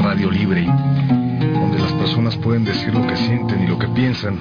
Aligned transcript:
Radio 0.00 0.30
Libre, 0.30 0.64
donde 0.64 1.78
las 1.80 1.92
personas 1.92 2.34
pueden 2.38 2.64
decir 2.64 2.94
lo 2.94 3.06
que 3.06 3.14
sienten 3.14 3.62
y 3.62 3.66
lo 3.66 3.78
que 3.78 3.86
piensan. 3.88 4.38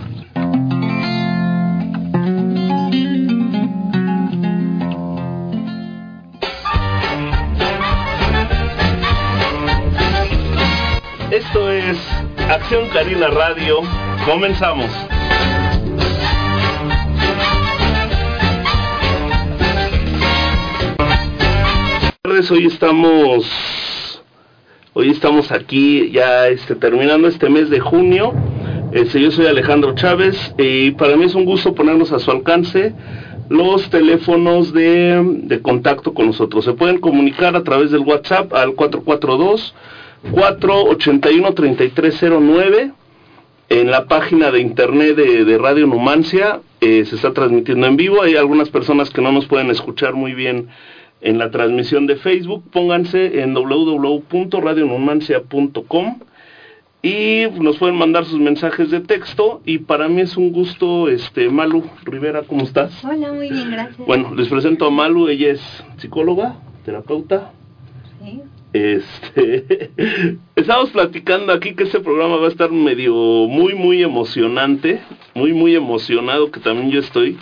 Esto 11.30 11.70
es 11.70 11.98
Acción 12.50 12.88
Carina 12.94 13.28
Radio. 13.28 13.82
Comenzamos. 14.26 14.90
Hoy 22.50 22.68
estamos 22.68 23.77
hoy 24.98 25.12
estamos 25.12 25.52
aquí 25.52 26.10
ya 26.10 26.48
este 26.48 26.74
terminando 26.74 27.28
este 27.28 27.52
mes 27.52 27.70
de 27.70 27.80
junio. 27.80 28.34
Este, 28.92 29.22
yo 29.22 29.30
soy 29.30 29.46
Alejandro 29.46 29.94
Chávez 29.94 30.56
y 30.58 30.90
para 30.92 31.16
mí 31.16 31.26
es 31.26 31.36
un 31.36 31.46
gusto 31.46 31.76
ponernos 31.76 32.12
a 32.12 32.18
su 32.18 32.32
alcance 32.32 32.96
los 33.48 33.92
teléfonos 33.92 34.74
de, 34.74 35.60
contacto 35.62 36.16
con 36.16 36.26
nosotros. 36.26 36.66
Se 36.66 36.74
pueden 36.74 36.98
comunicar 36.98 37.56
a 37.56 37.64
través 37.64 37.92
del 37.92 38.02
WhatsApp 38.02 38.52
al 38.56 38.74
442 38.74 39.76
481 40.32 41.54
3309 41.54 42.92
en 43.70 43.92
la 43.92 44.06
página 44.08 44.50
de 44.50 44.62
internet 44.62 45.16
de, 45.16 45.46
de 45.46 45.58
Radio 45.60 45.86
Numancia 45.86 46.62
eh, 46.82 47.06
se 47.06 47.18
está 47.18 47.34
transmitiendo 47.34 47.86
en 47.86 47.98
vivo. 47.98 48.24
Hay 48.24 48.36
algunas 48.36 48.70
personas 48.70 49.12
que 49.12 49.22
no 49.22 49.32
nos 49.32 49.46
pueden 49.46 49.70
escuchar 49.70 50.16
muy 50.16 50.34
bien 50.34 50.70
en 51.22 51.38
la 51.38 51.52
transmisión 51.52 52.08
de 52.08 52.18
Facebook. 52.18 52.64
Pónganse 52.72 53.42
en 53.42 53.54
www.radionumancia.com 53.54 56.20
y 57.02 57.46
nos 57.60 57.78
pueden 57.78 57.96
mandar 57.96 58.26
sus 58.26 58.40
mensajes 58.40 58.92
de 58.92 59.02
texto. 59.02 59.62
Y 59.66 59.80
para 59.80 60.08
mí 60.08 60.22
es 60.22 60.36
un 60.36 60.52
gusto, 60.52 61.10
este 61.10 61.50
Malu 61.50 61.84
Rivera, 62.04 62.44
¿cómo 62.44 62.64
estás? 62.64 63.04
Hola, 63.06 63.32
muy 63.32 63.50
bien, 63.50 63.72
gracias. 63.72 64.06
Bueno, 64.06 64.34
les 64.36 64.48
presento 64.48 64.86
a 64.86 64.92
Malu. 64.92 65.28
Ella 65.28 65.52
es 65.52 65.84
psicóloga, 65.98 66.56
terapeuta. 66.84 67.52
Sí. 68.24 68.42
Este, 68.74 69.92
estamos 70.56 70.90
platicando 70.90 71.54
aquí 71.54 71.76
que 71.76 71.84
este 71.84 72.00
programa 72.00 72.38
va 72.38 72.48
a 72.48 72.50
estar 72.50 72.72
medio 72.72 73.14
muy 73.14 73.76
muy 73.76 74.04
emocionante, 74.04 75.02
muy 75.34 75.54
muy 75.54 75.76
emocionado 75.76 76.52
que 76.52 76.60
también 76.60 76.92
yo 76.92 77.00
estoy, 77.00 77.38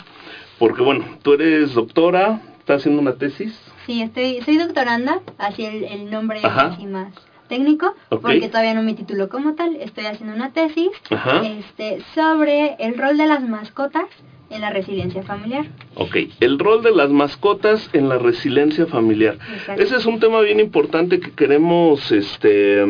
porque 0.59 0.83
bueno, 0.83 1.03
tú 1.23 1.33
eres 1.33 1.73
doctora, 1.73 2.41
estás 2.65 2.81
haciendo 2.81 2.99
una 3.03 3.13
tesis. 3.13 3.55
Sí, 3.85 4.01
estoy, 4.01 4.41
soy 4.43 4.57
doctoranda, 4.57 5.21
así 5.37 5.63
el, 5.65 5.83
el 5.83 6.09
nombre 6.09 6.39
Ajá. 6.41 6.69
así 6.73 6.87
más 6.87 7.13
técnico, 7.47 7.93
Ok. 8.09 8.23
porque 8.23 8.47
todavía 8.49 8.73
no 8.73 8.81
me 8.81 8.95
titulo 8.95 9.29
como 9.29 9.53
tal. 9.53 9.75
Estoy 9.75 10.07
haciendo 10.07 10.35
una 10.35 10.51
tesis 10.51 10.89
Ajá. 11.11 11.43
este, 11.45 11.99
sobre 12.15 12.75
el 12.79 12.97
rol 12.97 13.17
de 13.17 13.27
las 13.27 13.47
mascotas 13.47 14.05
en 14.49 14.61
la 14.61 14.71
resiliencia 14.71 15.21
familiar. 15.21 15.65
Ok, 15.93 16.15
el 16.39 16.57
rol 16.57 16.81
de 16.81 16.89
las 16.89 17.11
mascotas 17.11 17.87
en 17.93 18.09
la 18.09 18.17
resiliencia 18.17 18.87
familiar. 18.87 19.37
Exacto. 19.53 19.83
Ese 19.83 19.97
es 19.97 20.05
un 20.07 20.19
tema 20.19 20.41
bien 20.41 20.59
importante 20.59 21.19
que 21.19 21.33
queremos 21.33 22.11
este, 22.11 22.83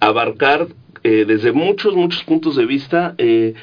abarcar 0.00 0.66
eh, 1.04 1.24
desde 1.28 1.52
muchos, 1.52 1.94
muchos 1.94 2.24
puntos 2.24 2.56
de 2.56 2.66
vista. 2.66 3.14
Eh, 3.18 3.54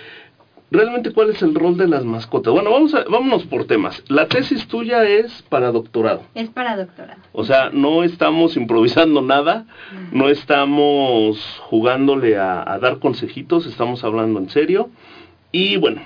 realmente, 0.72 1.12
¿cuál 1.12 1.30
es 1.30 1.42
el 1.42 1.56
rol 1.56 1.78
de 1.78 1.88
las 1.88 2.04
mascotas? 2.06 2.54
Bueno, 2.54 2.72
vamos 2.72 2.94
a, 2.94 3.04
vámonos 3.06 3.46
por 3.46 3.66
temas. 3.66 4.04
La 4.08 4.28
tesis 4.28 4.68
tuya 4.68 5.04
es 5.04 5.42
para 5.44 5.72
doctorado. 5.72 6.24
Es 6.36 6.50
para 6.50 6.76
doctorado. 6.78 7.22
O 7.34 7.44
sea, 7.46 7.70
no 7.72 8.04
estamos 8.04 8.58
improvisando 8.58 9.22
nada, 9.22 9.66
no 10.12 10.30
estamos 10.30 11.40
jugándole 11.62 12.38
a, 12.38 12.70
a 12.72 12.80
dar 12.80 13.00
consejitos, 13.00 13.66
estamos 13.66 14.04
hablando 14.04 14.40
en 14.40 14.50
serio. 14.50 14.90
Y 15.52 15.78
bueno, 15.78 16.02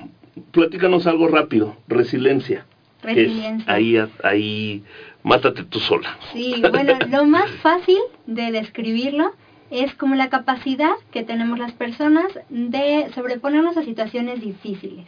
platícanos 0.52 1.08
algo 1.08 1.28
rápido, 1.28 1.76
resiliencia. 1.88 2.66
que 3.02 3.10
es 3.12 3.16
Resiliencia. 3.16 3.74
ahí, 3.74 3.98
ahí, 4.24 4.84
mátate 5.24 5.64
tú 5.64 5.80
sola. 5.80 6.18
Sí, 6.34 6.62
bueno, 6.70 6.98
lo 7.10 7.26
más 7.26 7.50
fácil 7.62 7.98
de 8.28 8.52
describirlo 8.52 9.34
es 9.72 9.96
como 9.96 10.16
la 10.16 10.30
capacidad 10.30 10.94
que 11.12 11.24
tenemos 11.24 11.58
las 11.58 11.72
personas 11.72 12.28
de 12.50 13.10
sobreponernos 13.16 13.78
a 13.78 13.84
situaciones 13.84 14.42
difíciles. 14.42 15.08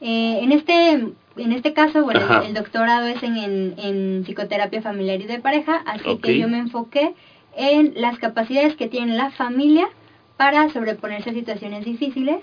Eh, 0.00 0.38
en 0.42 0.52
este 0.52 0.92
en 1.36 1.52
este 1.52 1.72
caso, 1.72 2.04
bueno, 2.04 2.20
el, 2.42 2.48
el 2.48 2.54
doctorado 2.54 3.06
es 3.06 3.22
en, 3.22 3.36
en, 3.36 3.74
en 3.78 4.22
psicoterapia 4.24 4.82
familiar 4.82 5.20
y 5.20 5.24
de 5.26 5.38
pareja, 5.40 5.82
así 5.86 6.18
que 6.18 6.38
yo 6.38 6.48
me 6.48 6.58
enfoqué 6.58 7.14
en 7.56 7.94
las 7.96 8.18
capacidades 8.18 8.76
que 8.76 8.88
tiene 8.88 9.16
la 9.16 9.30
familia 9.30 9.88
para 10.36 10.68
sobreponerse 10.70 11.30
a 11.30 11.32
situaciones 11.32 11.84
difíciles 11.84 12.38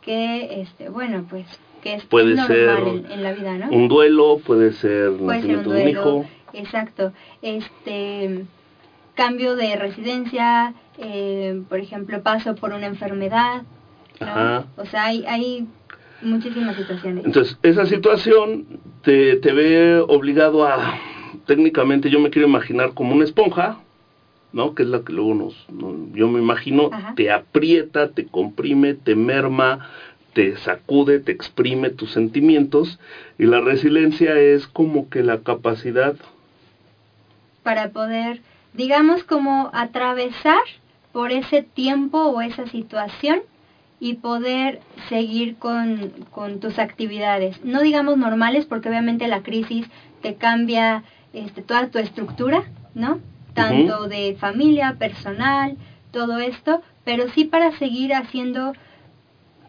que, 0.00 0.62
este, 0.62 0.88
bueno, 0.88 1.26
pues, 1.28 1.46
que 1.82 1.94
es 1.94 2.04
Puede 2.06 2.34
normal 2.34 2.46
ser 2.48 2.78
en, 2.88 3.12
en 3.12 3.22
la 3.22 3.32
vida, 3.32 3.58
¿no? 3.58 3.70
Un 3.70 3.88
duelo, 3.88 4.38
puede 4.44 4.72
ser 4.72 5.12
Puede 5.12 5.42
ser 5.42 5.56
un 5.58 5.62
de 5.62 5.68
un 5.68 5.74
duelo, 5.74 5.90
hijo. 5.90 6.24
exacto. 6.52 7.12
Este 7.42 8.44
cambio 9.20 9.54
de 9.54 9.76
residencia, 9.76 10.72
eh, 10.96 11.60
por 11.68 11.78
ejemplo, 11.78 12.22
paso 12.22 12.54
por 12.54 12.72
una 12.72 12.86
enfermedad, 12.86 13.64
¿no? 14.18 14.26
Ajá. 14.26 14.64
O 14.76 14.86
sea, 14.86 15.04
hay, 15.04 15.26
hay 15.26 15.66
muchísimas 16.22 16.74
situaciones. 16.74 17.26
Entonces, 17.26 17.54
esa 17.62 17.84
situación 17.84 18.64
te, 19.02 19.36
te 19.36 19.52
ve 19.52 20.02
obligado 20.08 20.64
a, 20.66 20.98
técnicamente 21.44 22.08
yo 22.08 22.18
me 22.18 22.30
quiero 22.30 22.48
imaginar 22.48 22.94
como 22.94 23.14
una 23.14 23.24
esponja, 23.24 23.76
¿no? 24.54 24.74
Que 24.74 24.84
es 24.84 24.88
la 24.88 25.00
que 25.00 25.12
luego 25.12 25.34
nos, 25.34 25.66
no- 25.70 26.08
yo 26.14 26.26
me 26.26 26.38
imagino, 26.40 26.88
Ajá. 26.90 27.12
te 27.14 27.30
aprieta, 27.30 28.06
te 28.08 28.24
comprime, 28.24 28.94
te 28.94 29.14
merma, 29.14 29.80
te 30.32 30.56
sacude, 30.56 31.18
te 31.18 31.30
exprime 31.32 31.90
tus 31.90 32.10
sentimientos, 32.12 32.98
y 33.38 33.44
la 33.44 33.60
resiliencia 33.60 34.38
es 34.38 34.66
como 34.66 35.10
que 35.10 35.22
la 35.22 35.36
capacidad, 35.36 36.14
para 37.62 37.88
poder, 37.88 38.40
digamos, 38.74 39.24
como 39.24 39.70
atravesar 39.72 40.62
por 41.12 41.32
ese 41.32 41.62
tiempo 41.62 42.18
o 42.18 42.40
esa 42.40 42.66
situación 42.66 43.40
y 43.98 44.14
poder 44.14 44.80
seguir 45.08 45.56
con, 45.56 46.12
con 46.30 46.60
tus 46.60 46.78
actividades. 46.78 47.62
No 47.64 47.82
digamos 47.82 48.16
normales, 48.16 48.64
porque 48.64 48.88
obviamente 48.88 49.28
la 49.28 49.42
crisis 49.42 49.86
te 50.22 50.36
cambia 50.36 51.04
este, 51.32 51.62
toda 51.62 51.88
tu 51.88 51.98
estructura, 51.98 52.64
¿no? 52.94 53.20
Tanto 53.54 54.08
de 54.08 54.36
familia, 54.38 54.96
personal, 54.98 55.76
todo 56.12 56.38
esto, 56.38 56.82
pero 57.04 57.28
sí 57.30 57.44
para 57.44 57.76
seguir 57.78 58.14
haciendo 58.14 58.72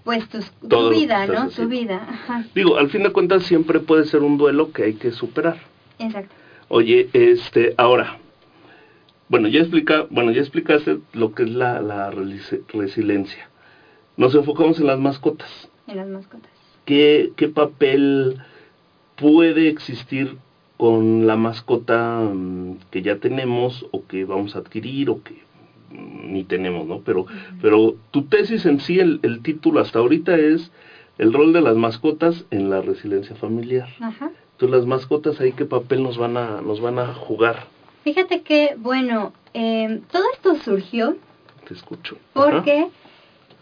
pues 0.04 0.28
tus, 0.30 0.50
tu 0.68 0.90
vida, 0.90 1.28
¿no? 1.28 1.50
Tu 1.50 1.68
vida, 1.68 2.08
ajá, 2.10 2.46
digo, 2.56 2.78
al 2.78 2.90
fin 2.90 3.04
de 3.04 3.12
cuentas 3.12 3.44
siempre 3.44 3.80
puede 3.80 4.06
ser 4.06 4.22
un 4.22 4.38
duelo 4.38 4.72
que 4.72 4.84
hay 4.84 4.94
que 4.94 5.12
superar. 5.12 5.58
exacto. 6.00 6.34
Oye, 6.70 7.10
este, 7.12 7.74
ahora, 7.78 8.18
bueno, 9.32 9.48
ya 9.48 9.62
explica, 9.62 10.08
bueno, 10.10 10.32
ya 10.32 10.42
explicaste 10.42 11.00
lo 11.14 11.34
que 11.34 11.44
es 11.44 11.52
la, 11.52 11.82
la 11.82 12.12
resiliencia. 12.12 13.50
Nos 14.18 14.36
enfocamos 14.36 14.78
en 14.82 14.88
las 14.88 15.00
mascotas. 15.00 15.70
En 15.88 15.96
las 15.96 16.08
mascotas. 16.10 16.52
¿Qué, 16.84 17.32
qué 17.38 17.48
papel 17.48 18.40
puede 19.16 19.70
existir 19.70 20.36
con 20.76 21.28
la 21.28 21.38
mascota 21.38 22.20
mm, 22.20 22.80
que 22.92 23.04
ya 23.04 23.20
tenemos 23.20 23.86
o 23.92 24.06
que 24.06 24.26
vamos 24.26 24.58
a 24.58 24.60
adquirir 24.60 25.10
o 25.10 25.24
que 25.24 25.36
mm, 25.92 26.34
ni 26.34 26.44
tenemos, 26.44 26.86
¿no? 26.86 27.00
Pero, 27.00 27.26
pero 27.62 27.96
tu 28.12 28.24
tesis 28.24 28.66
en 28.66 28.82
sí, 28.82 29.00
el, 29.00 29.22
el 29.24 29.42
título 29.44 29.80
hasta 29.80 30.00
ahorita 30.00 30.36
es 30.38 30.74
el 31.18 31.32
rol 31.32 31.54
de 31.54 31.62
las 31.62 31.78
mascotas 31.78 32.44
en 32.52 32.70
la 32.70 32.82
resiliencia 32.82 33.38
familiar. 33.38 33.88
Ajá. 34.02 34.30
Entonces 34.52 34.78
las 34.78 34.86
mascotas 34.86 35.40
ahí 35.40 35.54
qué 35.54 35.64
papel 35.64 36.04
nos 36.04 36.18
van 36.18 36.36
a 36.36 36.60
nos 36.60 36.82
van 36.82 37.00
a 37.00 37.14
jugar. 37.14 37.71
Fíjate 38.04 38.42
que, 38.42 38.76
bueno, 38.78 39.34
eh, 39.54 40.02
todo 40.12 40.24
esto 40.34 40.56
surgió 40.56 41.18
Te 41.68 41.74
escucho. 41.74 42.18
Porque 42.34 42.88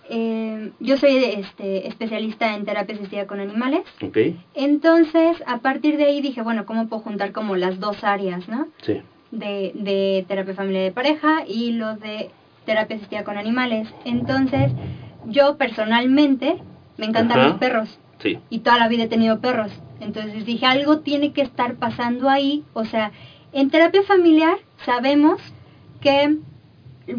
eh, 0.10 0.72
yo 0.80 0.98
soy 0.98 1.18
este, 1.18 1.88
especialista 1.88 2.56
en 2.56 2.66
terapia 2.66 2.96
asistida 2.96 3.28
con 3.28 3.40
animales. 3.40 3.82
Ok, 4.02 4.18
Entonces, 4.56 5.44
a 5.46 5.58
partir 5.58 5.98
de 5.98 6.06
ahí 6.06 6.22
dije, 6.22 6.42
bueno, 6.42 6.66
¿cómo 6.66 6.88
puedo 6.88 7.02
juntar 7.04 7.32
como 7.32 7.56
las 7.56 7.80
dos 7.80 8.04
áreas, 8.04 8.48
no? 8.48 8.68
sí. 8.82 9.02
De, 9.32 9.74
de 9.76 10.26
terapia 10.28 10.56
familiar 10.56 10.86
de 10.86 10.92
pareja 10.92 11.46
y 11.48 11.74
lo 11.74 11.96
de 11.98 12.32
terapia 12.66 12.96
asistida 12.96 13.24
con 13.24 13.38
animales. 13.38 13.88
Entonces, 14.04 14.72
yo 15.26 15.56
personalmente 15.58 16.58
me 16.98 17.06
encantan 17.06 17.38
Ajá. 17.40 17.50
los 17.50 17.58
perros 17.60 18.00
Sí. 18.20 18.40
y 18.50 18.60
toda 18.60 18.80
la 18.80 18.88
vida 18.88 19.04
he 19.04 19.08
tenido 19.08 19.40
perros. 19.40 19.72
Entonces 20.00 20.46
dije, 20.46 20.66
algo 20.66 21.00
tiene 21.00 21.32
que 21.32 21.42
estar 21.42 21.76
pasando 21.76 22.28
ahí. 22.28 22.64
O 22.74 22.86
sea, 22.86 23.12
en 23.54 23.70
terapia 23.70 24.04
familiar 24.04 24.58
sabemos 24.86 25.42
que, 26.02 26.38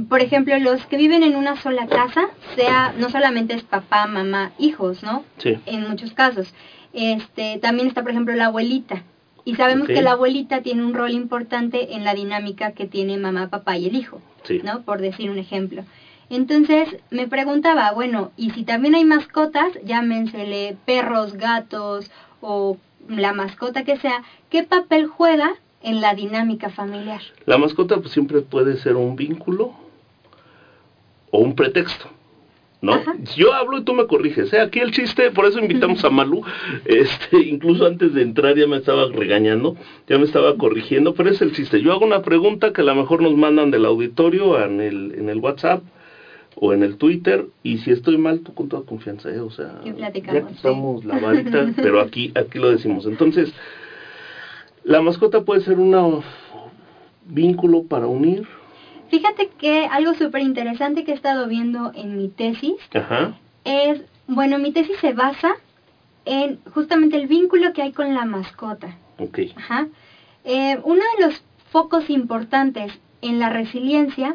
por 0.08 0.20
ejemplo, 0.20 0.58
los 0.58 0.84
que 0.86 0.96
viven 0.96 1.22
en 1.22 1.36
una 1.36 1.60
sola 1.60 1.86
casa, 1.86 2.28
sea, 2.56 2.94
no 2.98 3.10
solamente 3.10 3.54
es 3.54 3.62
papá, 3.62 4.06
mamá, 4.06 4.52
hijos, 4.58 5.02
¿no? 5.02 5.24
Sí. 5.38 5.58
En 5.66 5.88
muchos 5.88 6.12
casos. 6.12 6.54
Este, 6.92 7.58
también 7.58 7.88
está, 7.88 8.02
por 8.02 8.10
ejemplo, 8.10 8.34
la 8.34 8.46
abuelita. 8.46 9.02
Y 9.44 9.56
sabemos 9.56 9.88
que 9.88 10.02
la 10.02 10.12
abuelita 10.12 10.60
tiene 10.62 10.84
un 10.84 10.94
rol 10.94 11.12
importante 11.12 11.94
en 11.94 12.04
la 12.04 12.14
dinámica 12.14 12.72
que 12.72 12.86
tiene 12.86 13.16
mamá, 13.16 13.48
papá 13.48 13.76
y 13.76 13.86
el 13.88 13.96
hijo, 13.96 14.20
Sí. 14.44 14.60
¿no? 14.62 14.82
Por 14.82 15.00
decir 15.00 15.30
un 15.30 15.38
ejemplo. 15.38 15.84
Entonces 16.28 16.96
me 17.10 17.26
preguntaba, 17.26 17.90
bueno, 17.92 18.30
y 18.36 18.50
si 18.50 18.62
también 18.62 18.94
hay 18.94 19.04
mascotas, 19.04 19.72
llámensele 19.84 20.76
perros, 20.86 21.34
gatos 21.34 22.10
o 22.40 22.76
la 23.08 23.32
mascota 23.32 23.82
que 23.82 23.96
sea, 23.96 24.22
¿qué 24.50 24.62
papel 24.62 25.06
juega 25.06 25.54
en 25.82 26.00
la 26.00 26.14
dinámica 26.14 26.70
familiar? 26.70 27.20
La 27.46 27.58
mascota 27.58 27.96
pues 27.98 28.12
siempre 28.12 28.40
puede 28.42 28.76
ser 28.76 28.96
un 28.96 29.16
vínculo 29.16 29.72
o 31.30 31.38
un 31.38 31.54
pretexto, 31.54 32.08
¿no? 32.82 32.94
Ajá. 32.94 33.14
Yo 33.36 33.52
hablo 33.52 33.78
y 33.78 33.84
tú 33.84 33.94
me 33.94 34.06
corriges, 34.06 34.52
¿eh? 34.52 34.60
Aquí 34.60 34.80
el 34.80 34.90
chiste, 34.90 35.30
por 35.30 35.46
eso 35.46 35.58
invitamos 35.58 36.04
a 36.04 36.10
Malú, 36.10 36.42
este, 36.84 37.38
incluso 37.38 37.86
antes 37.86 38.14
de 38.14 38.22
entrar 38.22 38.56
ya 38.56 38.66
me 38.66 38.78
estaba 38.78 39.06
regañando, 39.08 39.76
ya 40.08 40.18
me 40.18 40.24
estaba 40.24 40.56
corrigiendo, 40.56 41.14
pero 41.14 41.30
es 41.30 41.40
el 41.40 41.52
chiste. 41.52 41.80
Yo 41.80 41.92
hago 41.92 42.04
una 42.04 42.22
pregunta 42.22 42.72
que 42.72 42.80
a 42.80 42.84
lo 42.84 42.94
mejor 42.94 43.22
nos 43.22 43.36
mandan 43.36 43.70
del 43.70 43.86
auditorio 43.86 44.62
en 44.62 44.80
el, 44.80 45.14
en 45.16 45.28
el 45.28 45.38
WhatsApp 45.38 45.82
o 46.56 46.74
en 46.74 46.82
el 46.82 46.96
Twitter, 46.96 47.46
y 47.62 47.78
si 47.78 47.90
estoy 47.90 48.18
mal, 48.18 48.40
tú 48.40 48.52
con 48.52 48.68
toda 48.68 48.82
confianza, 48.84 49.30
¿eh? 49.30 49.38
O 49.38 49.50
sea, 49.50 49.80
ya 49.84 50.12
sí. 50.12 50.20
quitamos 50.20 51.04
la 51.04 51.18
varita, 51.18 51.72
pero 51.76 52.00
aquí, 52.00 52.32
aquí 52.34 52.58
lo 52.58 52.70
decimos. 52.70 53.06
Entonces, 53.06 53.54
la 54.90 55.00
mascota 55.00 55.42
puede 55.42 55.60
ser 55.60 55.78
un 55.78 56.20
vínculo 57.24 57.84
para 57.84 58.08
unir. 58.08 58.44
Fíjate 59.08 59.48
que 59.56 59.86
algo 59.86 60.14
súper 60.14 60.42
interesante 60.42 61.04
que 61.04 61.12
he 61.12 61.14
estado 61.14 61.46
viendo 61.46 61.92
en 61.94 62.16
mi 62.16 62.28
tesis 62.28 62.74
Ajá. 62.92 63.36
es, 63.64 64.02
bueno, 64.26 64.58
mi 64.58 64.72
tesis 64.72 64.96
se 65.00 65.12
basa 65.12 65.52
en 66.24 66.58
justamente 66.74 67.16
el 67.16 67.28
vínculo 67.28 67.72
que 67.72 67.82
hay 67.82 67.92
con 67.92 68.14
la 68.14 68.24
mascota. 68.24 68.96
Ok. 69.18 69.38
Ajá. 69.54 69.86
Eh, 70.42 70.80
uno 70.82 71.02
de 71.16 71.26
los 71.26 71.40
focos 71.70 72.10
importantes 72.10 72.92
en 73.22 73.38
la 73.38 73.48
resiliencia 73.48 74.34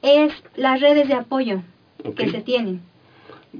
es 0.00 0.32
las 0.56 0.80
redes 0.80 1.06
de 1.06 1.14
apoyo 1.14 1.60
que 2.16 2.30
se 2.30 2.40
tienen 2.40 2.80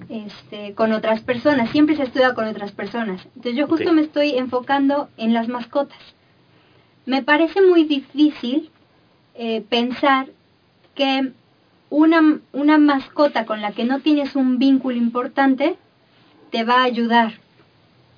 este, 0.09 0.75
con 0.75 0.93
otras 0.93 1.21
personas. 1.21 1.71
Siempre 1.71 1.97
se 1.97 2.05
estudia 2.05 2.35
con 2.35 2.47
otras 2.47 2.73
personas. 2.73 3.25
Entonces 3.37 3.57
yo 3.57 3.67
justo 3.67 3.93
me 3.93 4.03
estoy 4.03 4.37
enfocando 4.37 5.09
en 5.17 5.33
las 5.33 5.49
mascotas. 5.49 5.99
Me 7.05 7.23
parece 7.23 7.63
muy 7.63 7.85
difícil 7.85 8.71
eh, 9.35 9.63
pensar 9.69 10.27
que 10.95 11.33
una, 11.91 12.41
una 12.53 12.79
mascota 12.79 13.47
con 13.47 13.61
la 13.61 13.73
que 13.73 13.85
no 13.85 14.01
tienes 14.01 14.35
un 14.35 14.59
vínculo 14.59 14.97
importante 14.97 15.77
te 16.51 16.65
va 16.65 16.81
a 16.81 16.85
ayudar 16.85 17.35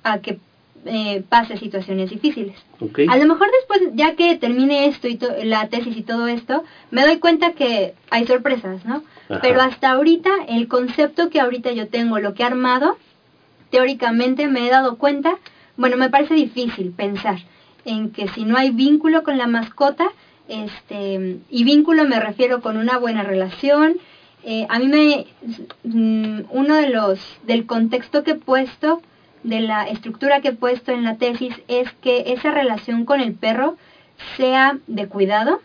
a 0.03 0.19
que 0.19 0.39
eh, 0.85 1.23
pase 1.27 1.57
situaciones 1.57 2.09
difíciles. 2.09 2.55
Ok. 2.79 2.99
A 3.09 3.17
lo 3.17 3.25
mejor 3.25 3.49
después, 3.59 3.91
ya 3.95 4.15
que 4.15 4.37
termine 4.37 4.87
esto 4.87 5.07
y 5.07 5.19
la 5.43 5.67
tesis 5.67 5.95
y 5.97 6.03
todo 6.03 6.27
esto, 6.27 6.63
me 6.91 7.03
doy 7.03 7.19
cuenta 7.19 7.53
que 7.53 7.95
hay 8.09 8.25
sorpresas, 8.25 8.85
¿no? 8.85 9.03
Ajá. 9.29 9.41
Pero 9.41 9.61
hasta 9.61 9.91
ahorita, 9.91 10.29
el 10.47 10.67
concepto 10.67 11.29
que 11.29 11.39
ahorita 11.39 11.71
yo 11.71 11.87
tengo, 11.87 12.19
lo 12.19 12.33
que 12.33 12.43
he 12.43 12.45
armado, 12.45 12.97
teóricamente 13.69 14.47
me 14.47 14.67
he 14.67 14.69
dado 14.69 14.97
cuenta, 14.97 15.37
bueno, 15.77 15.97
me 15.97 16.09
parece 16.09 16.33
difícil 16.33 16.91
pensar 16.91 17.39
en 17.85 18.11
que 18.11 18.27
si 18.29 18.45
no 18.45 18.57
hay 18.57 18.71
vínculo 18.71 19.23
con 19.23 19.37
la 19.37 19.47
mascota, 19.47 20.09
este, 20.47 21.39
y 21.49 21.63
vínculo 21.63 22.05
me 22.05 22.19
refiero 22.19 22.61
con 22.61 22.77
una 22.77 22.97
buena 22.97 23.23
relación, 23.23 23.97
eh, 24.43 24.65
a 24.69 24.79
mí 24.79 24.87
me, 24.87 25.25
mm, 25.83 26.45
uno 26.49 26.75
de 26.75 26.89
los, 26.89 27.19
del 27.45 27.65
contexto 27.65 28.23
que 28.23 28.31
he 28.31 28.35
puesto, 28.35 29.01
de 29.43 29.61
la 29.61 29.83
estructura 29.87 30.41
que 30.41 30.49
he 30.49 30.53
puesto 30.53 30.91
en 30.91 31.03
la 31.03 31.15
tesis, 31.17 31.53
es 31.67 31.91
que 32.01 32.33
esa 32.33 32.51
relación 32.51 33.05
con 33.05 33.21
el 33.21 33.33
perro 33.33 33.77
sea 34.37 34.77
de 34.87 35.07
cuidado, 35.07 35.61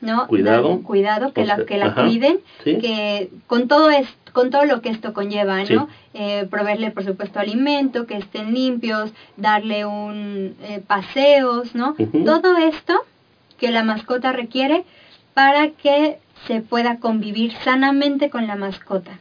¿no? 0.00 0.26
Cuidado. 0.26 0.76
De- 0.78 0.82
cuidado, 0.82 1.32
que 1.32 1.42
O 1.42 1.44
la, 1.46 1.64
que 1.64 1.76
la 1.76 1.86
ajá, 1.86 2.02
cuiden, 2.04 2.38
sí. 2.64 2.78
que 2.78 3.30
con 3.46 3.68
todo 3.68 3.90
es, 3.90 4.08
con 4.32 4.50
todo 4.50 4.64
lo 4.64 4.80
que 4.82 4.88
esto 4.88 5.12
conlleva, 5.12 5.58
¿no? 5.64 5.64
Sí. 5.66 5.76
Eh, 6.14 6.46
proveerle, 6.50 6.90
por 6.90 7.04
supuesto, 7.04 7.38
alimento, 7.38 8.06
que 8.06 8.16
estén 8.16 8.52
limpios, 8.52 9.12
darle 9.36 9.84
un 9.84 10.56
eh, 10.62 10.82
paseos, 10.86 11.74
¿no? 11.74 11.94
Todo 12.24 12.56
esto 12.56 12.94
que 13.58 13.70
la 13.70 13.84
mascota 13.84 14.32
requiere 14.32 14.84
para 15.34 15.70
que 15.70 16.18
se 16.48 16.60
pueda 16.62 16.98
convivir 16.98 17.52
sanamente 17.62 18.28
con 18.28 18.48
la 18.48 18.56
mascota. 18.56 19.12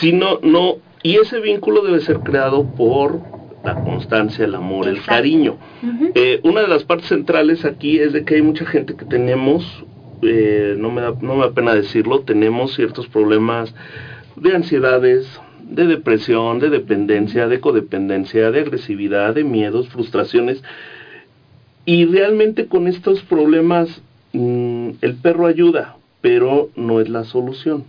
Si 0.00 0.12
no, 0.12 0.40
no, 0.42 0.74
y 1.02 1.16
ese 1.16 1.40
vínculo 1.40 1.82
debe 1.82 2.00
ser 2.00 2.20
creado 2.20 2.64
por 2.64 3.20
la 3.64 3.82
constancia, 3.82 4.44
el 4.44 4.54
amor, 4.54 4.88
el 4.88 5.02
cariño. 5.02 5.56
Eh, 6.14 6.40
una 6.44 6.62
de 6.62 6.68
las 6.68 6.84
partes 6.84 7.08
centrales 7.08 7.64
aquí 7.64 7.98
es 7.98 8.12
de 8.12 8.24
que 8.24 8.36
hay 8.36 8.42
mucha 8.42 8.64
gente 8.64 8.94
que 8.94 9.04
tenemos, 9.04 9.84
eh, 10.22 10.74
no, 10.78 10.90
me 10.90 11.02
da, 11.02 11.14
no 11.20 11.36
me 11.36 11.46
da 11.46 11.52
pena 11.52 11.74
decirlo, 11.74 12.20
tenemos 12.20 12.74
ciertos 12.74 13.08
problemas 13.08 13.74
de 14.36 14.54
ansiedades, 14.54 15.40
de 15.68 15.86
depresión, 15.86 16.60
de 16.60 16.70
dependencia, 16.70 17.48
de 17.48 17.60
codependencia, 17.60 18.50
de 18.50 18.60
agresividad, 18.60 19.34
de 19.34 19.44
miedos, 19.44 19.88
frustraciones. 19.88 20.62
Y 21.84 22.04
realmente 22.06 22.66
con 22.66 22.86
estos 22.86 23.22
problemas 23.22 24.00
mm, 24.32 24.90
el 25.00 25.14
perro 25.16 25.46
ayuda, 25.46 25.96
pero 26.20 26.70
no 26.76 27.00
es 27.00 27.08
la 27.08 27.24
solución 27.24 27.84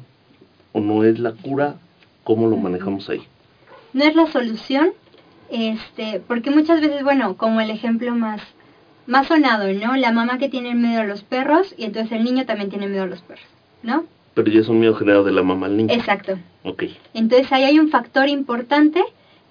o 0.72 0.80
no 0.80 1.04
es 1.04 1.20
la 1.20 1.34
cura. 1.34 1.76
¿Cómo 2.28 2.48
lo 2.48 2.58
manejamos 2.58 3.10
ahí? 3.10 3.22
no 3.94 4.04
es 4.04 4.16
la 4.18 4.28
solución, 4.28 4.92
este, 5.50 6.22
porque 6.28 6.52
muchas 6.52 6.82
veces, 6.82 7.04
bueno, 7.04 7.38
como 7.38 7.62
el 7.62 7.70
ejemplo 7.70 8.14
más, 8.14 8.42
más 9.06 9.28
sonado, 9.28 9.72
¿no? 9.72 9.96
La 9.96 10.12
mamá 10.12 10.38
que 10.38 10.50
tiene 10.50 10.76
miedo 10.76 11.00
a 11.00 11.06
los 11.06 11.24
perros 11.24 11.74
y 11.78 11.86
entonces 11.86 12.12
el 12.12 12.26
niño 12.26 12.46
también 12.46 12.70
tiene 12.70 12.88
miedo 12.88 13.04
a 13.04 13.08
los 13.08 13.22
perros, 13.22 13.46
¿no? 13.82 14.04
Pero 14.34 14.52
ya 14.52 14.60
es 14.60 14.68
un 14.68 14.82
miedo 14.82 14.94
generado 14.96 15.24
de 15.24 15.32
la 15.32 15.42
mamá 15.42 15.68
al 15.68 15.78
niño. 15.78 15.94
Exacto. 15.94 16.38
Ok. 16.64 16.84
Entonces 17.14 17.50
ahí 17.54 17.64
hay 17.64 17.80
un 17.80 17.88
factor 17.88 18.28
importante 18.28 19.02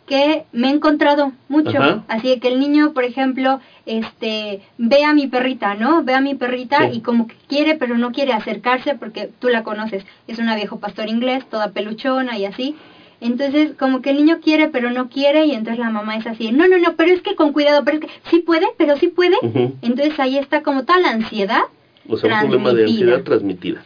que 0.07 0.45
me 0.53 0.69
he 0.69 0.71
encontrado 0.71 1.33
mucho. 1.49 1.79
Ajá. 1.79 2.05
Así 2.09 2.29
de 2.29 2.39
que 2.41 2.49
el 2.49 2.61
niño, 2.61 2.93
por 2.93 3.05
ejemplo, 3.05 3.61
este, 3.87 4.63
ve 4.79 5.05
a 5.05 5.13
mi 5.13 5.27
perrita, 5.27 5.75
¿no? 5.75 6.05
Ve 6.05 6.15
a 6.15 6.21
mi 6.21 6.35
perrita 6.35 6.89
Sí. 6.91 6.99
y 6.99 7.01
como 7.01 7.27
que 7.27 7.35
quiere, 7.49 7.75
pero 7.75 7.99
no 7.99 8.13
quiere 8.13 8.33
acercarse 8.33 8.95
porque 8.95 9.31
tú 9.41 9.49
la 9.49 9.65
conoces. 9.65 10.05
Es 10.29 10.39
una 10.39 10.55
viejo 10.55 10.79
pastor 10.79 11.09
inglés, 11.09 11.45
toda 11.51 11.73
peluchona 11.73 12.39
y 12.39 12.45
así. 12.45 12.77
Entonces, 13.21 13.73
como 13.79 14.03
que 14.03 14.11
el 14.11 14.19
niño 14.19 14.41
quiere, 14.43 14.69
pero 14.69 14.91
no 14.91 15.09
quiere, 15.09 15.47
y 15.47 15.53
entonces 15.53 15.79
la 15.79 15.91
mamá 15.91 16.17
es 16.17 16.27
así, 16.27 16.53
no, 16.53 16.69
no, 16.69 16.77
no, 16.79 16.97
pero 16.97 17.13
es 17.13 17.23
que 17.23 17.35
con 17.35 17.53
cuidado, 17.53 17.83
pero 17.85 17.97
es 17.99 18.05
que 18.05 18.11
sí 18.31 18.41
puede, 18.41 18.67
pero 18.77 18.97
sí 18.99 19.09
puede. 19.09 19.37
Entonces 19.81 20.21
ahí 20.21 20.37
está 20.37 20.63
como 20.63 20.85
toda 20.85 21.01
la 21.01 21.11
ansiedad. 21.11 21.63
O 22.09 22.17
sea, 22.19 22.35
un 22.35 22.41
problema 22.51 22.73
de 22.75 22.85
ansiedad 22.85 23.23
transmitida. 23.23 23.83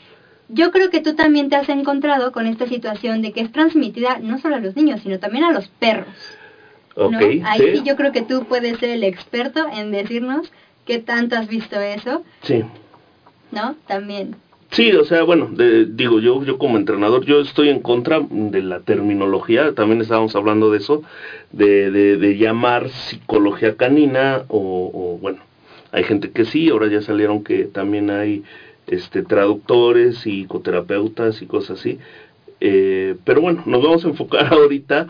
Yo 0.53 0.71
creo 0.73 0.91
que 0.91 1.01
tú 1.01 1.15
también 1.15 1.49
te 1.49 1.57
has 1.57 1.69
encontrado 1.69 2.33
con 2.33 2.47
esta 2.47 2.67
situación 2.67 3.23
de 3.23 3.33
que 3.33 3.41
es 3.41 3.53
transmitida 3.53 4.19
no 4.21 4.39
solo 4.39 4.57
a 4.57 4.61
los 4.61 4.75
niños, 4.77 5.01
sino 5.03 5.19
también 5.19 5.45
a 5.45 5.53
los 5.53 5.69
perros. 5.69 6.09
Ok, 6.97 7.13
¿no? 7.13 7.19
Ahí 7.47 7.61
sí. 7.61 7.67
sí 7.77 7.83
yo 7.85 7.95
creo 7.97 8.11
que 8.13 8.23
tú 8.23 8.45
puedes 8.49 8.79
ser 8.79 8.91
el 8.91 9.05
experto 9.05 9.67
en 9.73 9.93
decirnos 9.93 10.51
qué 10.87 10.99
tanto 10.99 11.37
has 11.37 11.47
visto 11.49 11.79
eso, 11.81 12.25
Sí. 12.43 12.65
¿no? 13.53 13.77
También. 13.87 14.35
Sí, 14.73 14.93
o 14.93 15.05
sea, 15.05 15.23
bueno, 15.25 15.49
de- 15.51 15.85
digo, 15.87 16.21
yo, 16.21 16.45
yo 16.45 16.57
como 16.59 16.77
entrenador, 16.79 17.25
yo 17.25 17.41
estoy 17.41 17.69
en 17.71 17.81
contra 17.81 18.21
de 18.31 18.63
la 18.63 18.81
terminología, 18.81 19.75
también 19.75 20.01
estábamos 20.01 20.35
hablando 20.37 20.71
de 20.71 20.79
eso, 20.79 21.03
de, 21.53 21.91
de, 21.91 22.17
de 22.17 22.37
llamar 22.39 22.89
psicología 22.89 23.77
canina, 23.77 24.43
o, 24.49 24.91
o, 24.93 25.19
bueno, 25.19 25.39
hay 25.91 26.05
gente 26.05 26.31
que 26.31 26.45
sí, 26.45 26.69
ahora 26.71 26.87
ya 26.87 27.03
salieron 27.03 27.43
que 27.43 27.65
también 27.65 28.11
hay 28.11 28.45
este 28.87 29.23
traductores, 29.23 30.19
psicoterapeutas 30.19 31.43
y 31.43 31.47
cosas 31.47 31.79
así, 31.81 31.99
Eh, 32.63 33.17
pero 33.25 33.41
bueno, 33.41 33.63
nos 33.65 33.83
vamos 33.83 34.05
a 34.05 34.09
enfocar 34.09 34.47
ahorita 34.53 35.07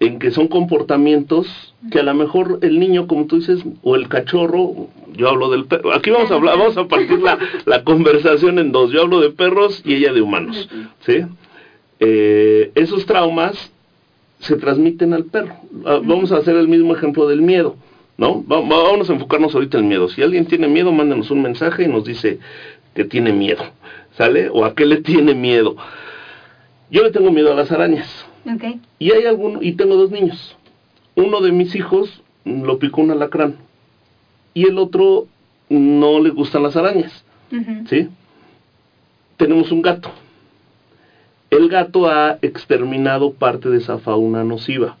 en 0.00 0.18
que 0.18 0.30
son 0.30 0.48
comportamientos 0.48 1.74
que 1.90 1.98
a 2.00 2.02
lo 2.02 2.14
mejor 2.14 2.58
el 2.62 2.78
niño, 2.80 3.06
como 3.06 3.26
tú 3.26 3.36
dices, 3.36 3.60
o 3.82 3.94
el 3.96 4.08
cachorro, 4.08 4.88
yo 5.16 5.28
hablo 5.28 5.48
del 5.50 5.64
perro, 5.66 5.92
aquí 5.92 6.10
vamos 6.10 6.30
a 6.30 6.34
hablar, 6.34 6.56
vamos 6.58 6.76
a 6.76 6.86
partir 6.86 7.20
la, 7.20 7.38
la 7.66 7.82
conversación 7.84 8.58
en 8.58 8.70
dos, 8.72 8.90
yo 8.92 9.02
hablo 9.02 9.20
de 9.20 9.30
perros 9.30 9.82
y 9.84 9.94
ella 9.94 10.12
de 10.12 10.22
humanos, 10.22 10.68
¿sí? 11.06 11.22
Eh, 12.00 12.70
esos 12.74 13.06
traumas 13.06 13.72
se 14.40 14.56
transmiten 14.56 15.14
al 15.14 15.24
perro. 15.24 15.54
Ah, 15.84 16.00
Vamos 16.02 16.30
a 16.32 16.36
hacer 16.36 16.56
el 16.56 16.68
mismo 16.68 16.94
ejemplo 16.94 17.26
del 17.26 17.42
miedo, 17.42 17.74
¿no? 18.16 18.44
Va- 18.46 18.60
va- 18.60 18.84
Vamos 18.90 19.10
a 19.10 19.12
enfocarnos 19.14 19.52
ahorita 19.54 19.78
en 19.78 19.84
el 19.84 19.88
miedo. 19.88 20.08
Si 20.08 20.22
alguien 20.22 20.46
tiene 20.46 20.68
miedo, 20.68 20.92
mándenos 20.92 21.30
un 21.32 21.42
mensaje 21.42 21.84
y 21.84 21.88
nos 21.88 22.04
dice 22.04 22.38
que 22.98 23.04
tiene 23.04 23.32
miedo, 23.32 23.62
¿sale? 24.16 24.48
O 24.48 24.64
a 24.64 24.74
qué 24.74 24.84
le 24.84 25.02
tiene 25.02 25.32
miedo. 25.32 25.76
Yo 26.90 27.04
le 27.04 27.12
tengo 27.12 27.30
miedo 27.30 27.52
a 27.52 27.54
las 27.54 27.70
arañas. 27.70 28.08
Y 28.98 29.12
hay 29.12 29.24
alguno, 29.24 29.62
y 29.62 29.74
tengo 29.74 29.94
dos 29.94 30.10
niños. 30.10 30.56
Uno 31.14 31.40
de 31.40 31.52
mis 31.52 31.76
hijos 31.76 32.24
lo 32.44 32.80
picó 32.80 33.02
un 33.02 33.12
alacrán. 33.12 33.54
Y 34.52 34.66
el 34.66 34.78
otro 34.78 35.28
no 35.68 36.18
le 36.18 36.30
gustan 36.30 36.64
las 36.64 36.74
arañas. 36.74 37.24
¿Sí? 37.88 38.08
Tenemos 39.36 39.70
un 39.70 39.80
gato. 39.80 40.10
El 41.50 41.68
gato 41.68 42.08
ha 42.08 42.38
exterminado 42.42 43.32
parte 43.34 43.68
de 43.68 43.78
esa 43.78 43.98
fauna 43.98 44.42
nociva. 44.42 44.96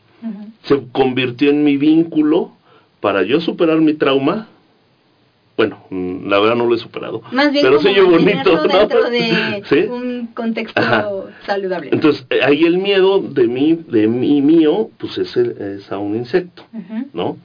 Se 0.62 0.80
convirtió 0.92 1.50
en 1.50 1.64
mi 1.64 1.76
vínculo 1.76 2.52
para 3.00 3.24
yo 3.24 3.40
superar 3.40 3.80
mi 3.80 3.94
trauma, 3.94 4.46
bueno, 5.58 5.82
la 5.90 6.38
verdad 6.38 6.54
no 6.54 6.66
lo 6.66 6.74
he 6.76 6.78
superado. 6.78 7.20
Más 7.32 7.50
bien 7.52 7.64
pero 7.66 7.78
oye 7.78 8.00
bonito, 8.00 8.64
¿no? 8.64 8.78
dentro 8.78 9.10
de 9.10 9.62
¿Sí? 9.68 9.80
un 9.80 10.28
contexto 10.32 10.80
Ajá. 10.80 11.08
saludable. 11.44 11.90
Entonces, 11.92 12.24
eh, 12.30 12.40
ahí 12.44 12.62
el 12.64 12.78
miedo 12.78 13.18
de 13.20 13.48
mí, 13.48 13.74
de 13.74 14.06
mí 14.06 14.40
mío, 14.40 14.88
pues 14.98 15.18
es, 15.18 15.36
el- 15.36 15.56
es 15.60 15.90
a 15.90 15.98
un 15.98 16.14
insecto. 16.14 16.62
¿no? 17.12 17.36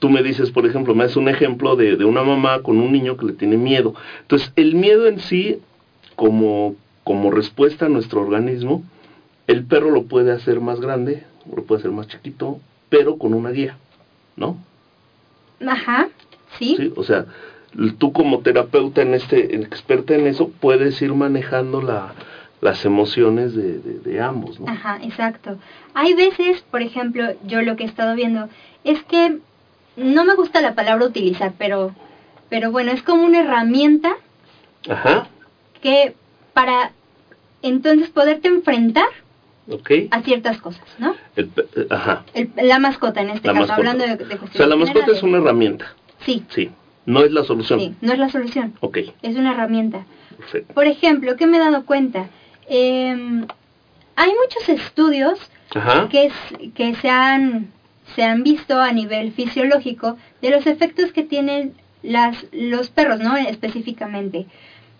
Tú 0.00 0.10
me 0.10 0.20
dices, 0.24 0.50
por 0.50 0.66
ejemplo, 0.66 0.96
me 0.96 1.04
haces 1.04 1.16
un 1.16 1.28
ejemplo 1.28 1.76
de, 1.76 1.96
de 1.96 2.04
una 2.04 2.24
mamá 2.24 2.60
con 2.60 2.78
un 2.80 2.90
niño 2.90 3.16
que 3.16 3.26
le 3.26 3.32
tiene 3.34 3.56
miedo. 3.56 3.94
Entonces, 4.22 4.52
el 4.56 4.74
miedo 4.74 5.06
en 5.06 5.20
sí, 5.20 5.60
como, 6.16 6.74
como 7.04 7.30
respuesta 7.30 7.86
a 7.86 7.88
nuestro 7.88 8.20
organismo, 8.20 8.82
el 9.46 9.64
perro 9.64 9.92
lo 9.92 10.02
puede 10.02 10.32
hacer 10.32 10.60
más 10.60 10.80
grande, 10.80 11.22
lo 11.54 11.62
puede 11.62 11.78
hacer 11.78 11.92
más 11.92 12.08
chiquito, 12.08 12.58
pero 12.88 13.16
con 13.16 13.32
una 13.32 13.50
guía, 13.50 13.76
¿no? 14.36 14.56
Ajá, 15.64 16.08
sí. 16.58 16.74
¿sí? 16.76 16.92
O 16.96 17.02
sea, 17.02 17.24
tú 17.98 18.12
como 18.12 18.40
terapeuta, 18.40 19.02
en 19.02 19.14
este, 19.14 19.54
experta 19.56 20.14
en 20.14 20.26
eso, 20.26 20.48
puedes 20.48 21.00
ir 21.02 21.12
manejando 21.14 21.80
la, 21.80 22.12
las 22.60 22.84
emociones 22.84 23.54
de, 23.54 23.78
de- 23.78 23.98
de 24.00 24.20
ambos, 24.20 24.60
¿no? 24.60 24.68
Ajá, 24.68 24.98
exacto. 25.02 25.56
Hay 25.94 26.14
veces, 26.14 26.62
por 26.70 26.82
ejemplo, 26.82 27.32
yo 27.46 27.62
lo 27.62 27.76
que 27.76 27.84
he 27.84 27.86
estado 27.86 28.14
viendo 28.14 28.48
es 28.84 29.02
que 29.04 29.38
no 29.96 30.24
me 30.24 30.34
gusta 30.34 30.60
la 30.60 30.74
palabra 30.74 31.04
utilizar, 31.06 31.52
pero, 31.58 31.94
pero 32.48 32.70
bueno, 32.70 32.92
es 32.92 33.02
como 33.02 33.24
una 33.24 33.40
herramienta 33.40 34.14
Ajá, 34.88 35.28
que 35.80 36.14
para 36.52 36.92
entonces 37.62 38.08
poderte 38.10 38.48
enfrentar 38.48 39.06
ok. 39.70 39.90
a 40.10 40.20
ciertas 40.22 40.58
cosas, 40.60 40.84
¿no? 40.98 41.14
El 41.36 41.50
eh, 41.76 41.86
ajá, 41.90 42.24
El- 42.34 42.50
la 42.56 42.78
mascota 42.78 43.20
en 43.22 43.30
este 43.30 43.46
la 43.48 43.52
caso, 43.54 43.66
mascota. 43.66 43.74
hablando 43.90 44.04
de, 44.04 44.16
de 44.16 44.34
o 44.34 44.46
sea, 44.52 44.66
la 44.66 44.76
mascota 44.76 45.12
es 45.12 45.22
una 45.22 45.38
herramienta, 45.38 45.94
Sí, 46.24 46.44
sí, 46.50 46.70
no 47.06 47.20
es 47.24 47.32
la 47.32 47.44
solución. 47.44 47.80
sí, 47.80 47.94
no 48.00 48.12
es 48.12 48.18
la 48.18 48.28
solución, 48.30 48.74
Ok, 48.80 48.98
es 49.22 49.36
una 49.36 49.52
herramienta. 49.52 50.04
perfecto. 50.36 50.74
Por 50.74 50.86
ejemplo, 50.86 51.36
¿qué 51.36 51.46
me 51.46 51.56
he 51.56 51.60
dado 51.60 51.84
cuenta? 51.84 52.28
Em, 52.68 53.46
hay 54.16 54.30
muchos 54.42 54.68
estudios 54.68 55.38
Ajá, 55.74 56.08
que, 56.10 56.26
es- 56.26 56.72
que 56.74 56.94
se, 56.96 57.08
han, 57.08 57.68
se 58.14 58.22
han 58.22 58.42
visto 58.42 58.80
a 58.80 58.92
nivel 58.92 59.32
fisiológico 59.32 60.16
de 60.40 60.50
los 60.50 60.66
efectos 60.66 61.12
que 61.12 61.22
tienen 61.22 61.74
las, 62.02 62.36
los 62.52 62.90
perros, 62.90 63.20
¿no? 63.20 63.36
Específicamente. 63.36 64.46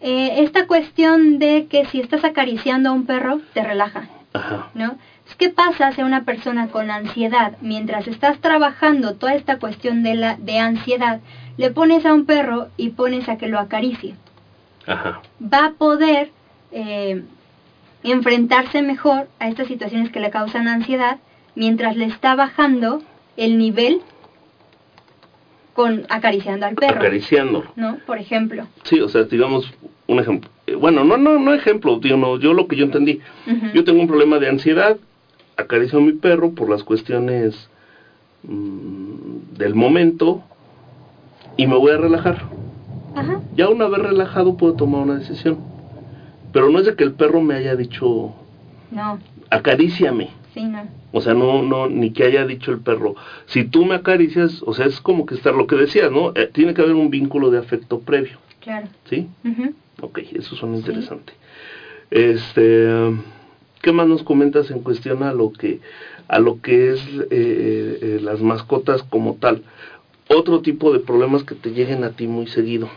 Eh, 0.01 0.43
esta 0.43 0.67
cuestión 0.67 1.39
de 1.39 1.67
que 1.69 1.85
si 1.87 2.01
estás 2.01 2.25
acariciando 2.25 2.89
a 2.89 2.93
un 2.93 3.07
perro, 3.07 3.41
te 3.55 3.63
relaja, 3.63 4.09
ajá, 4.33 4.71
¿no? 4.75 4.99
¿Qué 5.39 5.51
pasa 5.51 5.93
si 5.93 6.01
a 6.01 6.05
una 6.05 6.25
persona 6.25 6.69
con 6.69 6.91
ansiedad, 6.91 7.57
mientras 7.61 8.07
estás 8.09 8.39
trabajando 8.41 9.15
toda 9.15 9.35
esta 9.35 9.59
cuestión 9.59 10.03
de, 10.03 10.15
la, 10.15 10.37
de 10.37 10.59
ansiedad, 10.59 11.21
le 11.57 11.71
pones 11.71 12.07
a 12.07 12.15
un 12.15 12.25
perro 12.25 12.69
y 12.77 12.91
pones 12.91 13.29
a 13.29 13.37
que 13.37 13.49
lo 13.49 13.59
acaricie? 13.59 14.15
ajá, 14.87 15.21
va 15.41 15.67
a 15.67 15.71
poder 15.73 16.31
eh, 16.73 17.23
enfrentarse 18.03 18.83
mejor 18.83 19.29
a 19.39 19.49
estas 19.49 19.69
situaciones 19.69 20.11
que 20.11 20.19
le 20.21 20.31
causan 20.31 20.67
ansiedad 20.67 21.19
mientras 21.55 21.97
le 21.97 22.07
está 22.07 22.35
bajando 22.35 23.01
el 23.37 23.59
nivel 23.59 24.01
con 25.73 26.05
acariciando 26.11 26.67
al 26.67 26.75
perro, 26.75 26.97
acariciando. 26.97 27.65
¿no? 27.77 27.99
Por 28.07 28.19
ejemplo. 28.19 28.67
Sí, 28.85 29.01
o 29.01 29.09
sea, 29.09 29.23
digamos 29.25 29.73
un 30.07 30.19
ejemplo. 30.19 30.51
Eh, 30.67 30.75
Bueno, 30.75 31.05
no, 31.05 31.17
no, 31.17 31.39
no 31.39 31.55
ejemplo, 31.55 31.99
digo, 31.99 32.17
no, 32.17 32.39
yo 32.39 32.53
lo 32.53 32.67
que 32.67 32.77
yo 32.77 32.85
entendí. 32.85 33.21
Ujú. 33.47 33.67
Yo 33.73 33.85
tengo 33.85 34.01
un 34.01 34.09
problema 34.09 34.39
de 34.39 34.49
ansiedad, 34.49 34.97
acaricio 35.57 35.99
a 35.99 36.03
mi 36.03 36.13
perro 36.13 36.53
por 36.53 36.69
las 36.71 36.83
cuestiones 36.85 37.69
mm, 38.45 39.57
del 39.59 39.75
momento 39.75 40.43
y 41.57 41.67
me 41.67 41.77
voy 41.77 41.93
a 41.93 41.97
relajar. 41.99 42.43
Ajá. 43.15 43.41
Ya 43.57 43.69
una 43.69 43.87
vez 43.89 44.01
relajado 44.01 44.57
puedo 44.57 44.75
tomar 44.75 45.03
una 45.03 45.17
decisión. 45.17 45.59
Pero 46.53 46.71
no 46.71 46.79
es 46.79 46.87
de 46.87 46.95
que 46.95 47.05
el 47.05 47.13
perro 47.13 47.41
me 47.41 47.55
haya 47.55 47.77
dicho, 47.77 48.35
No, 48.91 49.19
acaríciame. 49.51 50.31
sí, 50.55 50.65
no. 50.65 50.83
O 51.15 51.21
sea, 51.21 51.35
no, 51.35 51.63
no, 51.63 51.89
ni 51.89 52.11
que 52.11 52.25
haya 52.25 52.47
dicho 52.47 52.71
el 52.71 52.79
perro, 52.79 53.15
si 53.47 53.65
tú 53.65 53.85
me 53.85 53.95
acaricias, 53.95 54.63
o 54.65 54.73
sea, 54.73 54.87
es 54.87 54.99
como 55.01 55.27
que 55.27 55.35
estar 55.35 55.55
lo 55.55 55.67
que 55.67 55.77
decías, 55.77 56.11
¿no? 56.11 56.33
Eh, 56.35 56.49
tiene 56.51 56.73
que 56.73 56.81
haber 56.81 56.95
un 56.95 57.11
vínculo 57.11 57.51
de 57.51 57.59
afecto 57.59 58.01
previo, 58.01 58.39
Claro. 58.61 58.87
¿sí? 59.11 59.29
Ujú. 59.45 59.75
Ok, 60.01 60.21
eso 60.33 60.57
suena 60.57 60.77
interesante. 60.77 61.35
Este, 62.11 62.89
¿qué 63.83 63.93
más 63.93 64.07
nos 64.07 64.23
comentas 64.23 64.71
en 64.71 64.81
cuestión 64.81 65.23
a 65.23 65.33
lo 65.33 65.53
que, 65.53 65.81
a 66.29 66.39
lo 66.39 66.61
que 66.63 66.93
es 66.93 67.01
eh, 67.31 67.99
eh, 68.01 68.21
las 68.23 68.41
mascotas 68.41 69.03
como 69.03 69.35
tal? 69.35 69.63
Otro 70.29 70.63
tipo 70.63 70.93
de 70.93 71.01
problemas 71.01 71.43
que 71.43 71.55
te 71.55 71.73
lleguen 71.73 72.05
a 72.05 72.11
ti 72.11 72.27
muy 72.27 72.47
seguido. 72.47 72.89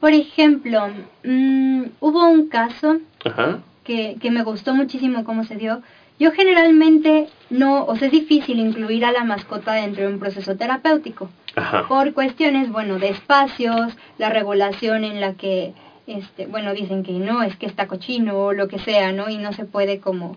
Por 0.00 0.12
ejemplo, 0.12 0.88
mm, 1.24 1.82
hubo 2.00 2.28
un 2.28 2.48
caso 2.48 2.98
Ajá, 3.24 3.58
que, 3.84 4.16
que 4.20 4.30
me 4.30 4.44
gustó 4.44 4.74
muchísimo 4.74 5.24
cómo 5.24 5.44
se 5.44 5.56
dio. 5.56 5.82
Yo 6.20 6.32
generalmente 6.32 7.28
no, 7.50 7.84
o 7.84 7.96
sea, 7.96 8.06
es 8.06 8.12
difícil 8.12 8.58
incluir 8.58 9.04
a 9.04 9.12
la 9.12 9.24
mascota 9.24 9.74
dentro 9.74 10.02
de 10.02 10.12
un 10.12 10.18
proceso 10.18 10.56
terapéutico. 10.56 11.30
ajá, 11.56 11.86
por 11.88 12.12
cuestiones, 12.12 12.70
bueno, 12.70 12.98
de 12.98 13.08
espacios, 13.10 13.92
la 14.18 14.30
regulación 14.30 15.04
en 15.04 15.20
la 15.20 15.34
que, 15.34 15.74
este, 16.08 16.46
bueno, 16.46 16.72
dicen 16.72 17.02
que 17.02 17.12
no, 17.12 17.42
es 17.42 17.56
que 17.56 17.66
está 17.66 17.86
cochino 17.86 18.38
o 18.38 18.52
lo 18.52 18.66
que 18.66 18.78
sea, 18.78 19.12
¿no? 19.12 19.28
Y 19.28 19.36
no 19.36 19.52
se 19.52 19.64
puede 19.64 20.00
como, 20.00 20.36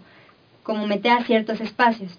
como 0.63 0.85
meter 0.85 1.13
a 1.13 1.23
ciertos 1.23 1.61
espacios. 1.61 2.11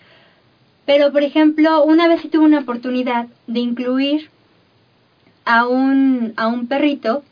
Pero, 0.86 1.12
por 1.12 1.22
ejemplo, 1.22 1.84
una 1.84 2.08
vez 2.08 2.22
sí 2.22 2.28
tuve 2.28 2.46
una 2.46 2.60
oportunidad 2.60 3.26
de 3.46 3.60
incluir 3.60 4.30
a 5.44 5.66
un, 5.66 6.32
a 6.36 6.48
un 6.48 6.66
perrito 6.66 7.22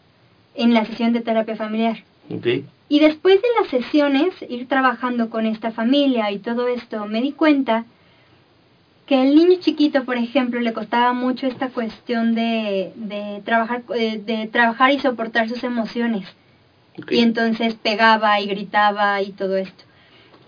en 0.54 0.74
la 0.74 0.84
sesión 0.84 1.12
de 1.12 1.20
terapia 1.20 1.56
familiar. 1.56 2.04
ok, 2.28 2.46
Y 2.88 3.00
después 3.00 3.40
de 3.40 3.48
las 3.60 3.70
sesiones, 3.70 4.34
ir 4.48 4.68
trabajando 4.68 5.30
con 5.30 5.46
esta 5.46 5.72
familia 5.72 6.30
y 6.30 6.38
todo 6.38 6.68
esto, 6.68 7.06
me 7.06 7.22
di 7.22 7.32
cuenta 7.32 7.86
que 9.10 9.20
el 9.20 9.34
niño 9.34 9.58
chiquito, 9.58 10.04
por 10.04 10.16
ejemplo, 10.16 10.60
le 10.60 10.72
costaba 10.72 11.12
mucho 11.12 11.48
esta 11.48 11.70
cuestión 11.70 12.36
de, 12.36 12.92
de 12.94 13.42
trabajar 13.44 13.82
eh, 13.96 14.22
de 14.24 14.46
trabajar 14.46 14.92
y 14.92 15.00
soportar 15.00 15.48
sus 15.48 15.64
emociones. 15.64 16.28
Y 17.10 17.18
entonces 17.18 17.74
pegaba 17.74 18.40
y 18.40 18.46
gritaba 18.46 19.20
y 19.20 19.32
todo 19.32 19.56
esto. 19.56 19.82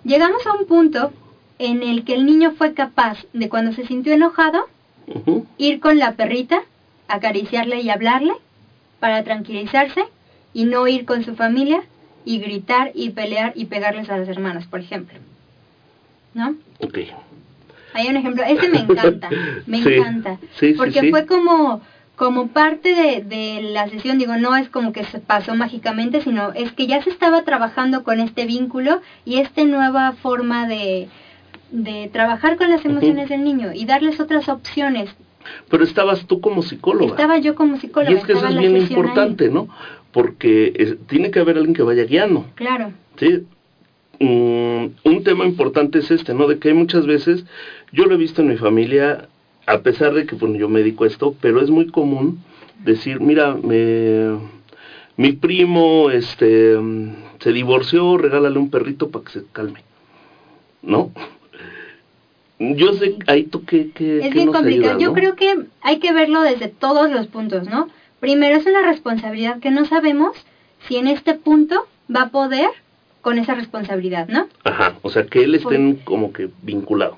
Llegamos 0.05 0.47
a 0.47 0.53
un 0.53 0.67
punto 0.67 1.13
en 1.59 1.83
el 1.83 2.05
que 2.05 2.15
el 2.15 2.25
niño 2.25 2.53
fue 2.53 2.73
capaz 2.73 3.19
de 3.33 3.49
cuando 3.49 3.73
se 3.73 3.85
sintió 3.85 4.13
enojado, 4.13 4.69
ir 5.59 5.81
con 5.81 5.99
la 5.99 6.13
perrita, 6.13 6.63
acariciarle 7.09 7.81
y 7.81 7.91
hablarle 7.91 8.35
para 9.01 9.25
tranquilizarse 9.25 10.05
y 10.55 10.67
no 10.67 10.87
ir 10.87 11.05
con 11.05 11.25
su 11.25 11.35
familia 11.35 11.83
y 12.25 12.39
gritar 12.39 12.93
y 12.95 13.11
pelear 13.11 13.55
y 13.57 13.65
pegarles 13.65 14.09
a 14.09 14.19
las 14.19 14.29
hermanas, 14.29 14.69
por 14.69 14.79
ejemplo. 14.79 15.19
¿No? 16.35 16.55
ok. 16.79 16.99
Hay 17.95 18.09
un 18.09 18.17
ejemplo, 18.17 18.43
ese 18.45 18.69
me 18.69 18.79
encanta, 18.81 19.29
me 19.67 19.79
Sí, 19.83 19.95
encanta, 19.95 20.39
sí, 20.59 20.75
porque 20.77 21.01
sí. 21.01 21.11
fue 21.11 21.27
como 21.27 21.81
como 22.15 22.49
parte 22.49 22.95
de, 22.95 23.23
de 23.25 23.63
la 23.63 23.89
sesión, 23.89 24.19
digo, 24.19 24.37
no 24.37 24.55
es 24.55 24.69
como 24.69 24.93
que 24.93 25.03
se 25.05 25.19
pasó 25.19 25.55
mágicamente, 25.57 26.21
sino 26.21 26.53
es 26.53 26.71
que 26.73 26.87
ya 26.87 27.03
se 27.03 27.11
estaba 27.11 27.43
trabajando 27.43 28.05
con 28.05 28.21
este 28.21 28.47
vínculo 28.47 29.01
y 29.25 29.39
esta 29.39 29.65
nueva 29.65 30.13
forma 30.13 30.69
de, 30.69 31.09
de 31.73 32.11
trabajar 32.13 32.57
con 32.59 32.71
las 32.71 32.85
emociones 32.85 33.29
del 33.29 33.43
niño 33.43 33.73
y 33.75 33.87
darles 33.87 34.21
otras 34.21 34.49
opciones. 34.49 35.11
Pero 35.69 35.83
estabas 35.83 36.27
tú 36.27 36.41
como 36.41 36.63
psicóloga. 36.63 37.13
Estaba 37.13 37.39
yo 37.39 37.57
como 37.57 37.79
psicóloga. 37.79 38.13
y 38.13 38.17
es 38.17 38.25
que 38.25 38.33
eso 38.35 38.47
es 38.47 38.57
bien 38.57 38.77
ahí. 38.77 38.83
importante, 38.83 39.49
¿no? 39.49 39.69
Porque 40.13 40.73
eh, 40.77 40.97
tiene 41.09 41.31
que 41.33 41.41
haber 41.41 41.57
alguien 41.57 41.75
que 41.75 41.83
vaya 41.83 42.05
guiando. 42.05 42.47
Claro, 42.55 42.93
Sí. 43.19 43.45
Mm, 44.23 44.91
un 45.03 45.25
tema 45.25 45.45
importante 45.45 45.99
es 45.99 46.13
este, 46.13 46.33
¿no? 46.33 46.47
De 46.47 46.61
que 46.61 46.69
hay 46.69 46.75
muchas 46.75 47.07
veces, 47.07 47.45
yo 47.91 48.07
lo 48.07 48.15
he 48.15 48.19
visto 48.19 48.41
en 48.41 48.51
mi 48.51 48.57
familia, 48.57 49.27
a 49.67 49.79
pesar 49.81 50.15
de 50.15 50.27
que 50.27 50.37
bueno, 50.37 50.55
yo 50.55 50.69
me 50.69 50.79
dedico 50.79 51.03
a 51.03 51.09
esto, 51.09 51.35
pero 51.41 51.61
es 51.61 51.71
muy 51.71 51.89
común 51.89 52.39
decir, 52.85 53.19
mira, 53.19 53.57
me, 53.57 54.39
mi 55.17 55.33
primo 55.33 56.09
este, 56.11 56.79
se 57.41 57.53
divorció, 57.53 58.17
regálale 58.17 58.57
un 58.61 58.71
perrito 58.71 59.11
para 59.11 59.25
que 59.25 59.33
se 59.33 59.45
calme. 59.51 59.83
¿No? 60.83 61.11
Yo 62.61 62.93
sé, 62.93 63.17
ahí 63.27 63.43
tú 63.43 63.65
qué, 63.65 63.91
qué, 63.93 64.19
es 64.19 64.29
qué 64.29 64.31
bien 64.35 64.47
nos 64.47 64.55
complicado. 64.55 65.01
Yo 65.01 65.15
creo 65.15 65.35
que 65.35 65.65
hay 65.81 65.99
que 65.99 66.13
verlo 66.13 66.43
desde 66.43 66.69
todos 66.69 67.11
los 67.11 67.27
puntos, 67.27 67.69
¿no? 67.69 67.89
Primero 68.21 68.57
es 68.57 68.67
una 68.67 68.83
responsabilidad 68.83 69.59
que 69.59 69.73
no 69.73 69.85
sabemos 69.85 70.37
si 70.87 70.97
en 70.97 71.09
este 71.09 71.35
punto 71.35 71.89
va 72.15 72.23
a 72.23 72.31
poder 72.31 72.71
con 73.23 73.39
esa 73.39 73.55
responsabilidad, 73.55 74.29
¿no? 74.29 74.49
Ajá, 74.65 74.95
o 75.03 75.09
sea, 75.11 75.25
que 75.25 75.45
él 75.45 75.55
estén 75.55 75.97
como 76.05 76.33
que 76.33 76.51
vinculado. 76.63 77.17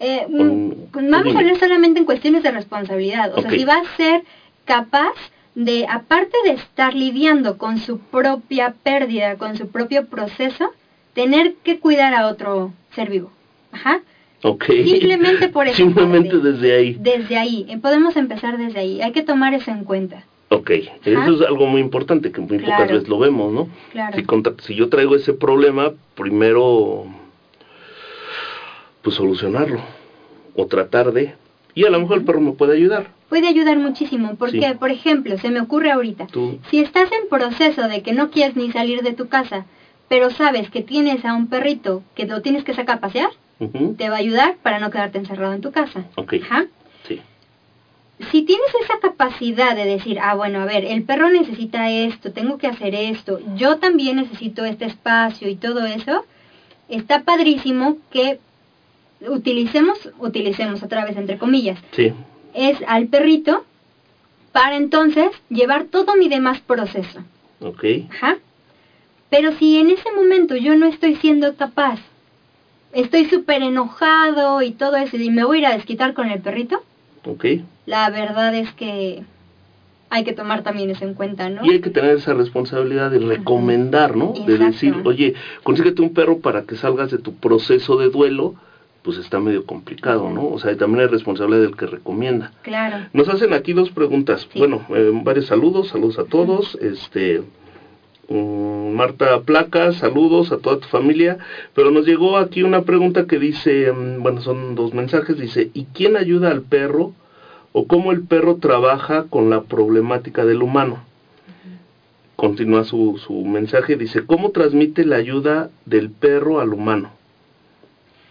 Eh, 0.00 0.24
Con- 0.26 0.88
pues 0.90 1.08
vamos 1.08 1.36
a 1.36 1.38
hablar 1.38 1.58
solamente 1.58 2.00
en 2.00 2.06
cuestiones 2.06 2.42
de 2.42 2.50
responsabilidad. 2.50 3.32
O 3.36 3.40
sea, 3.40 3.50
si 3.50 3.64
va 3.64 3.74
a 3.76 3.96
ser 3.96 4.22
capaz 4.64 5.12
de, 5.54 5.86
aparte 5.88 6.36
de 6.44 6.52
estar 6.52 6.94
lidiando 6.94 7.56
con 7.58 7.78
su 7.78 7.98
propia 7.98 8.74
pérdida, 8.82 9.36
con 9.36 9.56
su 9.56 9.68
propio 9.68 10.06
proceso, 10.06 10.72
tener 11.14 11.54
que 11.62 11.78
cuidar 11.78 12.14
a 12.14 12.26
otro 12.26 12.72
ser 12.94 13.10
vivo. 13.10 13.30
Ajá. 13.70 14.00
Ok. 14.42 14.64
Simplemente 14.64 15.48
por 15.48 15.66
esa 15.68 15.76
Simplemente 15.76 16.38
desde 16.38 16.74
ahí. 16.74 16.96
Desde 16.98 17.36
ahí, 17.36 17.66
eh, 17.68 17.78
podemos 17.78 18.16
empezar 18.16 18.58
desde 18.58 18.80
ahí. 18.80 19.02
Hay 19.02 19.12
que 19.12 19.22
tomar 19.22 19.54
eso 19.54 19.70
en 19.70 19.84
cuenta. 19.84 20.24
Ok, 20.54 20.70
eso 21.04 21.34
es 21.34 21.40
algo 21.42 21.66
muy 21.66 21.80
importante 21.80 22.30
que 22.30 22.40
muy 22.40 22.58
pocas 22.58 22.90
veces 22.90 23.08
lo 23.08 23.18
vemos, 23.18 23.52
¿no? 23.52 23.68
Claro. 23.90 24.16
Si, 24.16 24.22
contra- 24.24 24.54
si 24.60 24.74
yo 24.74 24.88
traigo 24.88 25.14
ese 25.16 25.32
problema, 25.32 25.92
primero, 26.14 27.06
pues 29.02 29.16
solucionarlo 29.16 29.80
o 30.54 30.66
tratar 30.66 31.12
de, 31.12 31.34
y 31.74 31.84
a 31.84 31.90
lo 31.90 31.98
mejor 32.00 32.18
el 32.18 32.24
perro 32.24 32.40
me 32.40 32.52
puede 32.52 32.74
ayudar. 32.76 33.10
Puede 33.28 33.48
ayudar 33.48 33.78
muchísimo 33.78 34.34
porque, 34.38 34.60
Sí. 34.60 34.74
por 34.78 34.90
ejemplo, 34.90 35.38
se 35.38 35.50
me 35.50 35.60
ocurre 35.60 35.90
ahorita, 35.90 36.26
Tú, 36.26 36.58
si 36.70 36.80
estás 36.80 37.08
en 37.12 37.28
proceso 37.28 37.88
de 37.88 38.02
que 38.02 38.12
no 38.12 38.30
quieres 38.30 38.54
ni 38.56 38.70
salir 38.70 39.02
de 39.02 39.14
tu 39.14 39.28
casa, 39.28 39.64
pero 40.08 40.28
sabes 40.30 40.68
que 40.70 40.82
tienes 40.82 41.24
a 41.24 41.32
un 41.32 41.46
perrito 41.46 42.02
que 42.14 42.26
lo 42.26 42.42
tienes 42.42 42.62
que 42.64 42.74
sacar 42.74 42.98
a 42.98 43.00
pasear, 43.00 43.30
te 43.96 44.10
va 44.10 44.16
a 44.16 44.18
ayudar 44.18 44.56
para 44.62 44.80
no 44.80 44.90
quedarte 44.90 45.18
encerrado 45.18 45.54
en 45.54 45.60
tu 45.62 45.70
casa. 45.70 46.04
ok, 46.16 46.34
Ajá. 46.42 46.66
Si 48.30 48.42
tienes 48.42 48.68
esa 48.84 48.98
capacidad 49.00 49.74
de 49.74 49.84
decir, 49.84 50.18
ah, 50.20 50.34
bueno, 50.34 50.60
a 50.60 50.64
ver, 50.64 50.84
el 50.84 51.02
perro 51.02 51.28
necesita 51.30 51.90
esto, 51.90 52.32
tengo 52.32 52.56
que 52.58 52.68
hacer 52.68 52.94
esto, 52.94 53.40
yo 53.56 53.78
también 53.78 54.16
necesito 54.16 54.64
este 54.64 54.84
espacio 54.84 55.48
y 55.48 55.56
todo 55.56 55.84
eso, 55.86 56.24
está 56.88 57.22
padrísimo 57.22 57.98
que 58.10 58.38
utilicemos, 59.28 59.98
utilicemos 60.18 60.82
otra 60.82 61.04
vez 61.04 61.16
entre 61.16 61.38
comillas, 61.38 61.78
sí, 61.92 62.12
es 62.54 62.78
al 62.86 63.06
perrito 63.06 63.64
para 64.52 64.76
entonces 64.76 65.30
llevar 65.48 65.84
todo 65.84 66.14
mi 66.16 66.28
demás 66.28 66.60
proceso. 66.60 67.20
ok, 67.60 67.84
Ajá. 68.10 68.36
Pero 69.30 69.52
si 69.56 69.78
en 69.78 69.90
ese 69.90 70.12
momento 70.12 70.56
yo 70.56 70.76
no 70.76 70.86
estoy 70.86 71.16
siendo 71.16 71.56
capaz, 71.56 71.98
estoy 72.92 73.24
súper 73.30 73.62
enojado 73.62 74.60
y 74.60 74.72
todo 74.72 74.96
eso, 74.96 75.16
y 75.16 75.30
me 75.30 75.44
voy 75.44 75.56
a 75.56 75.60
ir 75.60 75.66
a 75.66 75.76
desquitar 75.76 76.12
con 76.12 76.30
el 76.30 76.40
perrito, 76.42 76.84
ok. 77.24 77.44
la 77.86 78.10
verdad 78.10 78.54
es 78.54 78.72
que 78.72 79.24
hay 80.12 80.24
que 80.24 80.34
tomar 80.34 80.62
también 80.62 80.90
eso 80.90 81.06
en 81.06 81.14
cuenta, 81.14 81.48
¿no? 81.48 81.64
Y 81.64 81.70
hay 81.70 81.80
que 81.80 81.88
tener 81.88 82.16
esa 82.16 82.34
responsabilidad 82.34 83.10
de 83.10 83.18
recomendar, 83.18 84.14
¿no? 84.14 84.34
De 84.46 84.58
decir, 84.58 84.94
oye, 85.04 85.32
consíguete 85.62 86.02
un 86.02 86.12
perro 86.12 86.38
para 86.40 86.64
que 86.64 86.76
salgas 86.76 87.10
de 87.10 87.16
tu 87.16 87.34
proceso 87.34 87.96
de 87.96 88.10
duelo, 88.10 88.54
pues 89.02 89.16
está 89.16 89.40
medio 89.40 89.64
complicado, 89.64 90.28
¿no? 90.28 90.48
O 90.48 90.58
sea, 90.58 90.76
también 90.76 91.00
hay 91.00 91.06
responsabilidad 91.06 91.62
del 91.62 91.76
que 91.76 91.86
recomienda. 91.86 92.52
Claro. 92.60 93.06
Nos 93.14 93.26
hacen 93.30 93.54
aquí 93.54 93.72
dos 93.72 93.90
preguntas. 93.90 94.46
Sí. 94.52 94.58
Bueno, 94.58 94.84
eh, 94.94 95.10
varios 95.14 95.46
saludos, 95.46 95.88
saludos 95.88 96.18
a 96.18 96.24
todos. 96.24 96.76
Este 96.82 97.42
Marta 98.32 99.40
Placa, 99.40 99.92
saludos 99.92 100.52
a 100.52 100.58
toda 100.58 100.78
tu 100.78 100.88
familia. 100.88 101.38
Pero 101.74 101.90
nos 101.90 102.06
llegó 102.06 102.38
aquí 102.38 102.62
una 102.62 102.82
pregunta 102.82 103.26
que 103.26 103.38
dice, 103.38 103.92
mm, 103.92 104.22
bueno, 104.22 104.40
son 104.40 104.74
dos 104.74 104.94
mensajes. 104.94 105.38
Dice, 105.38 105.70
¿y 105.74 105.84
quién 105.86 106.16
ayuda 106.16 106.50
al 106.50 106.62
perro 106.62 107.12
o 107.72 107.86
cómo 107.86 108.12
el 108.12 108.22
perro 108.22 108.56
trabaja 108.56 109.24
con 109.24 109.50
la 109.50 109.62
problemática 109.62 110.44
del 110.44 110.62
humano? 110.62 111.04
Continúa 112.36 112.84
su, 112.84 113.20
su 113.24 113.44
mensaje, 113.44 113.96
dice, 113.96 114.26
¿cómo 114.26 114.50
transmite 114.50 115.04
la 115.04 115.16
ayuda 115.16 115.70
del 115.84 116.10
perro 116.10 116.60
al 116.60 116.72
humano? 116.72 117.12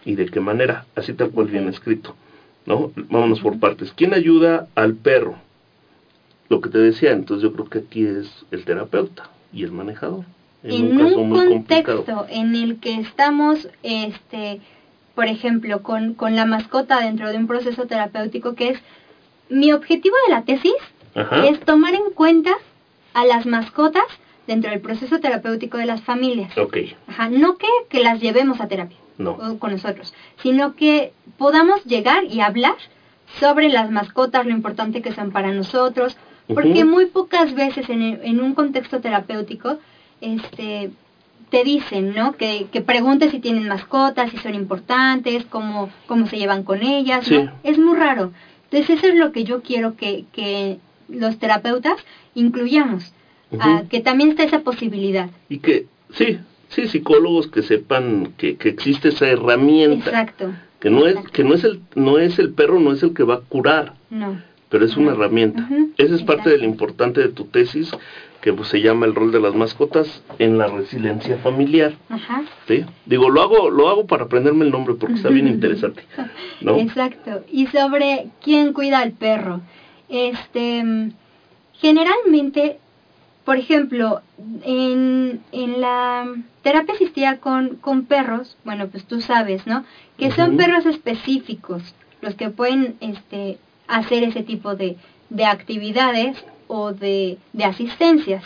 ¿Y 0.04 0.16
de 0.16 0.26
qué 0.26 0.40
manera? 0.40 0.84
Así 0.96 1.14
tal 1.14 1.30
cual 1.30 1.46
bien 1.46 1.68
escrito. 1.68 2.14
¿no? 2.66 2.92
Vámonos 3.08 3.40
por 3.40 3.58
partes. 3.58 3.92
¿Quién 3.96 4.12
ayuda 4.12 4.68
al 4.74 4.94
perro? 4.94 5.36
Lo 6.48 6.60
que 6.60 6.68
te 6.68 6.78
decía, 6.78 7.12
entonces 7.12 7.42
yo 7.42 7.52
creo 7.52 7.68
que 7.70 7.78
aquí 7.78 8.04
es 8.04 8.44
el 8.50 8.64
terapeuta 8.64 9.30
y 9.52 9.64
el 9.64 9.72
manejador. 9.72 10.24
En 10.62 11.00
un 11.00 11.30
contexto 11.30 12.26
en 12.28 12.54
el 12.54 12.78
que 12.78 12.94
estamos, 12.94 13.68
este, 13.82 14.60
por 15.14 15.26
ejemplo, 15.26 15.82
con, 15.82 16.14
con 16.14 16.36
la 16.36 16.46
mascota 16.46 17.00
dentro 17.00 17.28
de 17.30 17.36
un 17.36 17.46
proceso 17.48 17.86
terapéutico, 17.86 18.54
que 18.54 18.70
es 18.70 18.78
mi 19.48 19.72
objetivo 19.72 20.14
de 20.26 20.34
la 20.34 20.42
tesis 20.42 20.72
Ajá. 21.14 21.46
es 21.46 21.60
tomar 21.60 21.94
en 21.94 22.12
cuenta 22.14 22.52
a 23.12 23.24
las 23.24 23.44
mascotas 23.44 24.04
dentro 24.46 24.70
del 24.70 24.80
proceso 24.80 25.18
terapéutico 25.20 25.78
de 25.78 25.86
las 25.86 26.00
familias. 26.02 26.56
Ok, 26.56 26.76
Ajá, 27.08 27.28
no 27.28 27.56
que, 27.56 27.68
que 27.88 28.00
las 28.00 28.20
llevemos 28.20 28.60
a 28.60 28.68
terapia 28.68 28.96
no. 29.18 29.32
o 29.32 29.58
con 29.58 29.72
nosotros, 29.72 30.14
sino 30.42 30.74
que 30.74 31.12
podamos 31.38 31.84
llegar 31.84 32.24
y 32.24 32.40
hablar 32.40 32.76
sobre 33.40 33.68
las 33.68 33.90
mascotas, 33.90 34.46
lo 34.46 34.52
importante 34.52 35.02
que 35.02 35.12
son 35.12 35.32
para 35.32 35.52
nosotros, 35.52 36.16
porque 36.48 36.84
muy 36.84 37.06
pocas 37.06 37.54
veces 37.54 37.88
en, 37.88 38.02
el- 38.02 38.20
en 38.22 38.40
un 38.40 38.54
contexto 38.54 39.00
terapéutico 39.00 39.78
este, 40.20 40.90
te 41.50 41.64
dicen, 41.64 42.14
¿no? 42.14 42.32
Que, 42.32 42.66
que 42.72 42.80
preguntes 42.80 43.30
si 43.30 43.38
tienen 43.40 43.68
mascotas, 43.68 44.30
si 44.30 44.38
son 44.38 44.54
importantes, 44.54 45.44
cómo, 45.50 45.90
cómo 46.06 46.26
se 46.26 46.38
llevan 46.38 46.62
con 46.62 46.82
ellas, 46.82 47.30
¿no? 47.30 47.42
Sí. 47.42 47.48
Es 47.64 47.78
muy 47.78 47.96
raro. 47.96 48.32
Entonces 48.70 48.98
eso 48.98 49.06
es 49.08 49.16
lo 49.16 49.32
que 49.32 49.44
yo 49.44 49.62
quiero 49.62 49.96
que, 49.96 50.24
que 50.32 50.78
los 51.08 51.38
terapeutas 51.38 51.96
incluyamos, 52.34 53.12
a 53.58 53.80
Ujú. 53.80 53.88
que 53.88 54.00
también 54.00 54.30
está 54.30 54.44
esa 54.44 54.60
posibilidad. 54.60 55.28
Y 55.50 55.58
que, 55.58 55.86
sí, 56.14 56.38
sí, 56.70 56.88
psicólogos 56.88 57.48
que 57.48 57.62
sepan 57.62 58.32
que, 58.38 58.56
que 58.56 58.70
existe 58.70 59.08
esa 59.08 59.26
herramienta. 59.28 60.08
Exacto. 60.10 60.52
Que 60.80 60.88
no 60.90 61.06
es, 61.06 61.16
que 61.32 61.44
no 61.44 61.54
es 61.54 61.62
el, 61.64 61.80
no 61.94 62.18
es 62.18 62.38
el 62.38 62.50
perro, 62.54 62.80
no 62.80 62.92
es 62.92 63.02
el 63.02 63.12
que 63.14 63.22
va 63.24 63.34
a 63.34 63.40
curar, 63.40 63.94
No. 64.10 64.40
Pero 64.72 64.86
es 64.86 64.96
una 64.96 65.12
herramienta. 65.12 65.62
Ujú. 65.70 65.90
Esa 65.98 66.14
es 66.14 66.22
parte 66.22 66.48
de 66.48 66.56
lo 66.56 66.64
Exacto. 66.64 66.72
importante 66.72 67.20
de 67.20 67.28
tu 67.28 67.44
tesis, 67.44 67.90
que 68.40 68.54
pues, 68.54 68.68
se 68.68 68.80
llama 68.80 69.04
el 69.04 69.14
rol 69.14 69.30
de 69.30 69.38
las 69.38 69.54
mascotas 69.54 70.22
en 70.38 70.56
la 70.56 70.66
resiliencia 70.66 71.36
familiar. 71.36 71.92
Ajá. 72.08 72.42
¿sí? 72.66 72.86
Digo, 73.04 73.28
lo 73.28 73.42
hago, 73.42 73.70
lo 73.70 73.90
hago 73.90 74.06
para 74.06 74.24
aprenderme 74.24 74.64
el 74.64 74.70
nombre 74.70 74.94
porque 74.94 75.16
está 75.16 75.28
bien 75.28 75.46
interesante. 75.46 76.02
¿no? 76.62 76.78
Exacto. 76.78 77.44
Y 77.52 77.66
sobre 77.66 78.28
quién 78.42 78.72
cuida 78.72 79.00
al 79.00 79.12
perro. 79.12 79.60
Este, 80.08 80.82
generalmente, 81.74 82.78
por 83.44 83.58
ejemplo, 83.58 84.22
en, 84.64 85.40
en 85.52 85.80
la 85.82 86.32
terapia 86.62 86.94
asistida 86.94 87.36
con, 87.40 87.76
con 87.76 88.06
perros, 88.06 88.56
bueno, 88.64 88.88
pues 88.88 89.04
tú 89.04 89.20
sabes, 89.20 89.66
¿no? 89.66 89.84
Que 90.16 90.30
son 90.30 90.56
perros 90.56 90.86
específicos 90.86 91.94
los 92.22 92.36
que 92.36 92.48
pueden 92.48 92.94
este, 93.00 93.58
hacer 93.88 94.22
ese 94.24 94.42
tipo 94.42 94.74
de, 94.74 94.96
de 95.30 95.44
actividades 95.44 96.44
o 96.68 96.92
de, 96.92 97.38
de 97.52 97.64
asistencias. 97.64 98.44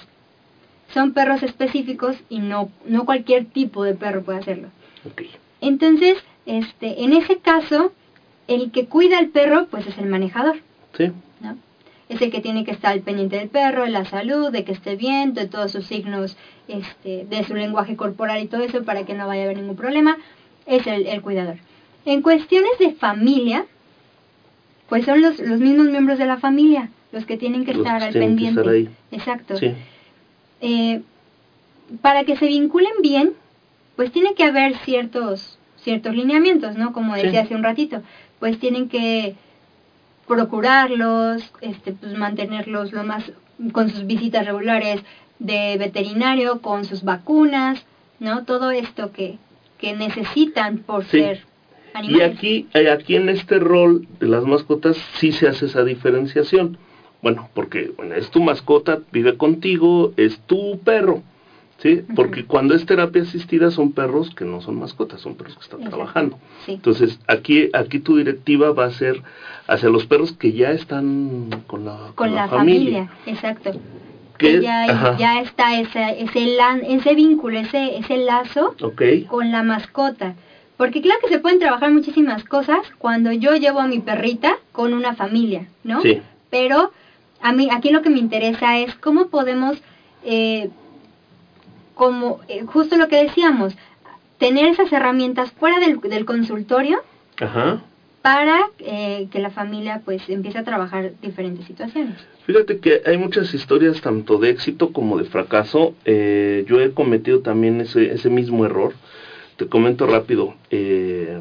Son 0.93 1.13
perros 1.13 1.43
específicos 1.43 2.17
y 2.29 2.39
no, 2.39 2.71
no 2.87 3.05
cualquier 3.05 3.47
tipo 3.47 3.85
de 3.85 3.95
perro 3.95 4.23
puede 4.23 4.39
hacerlo. 4.39 4.69
Entonces, 5.61 6.19
este, 6.47 7.03
en 7.03 7.13
ese 7.13 7.39
caso, 7.39 7.93
el 8.49 8.71
que 8.71 8.87
cuida 8.87 9.19
al 9.19 9.29
perro, 9.29 9.67
pues 9.67 9.87
es 9.87 9.99
el 9.99 10.07
manejador, 10.07 10.57
Sí, 10.97 11.13
¿no? 11.41 11.57
Es 12.09 12.23
el 12.23 12.31
que 12.31 12.41
tiene 12.41 12.65
que 12.65 12.71
estar 12.71 12.93
al 12.93 13.01
pendiente 13.01 13.37
del 13.37 13.49
perro, 13.49 13.83
de 13.83 13.91
la 13.91 14.05
salud, 14.05 14.51
de 14.51 14.65
que 14.65 14.73
esté 14.73 14.95
bien, 14.97 15.35
de 15.35 15.49
todos 15.49 15.73
sus 15.73 15.87
signos, 15.87 16.37
este, 16.69 17.27
de 17.27 17.45
su 17.45 17.55
lenguaje 17.55 17.97
corporal 17.97 18.41
y 18.43 18.47
todo 18.47 18.63
eso 18.63 18.85
para 18.85 19.05
que 19.05 19.15
no 19.15 19.27
vaya 19.27 19.43
a 19.43 19.45
haber 19.47 19.59
ningún 19.59 19.77
problema. 19.77 20.17
Es 20.67 20.87
el, 20.87 21.07
el 21.07 21.21
cuidador. 21.21 21.57
En 22.05 22.23
cuestiones 22.23 22.71
de 22.79 22.93
familia, 22.93 23.67
pues 24.89 25.05
son 25.05 25.21
los, 25.23 25.39
los 25.39 25.61
mismos 25.61 25.89
miembros 25.89 26.19
de 26.19 26.27
la 26.27 26.37
familia 26.39 26.91
los 27.13 27.25
que 27.25 27.37
tienen 27.37 27.65
que 27.65 27.73
Los 27.73 27.87
estar 27.87 28.01
que 28.01 28.07
al 28.07 28.13
pendiente. 28.13 28.61
estar 28.61 28.73
ahí. 28.75 28.89
Exacto. 29.11 29.57
sí. 29.57 29.73
Eh, 30.61 31.03
para 32.03 32.25
que 32.25 32.37
se 32.37 32.47
vinculen 32.47 32.93
bien, 33.01 33.33
pues 33.95 34.11
tiene 34.11 34.35
que 34.35 34.45
haber 34.45 34.77
ciertos 34.79 35.59
ciertos 35.79 36.15
lineamientos, 36.17 36.77
¿no? 36.77 36.93
Como 36.93 37.15
Sí. 37.15 37.23
decía 37.23 37.43
hace 37.43 37.55
un 37.55 37.63
ratito, 37.63 38.03
pues 38.41 38.59
tienen 38.59 38.89
que 38.89 39.37
procurarlos, 40.27 41.53
este, 41.61 41.93
pues 41.93 42.15
mantenerlos 42.15 42.93
lo 42.93 43.05
más 43.05 43.31
con 43.73 43.89
sus 43.89 44.07
visitas 44.07 44.45
regulares 44.45 45.01
de 45.39 45.77
veterinario, 45.79 46.61
con 46.61 46.85
sus 46.85 47.05
vacunas, 47.05 47.85
¿no? 48.21 48.45
Todo 48.45 48.71
esto 48.71 49.13
que 49.13 49.39
que 49.79 49.93
necesitan 49.95 50.79
por 50.79 51.05
Sí. 51.05 51.19
ser 51.21 51.45
Y 52.05 52.21
aquí, 52.21 52.67
eh, 52.75 52.91
aquí 52.91 53.17
en 53.17 53.29
este 53.29 53.59
rol 53.59 54.07
de 54.21 54.27
las 54.29 54.45
mascotas 54.45 54.97
sí 55.19 55.33
se 55.33 55.49
hace 55.49 55.67
esa 55.67 55.85
diferenciación. 55.85 56.79
Bueno, 57.23 57.49
porque 57.55 57.93
bueno, 57.97 58.15
es 58.15 58.31
tu 58.31 58.41
mascota, 58.43 59.01
vive 59.13 59.37
contigo, 59.37 60.13
es 60.17 60.39
tu 60.41 60.79
perro. 60.81 61.23
¿Sí? 61.79 62.01
Porque 62.15 62.47
cuando 62.47 62.75
es 62.75 62.87
terapia 62.87 63.21
asistida 63.21 63.71
son 63.71 63.93
perros 63.93 64.35
que 64.35 64.47
no 64.47 64.63
son 64.63 64.77
mascotas, 64.79 65.21
son 65.21 65.35
perros 65.35 65.57
que 65.57 65.61
están 65.63 65.81
Exacto. 65.81 65.97
trabajando. 65.97 66.39
Sí. 66.65 66.73
Entonces, 66.73 67.21
aquí 67.29 67.69
aquí 67.75 67.99
tu 67.99 68.17
directiva 68.17 68.73
va 68.73 68.87
a 68.87 68.91
ser 68.91 69.23
hacia 69.67 69.91
los 69.91 70.07
perros 70.07 70.33
que 70.33 70.53
ya 70.53 70.71
están 70.73 71.51
con 71.67 71.85
la, 71.85 72.13
con 72.15 72.35
la 72.35 72.49
familia, 72.49 73.11
exacto. 73.27 73.73
Que- 74.39 74.63
ya, 74.63 75.17
ya 75.19 75.41
está 75.43 75.79
ese, 75.79 76.23
ese, 76.23 76.57
lan- 76.59 76.83
ese 76.87 77.15
vínculo, 77.15 77.59
ese, 77.59 77.99
ese 77.99 78.17
lazo 78.19 78.75
Ok, 78.81 79.03
con 79.29 79.51
la 79.53 79.63
mascota. 79.63 80.35
Porque 80.77 81.01
claro 81.01 81.21
que 81.23 81.29
se 81.29 81.39
pueden 81.39 81.59
trabajar 81.59 81.91
muchísimas 81.91 82.45
cosas 82.45 82.79
cuando 82.99 83.33
yo 83.33 83.57
llevo 83.57 83.81
a 83.81 83.87
mi 83.87 84.01
perrita 84.01 84.59
con 84.73 84.93
una 84.93 85.15
familia, 85.15 85.67
¿no? 85.85 86.03
sí, 86.03 86.21
Pero 86.51 86.93
a 87.41 87.53
mí 87.53 87.69
aquí 87.73 87.91
lo 87.91 88.03
que 88.03 88.11
me 88.11 88.19
interesa 88.19 88.79
es 88.79 88.95
cómo 88.97 89.29
podemos, 89.29 89.79
eh, 90.25 90.69
como 91.95 92.41
eh, 92.49 92.63
justo 92.67 92.97
lo 92.97 93.09
que 93.09 93.23
decíamos, 93.23 93.75
tener 94.39 94.67
esas 94.67 94.93
herramientas 94.93 95.51
fuera 95.53 95.79
del, 95.79 95.99
del 96.01 96.27
consultorio 96.27 96.99
Ajá. 97.41 97.81
para 98.21 98.69
eh, 98.81 99.29
que 99.31 99.39
la 99.39 99.51
familia 99.51 100.03
pues 100.05 100.29
empiece 100.29 100.59
a 100.59 100.65
trabajar 100.65 101.13
diferentes 101.23 101.65
situaciones. 101.67 102.17
Fíjate 102.45 102.79
que 102.79 103.03
hay 103.07 103.17
muchas 103.17 103.55
historias 103.55 104.01
tanto 104.03 104.39
de 104.39 104.51
éxito 104.51 104.93
como 104.93 105.17
de 105.17 105.25
fracaso. 105.25 105.95
Eh, 106.05 106.65
yo 106.69 106.81
he 106.81 106.93
cometido 106.93 107.41
también 107.41 107.81
ese, 107.81 108.13
ese 108.13 108.29
mismo 108.29 108.67
error. 108.67 108.93
Te 109.57 109.67
comento 109.67 110.07
rápido. 110.07 110.55
Eh, 110.71 111.39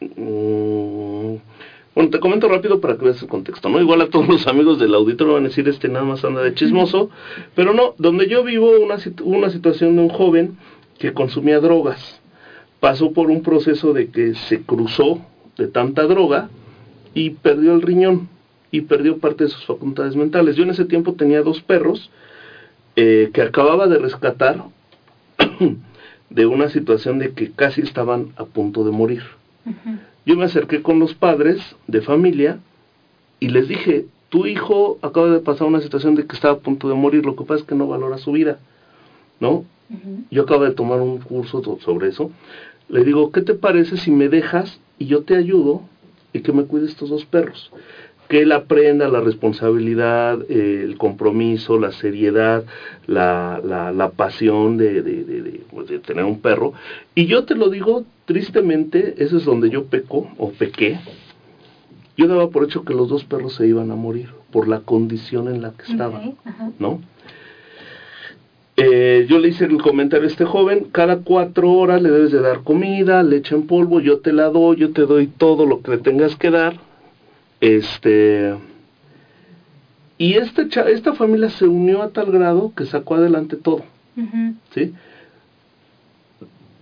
mm, 0.00 1.34
bueno, 1.94 2.10
te 2.10 2.20
comento 2.20 2.48
rápido 2.48 2.80
para 2.80 2.96
que 2.96 3.04
veas 3.06 3.22
el 3.22 3.28
contexto, 3.28 3.68
¿no? 3.68 3.80
Igual 3.80 4.02
a 4.02 4.08
todos 4.10 4.28
los 4.28 4.46
amigos 4.46 4.78
del 4.78 4.94
auditorio 4.94 5.34
van 5.34 5.44
a 5.44 5.48
decir, 5.48 5.68
este 5.68 5.88
nada 5.88 6.04
más 6.04 6.24
anda 6.24 6.42
de 6.42 6.54
chismoso, 6.54 7.10
pero 7.54 7.72
no, 7.74 7.94
donde 7.98 8.28
yo 8.28 8.44
vivo 8.44 8.70
una, 8.78 8.96
situ- 8.98 9.24
una 9.24 9.50
situación 9.50 9.96
de 9.96 10.02
un 10.02 10.08
joven 10.08 10.56
que 10.98 11.12
consumía 11.12 11.58
drogas. 11.60 12.20
Pasó 12.80 13.12
por 13.12 13.30
un 13.30 13.42
proceso 13.42 13.92
de 13.92 14.10
que 14.10 14.34
se 14.34 14.62
cruzó 14.62 15.20
de 15.56 15.66
tanta 15.66 16.02
droga 16.06 16.48
y 17.14 17.30
perdió 17.30 17.74
el 17.74 17.82
riñón 17.82 18.28
y 18.70 18.82
perdió 18.82 19.18
parte 19.18 19.44
de 19.44 19.50
sus 19.50 19.64
facultades 19.64 20.14
mentales. 20.14 20.54
Yo 20.54 20.62
en 20.62 20.70
ese 20.70 20.84
tiempo 20.84 21.14
tenía 21.14 21.42
dos 21.42 21.60
perros 21.62 22.10
eh, 22.94 23.30
que 23.32 23.42
acababa 23.42 23.88
de 23.88 23.98
rescatar 23.98 24.62
de 26.30 26.46
una 26.46 26.68
situación 26.68 27.18
de 27.18 27.32
que 27.32 27.50
casi 27.50 27.80
estaban 27.80 28.28
a 28.36 28.44
punto 28.44 28.84
de 28.84 28.90
morir. 28.90 29.22
Yo 30.24 30.36
me 30.36 30.44
acerqué 30.44 30.82
con 30.82 30.98
los 30.98 31.14
padres 31.14 31.76
de 31.86 32.00
familia 32.00 32.58
y 33.40 33.48
les 33.48 33.68
dije, 33.68 34.06
tu 34.28 34.46
hijo 34.46 34.98
acaba 35.02 35.30
de 35.30 35.40
pasar 35.40 35.66
una 35.66 35.80
situación 35.80 36.14
de 36.14 36.26
que 36.26 36.36
estaba 36.36 36.54
a 36.54 36.58
punto 36.58 36.88
de 36.88 36.94
morir, 36.94 37.24
lo 37.24 37.36
que 37.36 37.44
pasa 37.44 37.60
es 37.60 37.66
que 37.66 37.74
no 37.74 37.86
valora 37.86 38.18
su 38.18 38.32
vida, 38.32 38.58
¿no? 39.40 39.64
Yo 40.30 40.42
acabo 40.42 40.64
de 40.64 40.72
tomar 40.72 41.00
un 41.00 41.18
curso 41.18 41.62
sobre 41.80 42.08
eso. 42.08 42.30
Le 42.88 43.04
digo, 43.04 43.32
¿qué 43.32 43.40
te 43.40 43.54
parece 43.54 43.96
si 43.96 44.10
me 44.10 44.28
dejas 44.28 44.80
y 44.98 45.06
yo 45.06 45.22
te 45.22 45.34
ayudo 45.34 45.82
y 46.32 46.40
que 46.40 46.52
me 46.52 46.64
cuides 46.64 46.90
estos 46.90 47.08
dos 47.08 47.24
perros? 47.24 47.70
Que 48.28 48.42
él 48.42 48.52
aprenda 48.52 49.08
la 49.08 49.20
responsabilidad, 49.20 50.38
eh, 50.50 50.82
el 50.84 50.98
compromiso, 50.98 51.78
la 51.78 51.92
seriedad, 51.92 52.64
la, 53.06 53.60
la, 53.64 53.90
la 53.90 54.10
pasión 54.10 54.76
de, 54.76 55.02
de, 55.02 55.62
pues, 55.70 55.88
de 55.88 55.98
tener 55.98 56.24
un 56.24 56.40
perro. 56.40 56.74
Y 57.14 57.26
yo 57.26 57.44
te 57.44 57.54
lo 57.54 57.70
digo, 57.70 58.04
tristemente, 58.26 59.14
eso 59.18 59.38
es 59.38 59.44
donde 59.44 59.70
yo 59.70 59.86
peco 59.86 60.28
o 60.36 60.50
pequé. 60.50 60.98
Yo 62.18 62.26
daba 62.26 62.50
por 62.50 62.64
hecho 62.64 62.84
que 62.84 62.94
los 62.94 63.08
dos 63.08 63.24
perros 63.24 63.54
se 63.54 63.66
iban 63.66 63.90
a 63.90 63.94
morir 63.94 64.28
por 64.50 64.68
la 64.68 64.80
condición 64.80 65.48
en 65.48 65.62
la 65.62 65.70
que 65.70 65.90
estaban. 65.90 66.34
¿no? 66.78 67.00
Eh, 68.76 69.26
yo 69.28 69.38
le 69.40 69.48
hice 69.48 69.64
el 69.64 69.82
comentario 69.82 70.28
a 70.28 70.30
este 70.30 70.44
joven, 70.44 70.86
cada 70.92 71.18
cuatro 71.18 71.72
horas 71.72 72.00
le 72.00 72.10
debes 72.10 72.30
de 72.30 72.40
dar 72.40 72.62
comida, 72.62 73.24
leche 73.24 73.56
en 73.56 73.66
polvo, 73.66 73.98
yo 74.00 74.20
te 74.20 74.32
la 74.32 74.50
doy, 74.50 74.76
yo 74.76 74.92
te 74.92 75.02
doy 75.02 75.26
todo 75.26 75.66
lo 75.66 75.82
que 75.82 75.92
le 75.92 75.98
tengas 75.98 76.36
que 76.36 76.50
dar. 76.50 76.87
Este 77.60 78.54
y 80.18 80.34
cha- 80.68 80.88
esta 80.88 81.14
familia 81.14 81.48
se 81.48 81.66
unió 81.66 82.02
a 82.02 82.10
tal 82.10 82.32
grado 82.32 82.72
que 82.76 82.84
sacó 82.86 83.14
adelante 83.14 83.56
todo. 83.56 83.84
¿sí? 84.74 84.92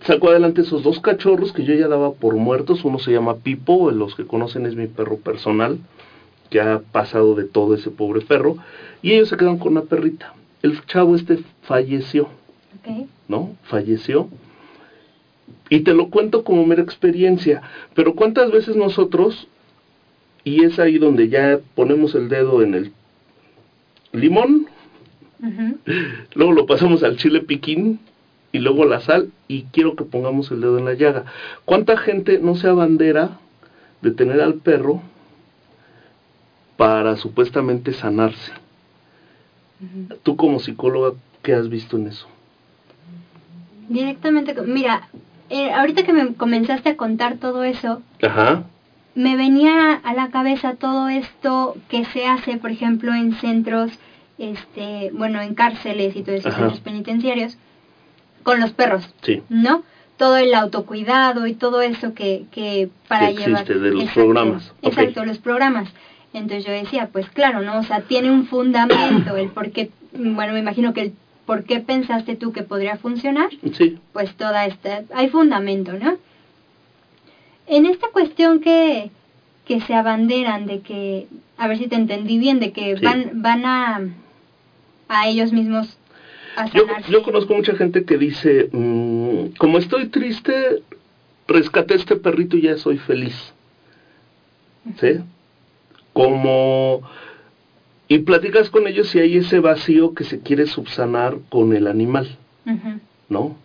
Sacó 0.07 0.31
adelante 0.31 0.63
esos 0.63 0.83
dos 0.83 1.01
cachorros 1.01 1.53
que 1.53 1.65
yo 1.65 1.75
ya 1.75 1.89
daba 1.89 2.13
por 2.13 2.37
muertos, 2.37 2.85
uno 2.85 2.99
se 2.99 3.13
llama 3.13 3.37
Pipo, 3.37 3.91
los 3.91 4.15
que 4.15 4.25
conocen 4.27 4.65
es 4.65 4.75
mi 4.75 4.87
perro 4.87 5.19
personal, 5.19 5.79
que 6.49 6.61
ha 6.61 6.79
pasado 6.79 7.35
de 7.35 7.45
todo 7.45 7.75
ese 7.75 7.91
pobre 7.91 8.21
perro, 8.23 8.57
y 9.03 9.13
ellos 9.13 9.29
se 9.29 9.37
quedan 9.37 9.59
con 9.59 9.73
una 9.73 9.83
perrita. 9.83 10.33
El 10.63 10.83
chavo 10.87 11.15
este 11.17 11.39
falleció. 11.63 12.29
¿no? 13.29 13.57
Falleció. 13.65 14.29
Y 15.69 15.81
te 15.81 15.93
lo 15.93 16.09
cuento 16.09 16.45
como 16.45 16.65
mera 16.65 16.83
experiencia, 16.83 17.63
pero 17.95 18.15
¿cuántas 18.15 18.51
veces 18.53 18.77
nosotros, 18.77 19.49
y 20.47 20.63
es 20.63 20.79
ahí 20.79 20.99
donde 20.99 21.29
ya 21.29 21.59
ponemos 21.75 22.15
el 22.15 22.29
dedo 22.29 22.63
en 22.63 22.75
el 22.75 22.93
limón, 24.13 24.69
luego 26.35 26.53
lo 26.53 26.67
pasamos 26.67 27.03
al 27.03 27.17
chile 27.17 27.41
piquín 27.41 27.99
y 28.53 28.61
luego 28.61 28.85
la 28.85 29.01
sal 29.01 29.33
y 29.49 29.65
quiero 29.65 29.97
que 29.97 30.05
pongamos 30.05 30.53
el 30.53 30.61
dedo 30.61 30.79
en 30.79 30.85
la 30.85 30.95
llaga. 30.95 31.25
¿Cuánta 31.65 31.97
gente 31.97 32.39
no 32.39 32.55
se 32.55 32.69
abandera 32.69 33.41
de 34.03 34.13
tener 34.13 34.41
al 34.41 34.55
perro 34.55 35.03
para 36.77 37.17
supuestamente 37.17 37.93
sanarse? 37.93 38.53
Tú 40.23 40.37
como 40.37 40.61
psicóloga, 40.61 41.19
¿qué 41.43 41.55
has 41.55 41.69
visto 41.69 41.97
en 41.97 42.07
eso? 42.07 42.29
Directamente, 43.89 44.55
mira, 44.63 45.09
eh, 45.51 45.73
ahorita 45.73 46.05
que 46.05 46.13
me 46.13 46.35
comenzaste 46.35 46.91
a 46.91 46.97
contar 46.97 47.39
todo 47.39 47.65
eso, 47.65 48.01
Ajá. 48.23 48.63
Me 49.17 49.35
venía 49.37 49.95
a 49.95 50.15
la 50.15 50.29
cabeza 50.31 50.75
todo 50.75 51.09
esto 51.09 51.77
que 51.89 52.05
se 52.05 52.27
hace, 52.27 52.59
por 52.59 52.71
ejemplo, 52.71 53.13
en 53.15 53.35
centros, 53.41 53.91
este, 54.39 55.11
bueno, 55.13 55.41
en 55.41 55.55
cárceles 55.55 56.15
y 56.15 56.23
todo 56.23 56.37
eso, 56.37 56.49
Ajá. 56.49 56.59
centros 56.59 56.81
penitenciarios, 56.81 57.57
con 58.45 58.61
los 58.61 58.71
perros, 58.73 59.13
Sí. 59.23 59.43
¿no? 59.49 59.83
Todo 60.19 60.37
el 60.37 60.55
autocuidado 60.55 61.47
y 61.47 61.55
todo 61.55 61.83
eso 61.83 62.15
que, 62.15 62.45
que 62.53 62.89
para 63.09 63.27
Que 63.27 63.33
existe 63.33 63.51
llevar... 63.51 63.67
de 63.67 63.91
los 63.91 64.01
Exacto, 64.03 64.21
programas. 64.21 64.73
Exacto, 64.83 65.25
los 65.25 65.39
programas. 65.39 65.89
Entonces 66.33 66.65
yo 66.65 66.73
decía, 66.73 67.09
pues 67.13 67.29
claro, 67.31 67.63
¿no? 67.63 67.79
O 67.79 67.83
sea, 67.83 68.03
tiene 68.03 68.31
un 68.31 68.47
fundamento, 68.47 69.37
el 69.37 69.49
por 69.49 69.73
qué, 69.73 69.91
bueno, 70.13 70.53
me 70.53 70.59
imagino 70.61 70.93
que 70.95 71.01
el 71.01 71.13
por 71.47 71.65
qué 71.65 71.81
pensaste 71.81 72.35
tú 72.37 72.53
que 72.53 72.63
podría 72.63 72.97
funcionar, 72.97 73.49
Sí. 73.73 73.99
pues 74.13 74.35
toda 74.35 74.67
esta, 74.67 75.03
hay 75.15 75.29
fundamento, 75.29 75.93
¿no? 75.93 76.17
En 77.67 77.87
esta 77.87 78.09
cuestión 78.09 78.61
que, 78.61 79.11
que 79.65 79.81
se 79.81 79.95
abanderan 79.95 80.67
de 80.67 80.81
que, 80.81 81.27
a 81.57 81.67
ver 81.67 81.79
si 81.79 81.89
te 81.89 81.97
entendí 81.97 82.39
bien, 82.39 82.61
de 82.61 82.73
que 82.73 82.97
Sí. 82.97 83.05
van, 83.05 83.43
van 83.43 83.65
a, 83.65 84.01
a 85.09 85.27
ellos 85.29 85.53
mismos 85.53 85.99
a 86.57 86.67
Yo, 87.11 87.23
conozco 87.23 87.53
mucha 87.53 87.75
gente 87.75 88.05
que 88.05 88.17
dice, 88.17 88.69
mm, 88.73 89.57
como 89.59 89.77
estoy 89.79 90.07
triste, 90.07 90.81
rescaté 91.47 91.95
este 91.95 92.17
perrito 92.17 92.57
y 92.57 92.63
ya 92.63 92.77
soy 92.77 92.97
feliz. 92.97 93.53
¿Sí? 95.01 95.19
Como... 96.13 97.03
Y 98.09 98.19
platicas 98.19 98.71
con 98.71 98.87
ellos 98.87 99.13
y 99.17 99.19
hay 99.19 99.37
ese 99.37 99.59
vacío 99.59 100.15
que 100.15 100.23
se 100.23 100.39
quiere 100.39 100.67
subsanar 100.67 101.39
con 101.49 101.75
el 101.75 101.89
animal, 101.89 102.37
¿no? 103.29 103.57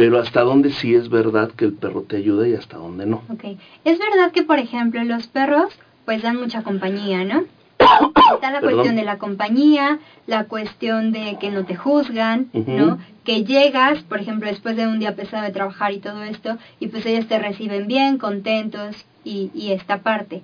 Pero 0.00 0.18
hasta 0.18 0.40
dónde 0.40 0.70
sí 0.72 0.94
es 0.94 1.10
verdad 1.10 1.50
que 1.50 1.66
el 1.66 1.74
perro 1.74 2.00
te 2.08 2.16
ayuda 2.16 2.48
y 2.48 2.54
hasta 2.54 2.78
dónde 2.78 3.04
no. 3.04 3.20
ok. 3.28 3.44
Es 3.84 3.98
verdad 3.98 4.32
que, 4.32 4.42
por 4.42 4.58
ejemplo, 4.58 5.04
los 5.04 5.26
perros 5.26 5.74
pues 6.06 6.22
dan 6.22 6.36
mucha 6.40 6.62
compañía, 6.62 7.22
¿no? 7.24 7.44
Está 8.34 8.50
la 8.50 8.60
Perdón. 8.60 8.76
cuestión 8.76 8.96
de 8.96 9.04
la 9.04 9.18
compañía, 9.18 9.98
la 10.26 10.44
cuestión 10.44 11.12
de 11.12 11.36
que 11.38 11.50
no 11.50 11.66
te 11.66 11.76
juzgan. 11.76 12.48
¿no? 12.54 12.96
Que 13.24 13.44
llegas, 13.44 13.98
por 14.04 14.20
ejemplo, 14.20 14.48
después 14.48 14.74
de 14.74 14.86
un 14.86 15.00
día 15.00 15.14
pesado 15.14 15.42
de 15.44 15.50
trabajar 15.52 15.92
y 15.92 15.98
todo 15.98 16.22
esto, 16.22 16.56
y 16.78 16.86
pues 16.86 17.04
ellos 17.04 17.26
te 17.28 17.38
reciben 17.38 17.86
bien, 17.86 18.16
contentos 18.16 18.96
y, 19.22 19.50
y 19.54 19.72
esta 19.72 19.98
parte. 19.98 20.40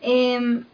Em, 0.00 0.64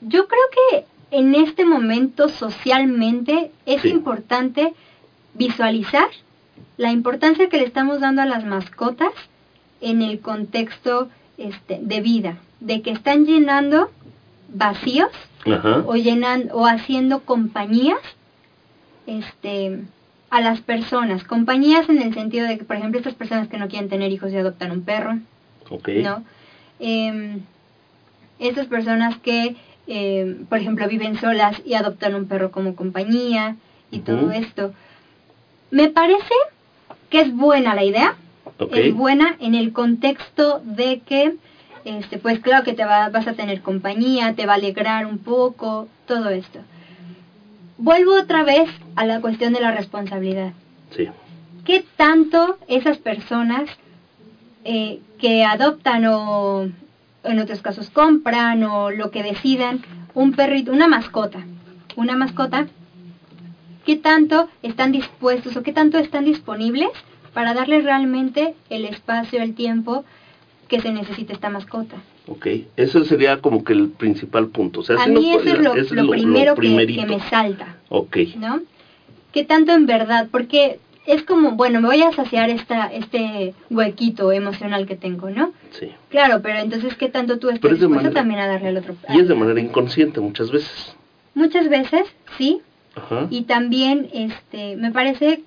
yo 0.00 0.26
creo 0.26 0.46
que 0.70 0.84
en 1.10 1.34
este 1.34 1.66
momento 1.66 2.30
socialmente 2.30 3.50
es 3.66 3.82
Sí. 3.82 3.90
importante 3.90 4.72
visualizar 5.34 6.08
la 6.76 6.92
importancia 6.92 7.48
que 7.48 7.58
le 7.58 7.64
estamos 7.64 8.00
dando 8.00 8.22
a 8.22 8.26
las 8.26 8.44
mascotas 8.44 9.12
en 9.80 10.02
el 10.02 10.20
contexto 10.20 11.08
este, 11.38 11.78
de 11.80 12.00
vida, 12.00 12.36
de 12.60 12.82
que 12.82 12.90
están 12.90 13.24
llenando 13.26 13.90
vacíos 14.52 15.10
Ajá. 15.46 15.84
o 15.86 15.94
llenan 15.96 16.50
o 16.52 16.66
haciendo 16.66 17.20
compañías 17.20 17.98
este 19.06 19.80
a 20.30 20.40
las 20.40 20.60
personas, 20.60 21.24
compañías 21.24 21.88
en 21.88 22.00
el 22.00 22.14
sentido 22.14 22.46
de 22.46 22.56
que, 22.56 22.64
por 22.64 22.76
ejemplo, 22.76 22.98
estas 22.98 23.14
personas 23.14 23.48
que 23.48 23.58
no 23.58 23.66
quieren 23.66 23.88
tener 23.88 24.12
hijos 24.12 24.30
y 24.32 24.36
adoptan 24.36 24.70
un 24.70 24.82
perro, 24.82 25.18
Ok. 25.68 25.88
¿no? 26.04 26.22
Em, 26.78 27.40
estas 28.38 28.68
personas 28.68 29.18
que, 29.18 29.56
em, 29.88 30.46
por 30.46 30.58
ejemplo, 30.58 30.86
viven 30.86 31.18
solas 31.18 31.60
y 31.64 31.74
adoptan 31.74 32.14
un 32.14 32.26
perro 32.26 32.52
como 32.52 32.76
compañía 32.76 33.56
y 33.90 34.00
todo 34.00 34.30
esto. 34.30 34.72
Me 35.70 35.88
parece 35.88 36.34
que 37.10 37.20
es 37.20 37.32
buena 37.34 37.74
la 37.74 37.84
idea, 37.84 38.14
Ok. 38.58 38.72
es 38.74 38.94
buena 38.94 39.36
en 39.40 39.54
el 39.54 39.72
contexto 39.72 40.60
de 40.64 41.00
que, 41.00 41.34
este, 41.84 42.18
pues 42.18 42.38
claro 42.40 42.62
que 42.64 42.72
te 42.74 42.84
va- 42.84 43.08
vas 43.08 43.26
a 43.26 43.32
tener 43.32 43.60
compañía, 43.62 44.34
te 44.34 44.46
va 44.46 44.52
a 44.52 44.56
alegrar 44.56 45.06
un 45.06 45.18
poco, 45.18 45.88
todo 46.06 46.28
esto. 46.30 46.60
Vuelvo 47.78 48.12
otra 48.14 48.42
vez 48.44 48.68
a 48.96 49.04
la 49.06 49.20
cuestión 49.20 49.52
de 49.52 49.60
la 49.60 49.70
responsabilidad. 49.70 50.52
Sí. 50.94 51.08
¿Qué 51.64 51.84
tanto 51.96 52.58
esas 52.68 52.98
personas 52.98 53.68
eh, 54.64 55.00
que 55.18 55.42
adoptan 55.44 56.04
o 56.06 56.68
en 57.24 57.38
otros 57.38 57.62
casos 57.62 57.88
compran 57.90 58.62
o 58.64 58.90
lo 58.90 59.10
que 59.10 59.22
decidan 59.22 59.80
un 60.12 60.32
perrito, 60.32 60.70
una 60.72 60.86
mascota, 60.88 61.38
una 61.96 62.14
mascota, 62.16 62.66
qué 63.90 63.96
tanto 63.96 64.48
están 64.62 64.92
dispuestos 64.92 65.56
o 65.56 65.64
qué 65.64 65.72
tanto 65.72 65.98
están 65.98 66.24
disponibles 66.24 66.90
para 67.34 67.54
darle 67.54 67.80
realmente 67.80 68.54
el 68.68 68.84
espacio, 68.84 69.42
el 69.42 69.54
tiempo 69.56 70.04
que 70.68 70.80
se 70.80 70.92
necesita 70.92 71.32
esta 71.32 71.50
mascota. 71.50 71.96
Ok, 72.28 72.46
eso 72.76 73.04
sería 73.04 73.40
como 73.40 73.64
que 73.64 73.72
el 73.72 73.88
principal 73.88 74.46
punto. 74.46 74.78
O 74.80 74.82
sea, 74.84 74.94
a 74.94 75.04
sí 75.06 75.10
mí 75.10 75.32
nos 75.32 75.42
eso 75.42 75.54
es 75.54 75.60
lo, 75.60 75.74
es 75.74 75.90
lo 75.90 76.08
primero 76.08 76.54
que, 76.54 76.60
que 76.60 76.68
primerito. 76.68 77.04
me 77.04 77.18
salta, 77.28 77.78
Ok, 77.88 78.16
¿no? 78.36 78.60
¿Qué 79.32 79.42
tanto 79.44 79.72
en 79.72 79.86
verdad? 79.86 80.28
Porque 80.30 80.78
es 81.06 81.24
como, 81.24 81.52
bueno, 81.52 81.80
me 81.80 81.88
voy 81.88 82.02
a 82.02 82.12
saciar 82.12 82.48
esta, 82.48 82.86
este 82.92 83.54
huequito 83.70 84.30
emocional 84.30 84.86
que 84.86 84.94
tengo, 84.94 85.30
¿no? 85.30 85.52
sí. 85.72 85.88
Claro, 86.10 86.42
pero 86.42 86.60
entonces, 86.60 86.94
¿qué 86.94 87.08
tanto 87.08 87.40
tú 87.40 87.48
estás 87.50 87.70
dispuesto 87.72 87.88
manera- 87.88 88.14
también 88.14 88.38
a 88.38 88.46
darle 88.46 88.68
al 88.68 88.76
otro? 88.76 88.94
Y 89.08 89.18
es 89.18 89.26
de 89.26 89.34
manera 89.34 89.58
inconsciente 89.60 90.20
muchas 90.20 90.52
veces. 90.52 90.94
Muchas 91.34 91.68
veces, 91.68 92.02
sí, 92.38 92.60
Ajá. 92.94 93.26
y 93.30 93.42
también 93.42 94.08
este 94.12 94.76
me 94.76 94.90
parece 94.90 95.42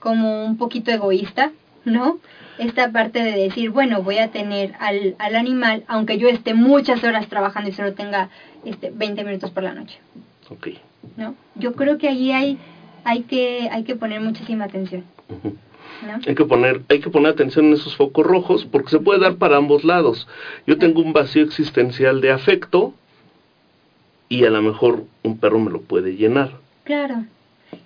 como 0.00 0.44
un 0.44 0.56
poquito 0.56 0.90
egoísta 0.90 1.52
no 1.84 2.18
esta 2.58 2.90
parte 2.90 3.22
de 3.22 3.32
decir 3.32 3.70
bueno 3.70 4.02
voy 4.02 4.18
a 4.18 4.30
tener 4.30 4.74
al, 4.80 5.14
al 5.18 5.36
animal 5.36 5.84
aunque 5.86 6.18
yo 6.18 6.28
esté 6.28 6.54
muchas 6.54 7.02
horas 7.04 7.28
trabajando 7.28 7.70
y 7.70 7.72
solo 7.72 7.92
tenga 7.94 8.28
este 8.64 8.90
20 8.90 9.24
minutos 9.24 9.50
por 9.50 9.62
la 9.62 9.74
noche 9.74 9.98
Ok. 10.50 10.68
no 11.16 11.34
yo 11.54 11.74
creo 11.74 11.98
que 11.98 12.08
allí 12.08 12.32
hay 12.32 12.58
hay 13.04 13.22
que 13.22 13.68
hay 13.70 13.84
que 13.84 13.94
poner 13.94 14.20
muchísima 14.20 14.64
atención 14.64 15.04
no 16.06 16.20
Hay 16.26 16.34
que 16.34 16.44
poner, 16.44 16.82
hay 16.88 17.00
que 17.00 17.08
poner 17.08 17.32
atención 17.32 17.66
en 17.66 17.74
esos 17.74 17.96
focos 17.96 18.26
rojos 18.26 18.66
porque 18.70 18.90
se 18.90 18.98
puede 18.98 19.20
dar 19.20 19.36
para 19.36 19.56
ambos 19.56 19.84
lados. 19.84 20.26
Yo 20.66 20.76
tengo 20.76 21.00
un 21.00 21.12
vacío 21.14 21.42
existencial 21.42 22.20
de 22.20 22.30
afecto 22.30 22.92
y 24.28 24.44
a 24.44 24.50
lo 24.50 24.62
mejor 24.62 25.04
un 25.22 25.38
perro 25.38 25.58
me 25.60 25.70
lo 25.70 25.80
puede 25.82 26.16
llenar. 26.16 26.52
claro 26.84 27.24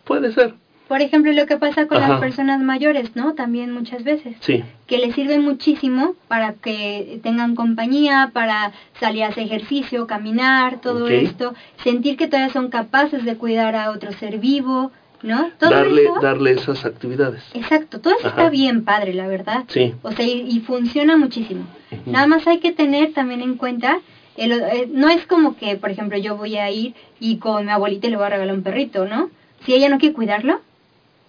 Puede 0.05 0.33
ser, 0.33 0.55
por 0.87 1.01
ejemplo 1.01 1.33
lo 1.33 1.47
que 1.47 1.57
pasa 1.57 1.87
con 1.87 1.99
Ajá. 1.99 2.09
las 2.13 2.21
personas 2.21 2.61
mayores 2.61 3.15
no 3.17 3.35
también 3.35 3.73
muchas 3.73 4.05
veces 4.05 4.37
sí. 4.41 4.63
que 4.87 4.99
les 4.99 5.15
sirve 5.15 5.39
muchísimo 5.39 6.15
para 6.29 6.53
que 6.55 7.21
tengan 7.23 7.55
compañía, 7.55 8.31
para 8.33 8.73
salir 9.01 9.25
a 9.25 9.29
hacer 9.29 9.45
ejercicio, 9.45 10.07
caminar, 10.07 10.81
todo 10.81 11.09
esto, 11.09 11.55
sentir 11.85 12.17
que 12.17 12.27
todavía 12.27 12.53
son 12.53 12.69
capaces 12.69 13.25
de 13.25 13.37
cuidar 13.37 13.77
a 13.77 13.91
otro 13.91 14.13
ser 14.13 14.39
vivo, 14.39 14.91
¿no? 15.23 15.51
Todo 15.59 15.71
Darle, 15.71 16.05
eso, 16.05 16.15
darle 16.23 16.53
esas 16.53 16.85
actividades. 16.85 17.43
exacto, 17.55 18.01
todo 18.01 18.15
eso 18.17 18.29
Ajá. 18.29 18.37
está 18.43 18.51
bien 18.51 18.85
padre, 18.85 19.15
la 19.15 19.27
verdad. 19.27 19.65
Sí. 19.69 19.95
O 20.03 20.13
sea, 20.13 20.25
y, 20.25 20.43
y 20.49 20.61
funciona 20.61 21.17
muchísimo. 21.17 21.67
Nada 22.07 22.27
más 22.27 22.47
hay 22.47 22.59
que 22.61 22.73
tener 22.73 23.13
también 23.15 23.41
en 23.43 23.57
cuenta, 23.57 23.99
el- 24.39 24.53
eh, 24.53 24.89
no 24.91 25.09
es 25.09 25.27
como 25.27 25.57
que, 25.57 25.77
por 25.77 25.91
ejemplo, 25.91 26.17
yo 26.19 26.37
voy 26.37 26.57
a 26.57 26.71
ir 26.71 26.95
y 27.21 27.39
con 27.39 27.67
mi 27.67 27.73
abuelita 27.73 28.09
le 28.09 28.17
voy 28.17 28.27
a 28.27 28.31
regalar 28.31 28.55
un 28.55 28.63
perrito, 28.63 29.07
¿no? 29.07 29.31
Si 29.67 29.75
ella 29.75 29.89
no 29.89 29.99
quiere 29.99 30.15
cuidarlo, 30.15 30.61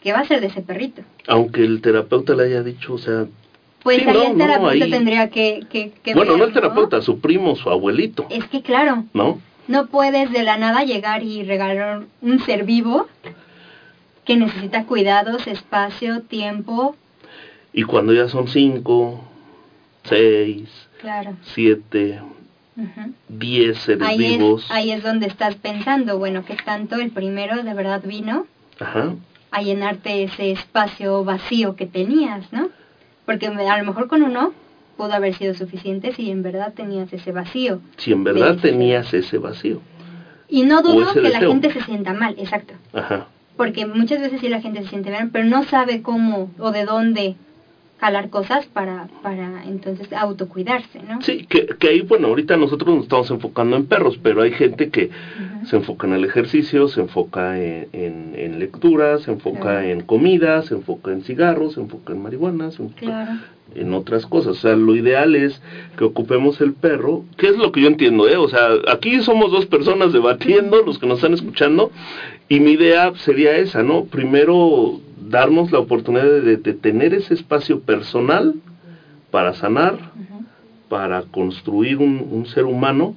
¿qué 0.02 0.14
va 0.14 0.20
a 0.20 0.22
hacer 0.22 0.40
de 0.42 0.48
ese 0.48 0.62
perrito? 0.62 1.02
Aunque 1.28 1.62
el 1.64 1.82
terapeuta 1.82 2.34
le 2.36 2.44
haya 2.44 2.64
dicho, 2.64 2.94
o 2.94 2.98
sea, 2.98 3.26
Pues 3.82 3.98
Sí, 4.00 4.04
ahí 4.08 4.14
no, 4.14 4.24
el 4.24 4.38
no, 4.38 4.38
terapeuta 4.46 4.72
ahí- 4.86 4.92
tendría 4.92 5.30
que, 5.30 5.62
que, 5.70 5.92
que 6.04 6.14
bueno, 6.14 6.36
no 6.36 6.44
el 6.44 6.52
terapeuta, 6.54 7.02
su 7.02 7.20
primo, 7.22 7.56
su 7.56 7.70
abuelito, 7.70 8.28
Es 8.30 8.44
que 8.50 8.62
claro, 8.62 9.06
¿no? 9.14 9.40
no 9.70 9.88
puedes 9.88 10.32
de 10.32 10.44
la 10.44 10.58
nada 10.58 10.84
llegar 10.84 11.24
y 11.24 11.44
regalar 11.44 12.02
un 12.22 12.40
ser 12.42 12.66
vivo 12.66 13.08
que 14.26 14.36
necesita 14.36 14.84
cuidados, 14.86 15.48
espacio, 15.48 16.22
tiempo. 16.24 16.96
Y 17.72 17.84
cuando 17.84 18.14
ya 18.14 18.28
son 18.28 18.48
cinco, 18.50 19.24
seis, 20.04 20.70
Claro. 21.02 21.32
siete, 21.54 22.20
ujú. 22.80 23.14
diez 23.28 23.78
seres 23.80 24.08
Ahí 24.08 24.18
vivos, 24.18 24.64
es, 24.66 24.72
ahí 24.72 24.92
es 24.92 25.04
donde 25.04 25.28
estás 25.28 25.56
pensando, 25.56 26.18
bueno, 26.18 26.46
que 26.46 26.56
tanto 26.56 26.96
el 26.96 27.12
primero 27.12 27.62
de 27.64 27.74
verdad 27.74 28.02
vino 28.06 28.46
ajá, 28.80 29.14
a 29.52 29.62
llenarte 29.62 30.24
ese 30.24 30.52
espacio 30.52 31.24
vacío 31.24 31.76
que 31.76 31.86
tenías, 31.86 32.52
¿no? 32.54 32.70
Porque 33.26 33.48
a 33.48 33.78
lo 33.78 33.86
mejor 33.86 34.08
con 34.08 34.24
uno 34.24 34.54
pudo 34.98 35.14
haber 35.14 35.34
sido 35.36 35.54
suficiente 35.54 36.14
si 36.14 36.30
en 36.30 36.44
verdad 36.44 36.74
tenías 36.74 37.12
ese 37.14 37.32
vacío. 37.32 37.82
si 37.98 38.12
en 38.12 38.24
verdad 38.24 38.56
Deseo. 38.56 38.72
tenías 38.72 39.14
ese 39.14 39.38
vacío, 39.38 39.82
Y 40.48 40.64
no 40.64 40.82
dudo 40.82 41.14
que 41.14 41.30
la 41.30 41.40
gente 41.40 41.72
se 41.72 41.82
sienta 41.84 42.14
mal, 42.14 42.36
exacto. 42.38 42.74
ajá, 42.94 43.28
Porque 43.56 43.86
muchas 43.86 44.20
veces 44.20 44.42
sí 44.42 44.50
la 44.50 44.62
gente 44.62 44.82
se 44.84 44.90
siente 44.90 45.10
bien, 45.12 45.30
pero 45.32 45.46
no 45.46 45.64
sabe 45.64 46.02
cómo 46.02 46.52
o 46.60 46.72
de 46.72 46.86
dónde 46.86 47.36
jalar 48.00 48.30
cosas 48.30 48.66
para, 48.68 49.08
para 49.22 49.64
entonces 49.66 50.12
autocuidarse, 50.14 51.02
¿no? 51.08 51.22
sí, 51.22 51.46
que, 51.50 51.66
que 51.68 51.90
ahí, 51.90 52.02
bueno, 52.02 52.28
ahorita 52.30 52.56
nosotros 52.58 52.96
nos 52.96 53.04
estamos 53.04 53.30
enfocando 53.32 53.76
en 53.76 53.86
perros, 53.88 54.18
pero 54.24 54.42
hay 54.42 54.52
gente 54.52 54.90
que 54.90 55.10
se 55.66 55.76
enfoca 55.76 56.08
en 56.08 56.14
el 56.14 56.24
ejercicio, 56.24 56.88
se 56.88 57.02
enfoca 57.02 57.60
en, 57.62 57.88
en, 57.94 58.34
en 58.38 58.60
lectura, 58.60 59.18
se 59.20 59.32
enfoca 59.32 59.60
Claro. 59.60 59.82
en 59.82 60.02
comida, 60.02 60.62
se 60.64 60.76
enfoca 60.76 61.12
en 61.12 61.24
cigarros, 61.24 61.74
se 61.74 61.82
enfoca 61.82 62.14
en 62.14 62.22
marihuana, 62.24 62.72
se 62.72 62.82
enfoca 62.84 63.02
Claro. 63.02 63.32
en 63.76 63.94
otras 63.94 64.26
cosas. 64.26 64.52
O 64.58 64.62
sea, 64.62 64.76
lo 64.78 64.96
ideal 64.96 65.36
es 65.36 65.62
que 65.98 66.06
ocupemos 66.06 66.62
el 66.62 66.74
perro, 66.74 67.26
que 67.38 67.48
es 67.48 67.58
lo 67.58 67.72
que 67.74 67.82
yo 67.82 67.88
entiendo, 67.88 68.30
¿eh? 68.30 68.38
O 68.38 68.48
sea, 68.48 68.70
aquí 68.88 69.22
somos 69.22 69.52
dos 69.52 69.66
personas 69.66 70.14
debatiendo, 70.14 70.82
los 70.84 70.98
que 71.00 71.06
nos 71.08 71.18
están 71.18 71.34
escuchando, 71.34 71.92
y 72.48 72.62
mi 72.62 72.72
idea 72.72 73.12
sería 73.16 73.58
esa, 73.58 73.84
¿no? 73.84 74.06
Primero, 74.06 75.02
darnos 75.30 75.72
la 75.72 75.80
oportunidad 75.80 76.26
de, 76.26 76.58
de 76.58 76.74
tener 76.74 77.14
ese 77.14 77.34
espacio 77.34 77.80
personal 77.80 78.56
para 79.32 79.54
sanar, 79.54 79.98
para 80.90 81.22
construir 81.24 81.98
un, 81.98 82.28
un 82.32 82.46
ser 82.48 82.66
humano, 82.66 83.14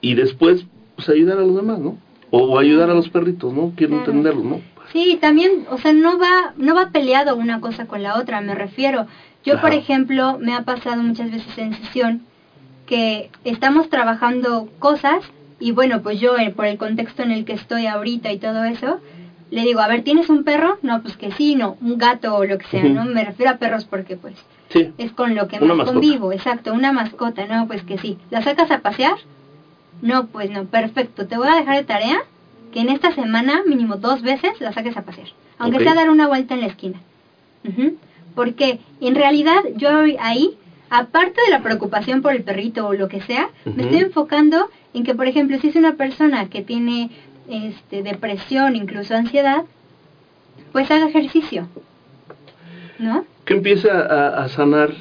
y 0.00 0.14
después, 0.14 0.66
pues 0.94 1.08
ayudar 1.08 1.38
a 1.38 1.42
los 1.42 1.56
demás, 1.56 1.78
¿no? 1.78 1.98
O 2.30 2.58
ayudar 2.58 2.90
a 2.90 2.94
los 2.94 3.08
perritos, 3.08 3.52
¿no? 3.52 3.72
Quiero 3.76 3.92
Claro. 3.94 4.10
entenderlo, 4.10 4.42
¿no? 4.42 4.60
Sí, 4.92 5.18
también, 5.20 5.66
o 5.70 5.78
sea, 5.78 5.92
no 5.92 6.18
va, 6.18 6.54
no 6.56 6.74
va 6.74 6.90
peleado 6.90 7.36
una 7.36 7.60
cosa 7.60 7.86
con 7.86 8.02
la 8.02 8.16
otra, 8.18 8.40
me 8.40 8.54
refiero. 8.54 9.06
Yo, 9.44 9.60
por 9.60 9.72
ejemplo, 9.72 10.38
me 10.40 10.54
ha 10.54 10.62
pasado 10.62 11.02
muchas 11.02 11.30
veces 11.30 11.58
en 11.58 11.74
sesión 11.74 12.22
que 12.86 13.30
estamos 13.44 13.88
trabajando 13.90 14.68
cosas 14.78 15.18
y 15.58 15.72
bueno, 15.72 16.02
pues 16.02 16.20
yo 16.20 16.36
eh, 16.38 16.50
por 16.50 16.66
el 16.66 16.78
contexto 16.78 17.22
en 17.22 17.30
el 17.32 17.44
que 17.44 17.52
estoy 17.54 17.86
ahorita 17.86 18.30
y 18.32 18.38
todo 18.38 18.64
eso, 18.64 19.00
le 19.50 19.62
digo, 19.62 19.80
a 19.80 19.86
ver, 19.88 20.02
¿tienes 20.02 20.28
un 20.28 20.42
perro? 20.44 20.78
No, 20.82 21.02
pues 21.02 21.16
que 21.16 21.30
sí, 21.32 21.54
no, 21.54 21.76
un 21.80 21.98
gato 21.98 22.34
o 22.36 22.44
lo 22.44 22.58
que 22.58 22.66
sea. 22.66 22.82
¿no? 22.84 23.04
Me 23.04 23.24
refiero 23.24 23.52
a 23.52 23.56
perros 23.56 23.84
porque 23.84 24.16
pues 24.16 24.34
Sí. 24.70 24.90
es 24.98 25.12
con 25.12 25.34
lo 25.36 25.46
que 25.46 25.56
Una 25.58 25.66
más 25.68 25.76
mascota. 25.78 25.92
convivo, 25.92 26.32
exacto, 26.32 26.72
una 26.72 26.90
mascota, 26.92 27.46
no, 27.46 27.66
pues 27.68 27.82
que 27.82 27.98
sí. 27.98 28.18
¿La 28.30 28.42
sacas 28.42 28.70
a 28.72 28.78
pasear? 28.80 29.14
No, 30.02 30.26
pues 30.26 30.50
no, 30.50 30.64
perfecto. 30.64 31.26
Te 31.26 31.36
voy 31.36 31.48
a 31.48 31.54
dejar 31.54 31.76
de 31.76 31.84
tarea 31.84 32.18
que 32.72 32.80
en 32.80 32.88
esta 32.88 33.12
semana 33.14 33.62
mínimo 33.66 33.96
dos 33.96 34.22
veces 34.22 34.60
la 34.60 34.72
saques 34.72 34.96
a 34.96 35.02
pasear, 35.02 35.28
aunque 35.58 35.78
sea 35.80 35.94
dar 35.94 36.10
una 36.10 36.26
vuelta 36.26 36.54
en 36.54 36.60
la 36.62 36.66
esquina. 36.66 36.98
Ujú. 37.66 37.96
Porque 38.34 38.80
en 39.00 39.14
realidad 39.14 39.60
yo 39.76 39.88
ahí, 40.20 40.50
aparte 40.90 41.40
de 41.44 41.50
la 41.50 41.62
preocupación 41.62 42.20
por 42.20 42.32
el 42.34 42.42
perrito 42.42 42.86
o 42.88 42.92
lo 42.92 43.08
que 43.08 43.22
sea, 43.22 43.48
me 43.64 43.84
estoy 43.84 44.00
enfocando 44.00 44.68
en 44.92 45.04
que, 45.04 45.14
por 45.14 45.26
ejemplo, 45.28 45.58
si 45.60 45.68
es 45.68 45.76
una 45.76 45.92
persona 45.94 46.48
que 46.48 46.60
tiene 46.62 47.10
este, 47.48 48.02
depresión, 48.02 48.76
incluso 48.76 49.14
ansiedad, 49.14 49.64
pues 50.72 50.90
haga 50.90 51.08
ejercicio, 51.08 51.68
¿no? 52.98 53.24
Que 53.44 53.54
empiece 53.54 53.90
a, 53.90 54.46
sanar 54.48 54.92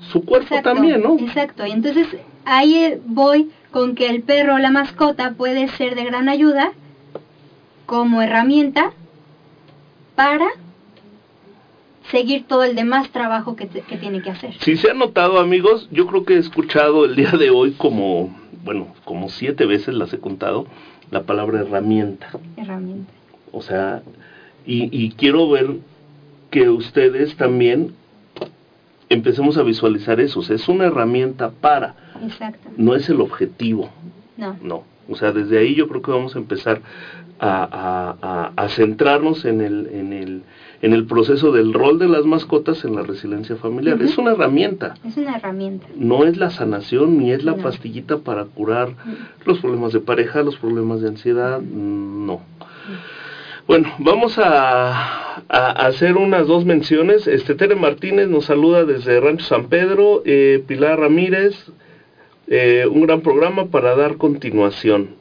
su 0.00 0.24
cuerpo 0.24 0.54
Exacto, 0.54 0.74
también, 0.74 1.02
¿no? 1.02 1.16
Exacto, 1.18 1.66
y 1.66 1.70
entonces 1.72 2.06
ahí 2.44 2.74
eh, 2.74 3.00
voy 3.06 3.50
con 3.70 3.94
que 3.94 4.08
el 4.08 4.22
perro 4.22 4.54
o 4.54 4.58
la 4.58 4.70
mascota 4.70 5.32
puede 5.32 5.68
ser 5.68 5.94
de 5.94 6.04
gran 6.04 6.28
ayuda 6.28 6.72
como 7.86 8.22
herramienta 8.22 8.90
para 10.14 10.46
seguir 12.10 12.44
todo 12.46 12.64
el 12.64 12.76
demás 12.76 13.10
trabajo 13.10 13.56
que, 13.56 13.66
te- 13.66 13.80
que 13.80 13.96
tiene 13.96 14.20
que 14.22 14.30
hacer. 14.30 14.54
Si 14.60 14.76
se 14.76 14.90
han 14.90 14.98
notado, 14.98 15.38
amigos, 15.38 15.88
yo 15.90 16.06
creo 16.06 16.24
que 16.24 16.34
he 16.34 16.38
escuchado 16.38 17.04
el 17.04 17.16
día 17.16 17.30
de 17.32 17.50
hoy 17.50 17.72
como, 17.72 18.36
bueno, 18.62 18.88
como 19.04 19.28
siete 19.28 19.64
veces 19.66 19.94
las 19.94 20.12
he 20.12 20.18
contado, 20.18 20.66
la 21.14 21.22
palabra 21.22 21.60
herramienta. 21.60 22.28
Herramienta. 22.56 23.10
O 23.52 23.62
sea, 23.62 24.02
y, 24.66 24.88
y 24.92 25.12
quiero 25.12 25.48
ver 25.48 25.76
que 26.50 26.68
ustedes 26.68 27.36
también 27.36 27.92
empecemos 29.08 29.56
a 29.56 29.62
visualizar 29.62 30.18
eso. 30.20 30.40
O 30.40 30.42
sea, 30.42 30.56
es 30.56 30.68
una 30.68 30.86
herramienta 30.86 31.50
para, 31.50 31.94
Exacto. 32.22 32.68
no 32.76 32.94
es 32.96 33.08
el 33.08 33.20
objetivo, 33.20 33.90
No. 34.36 34.56
no. 34.60 34.82
O 35.08 35.14
sea, 35.16 35.30
desde 35.32 35.58
ahí 35.58 35.74
yo 35.76 35.86
creo 35.88 36.02
que 36.02 36.10
vamos 36.10 36.34
a 36.34 36.38
empezar 36.38 36.80
a, 37.38 37.62
a- 37.62 38.16
a- 38.22 38.52
a 38.64 38.68
centrarnos 38.70 39.44
en 39.44 39.60
el, 39.60 39.86
en, 39.92 40.12
el, 40.12 40.42
en 40.82 40.92
el 40.92 41.04
proceso 41.04 41.50
del 41.52 41.72
rol 41.72 41.98
de 41.98 42.08
las 42.08 42.24
mascotas 42.24 42.84
en 42.84 42.94
la 42.94 43.02
resiliencia 43.02 43.56
familiar. 43.56 44.00
Es 44.02 44.18
una 44.18 44.32
herramienta. 44.32 44.94
Es 45.04 45.16
una 45.16 45.36
herramienta. 45.36 45.86
no 45.96 46.24
es 46.24 46.36
la 46.36 46.50
sanación 46.50 47.18
ni 47.18 47.32
es 47.32 47.42
la 47.44 47.52
No. 47.52 47.62
pastillita 47.62 48.18
para 48.18 48.44
curar 48.44 48.90
los 49.46 49.58
problemas 49.60 49.92
de 49.92 50.00
pareja, 50.00 50.42
los 50.42 50.56
problemas 50.56 51.00
de 51.00 51.08
ansiedad, 51.08 51.60
no. 51.60 52.40
Bueno, 53.66 53.88
vamos 53.98 54.36
a, 54.38 55.38
a 55.48 55.70
hacer 55.86 56.16
unas 56.18 56.46
dos 56.46 56.66
menciones. 56.66 57.26
Este 57.26 57.54
Tere 57.54 57.74
Martínez 57.74 58.28
nos 58.28 58.44
saluda 58.44 58.84
desde 58.84 59.18
Rancho 59.20 59.46
San 59.46 59.68
Pedro, 59.68 60.20
eh, 60.26 60.62
Pilar 60.66 61.00
Ramírez, 61.00 61.54
eh, 62.46 62.86
un 62.90 63.00
gran 63.06 63.22
programa 63.22 63.64
para 63.68 63.96
dar 63.96 64.18
continuación. 64.18 65.14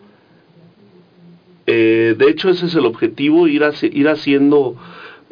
Eh, 1.65 2.15
de 2.17 2.29
hecho, 2.29 2.49
ese 2.49 2.65
es 2.65 2.75
el 2.75 2.85
objetivo, 2.85 3.47
ir, 3.47 3.61
haci- 3.61 3.89
ir 3.93 4.09
haciendo 4.09 4.75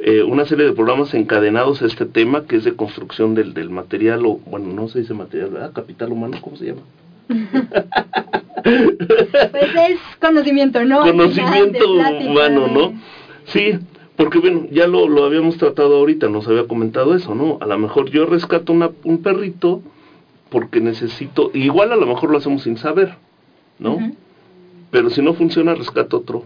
eh, 0.03 0.23
una 0.23 0.45
serie 0.45 0.65
de 0.65 0.73
programas 0.73 1.13
encadenados 1.13 1.83
a 1.83 1.85
este 1.85 2.07
tema, 2.07 2.45
que 2.45 2.55
es 2.55 2.63
de 2.63 2.75
construcción 2.75 3.35
del, 3.35 3.53
del 3.53 3.69
material, 3.69 4.25
o 4.25 4.39
bueno, 4.47 4.73
no 4.73 4.87
se 4.87 4.99
dice 4.99 5.13
material, 5.13 5.51
¿verdad? 5.51 5.73
Capital 5.73 6.11
humano, 6.11 6.37
¿cómo 6.41 6.55
se 6.57 6.65
llama? 6.65 6.81
pues 8.63 9.71
es 9.89 9.99
conocimiento, 10.19 10.83
¿no? 10.85 11.01
Conocimiento 11.01 11.91
humano, 11.91 12.67
¿no? 12.67 12.99
Sí, 13.45 13.77
porque 14.15 14.39
bueno, 14.39 14.65
ya 14.71 14.87
lo, 14.87 15.07
lo 15.07 15.23
habíamos 15.23 15.57
tratado 15.57 15.97
ahorita, 15.97 16.29
nos 16.29 16.47
había 16.47 16.67
comentado 16.67 17.15
eso, 17.15 17.35
¿no? 17.35 17.59
A 17.61 17.67
lo 17.67 17.77
mejor 17.77 18.09
yo 18.09 18.25
rescato 18.25 18.73
una, 18.73 18.89
un 19.03 19.21
perrito 19.21 19.81
porque 20.49 20.81
necesito, 20.81 21.51
igual 21.53 21.91
a 21.91 21.95
lo 21.95 22.07
mejor 22.07 22.31
lo 22.31 22.39
hacemos 22.39 22.63
sin 22.63 22.77
saber, 22.77 23.15
¿no? 23.77 23.99
Pero 24.89 25.09
si 25.09 25.21
no 25.21 25.33
funciona, 25.33 25.75
rescato 25.75 26.17
otro, 26.17 26.43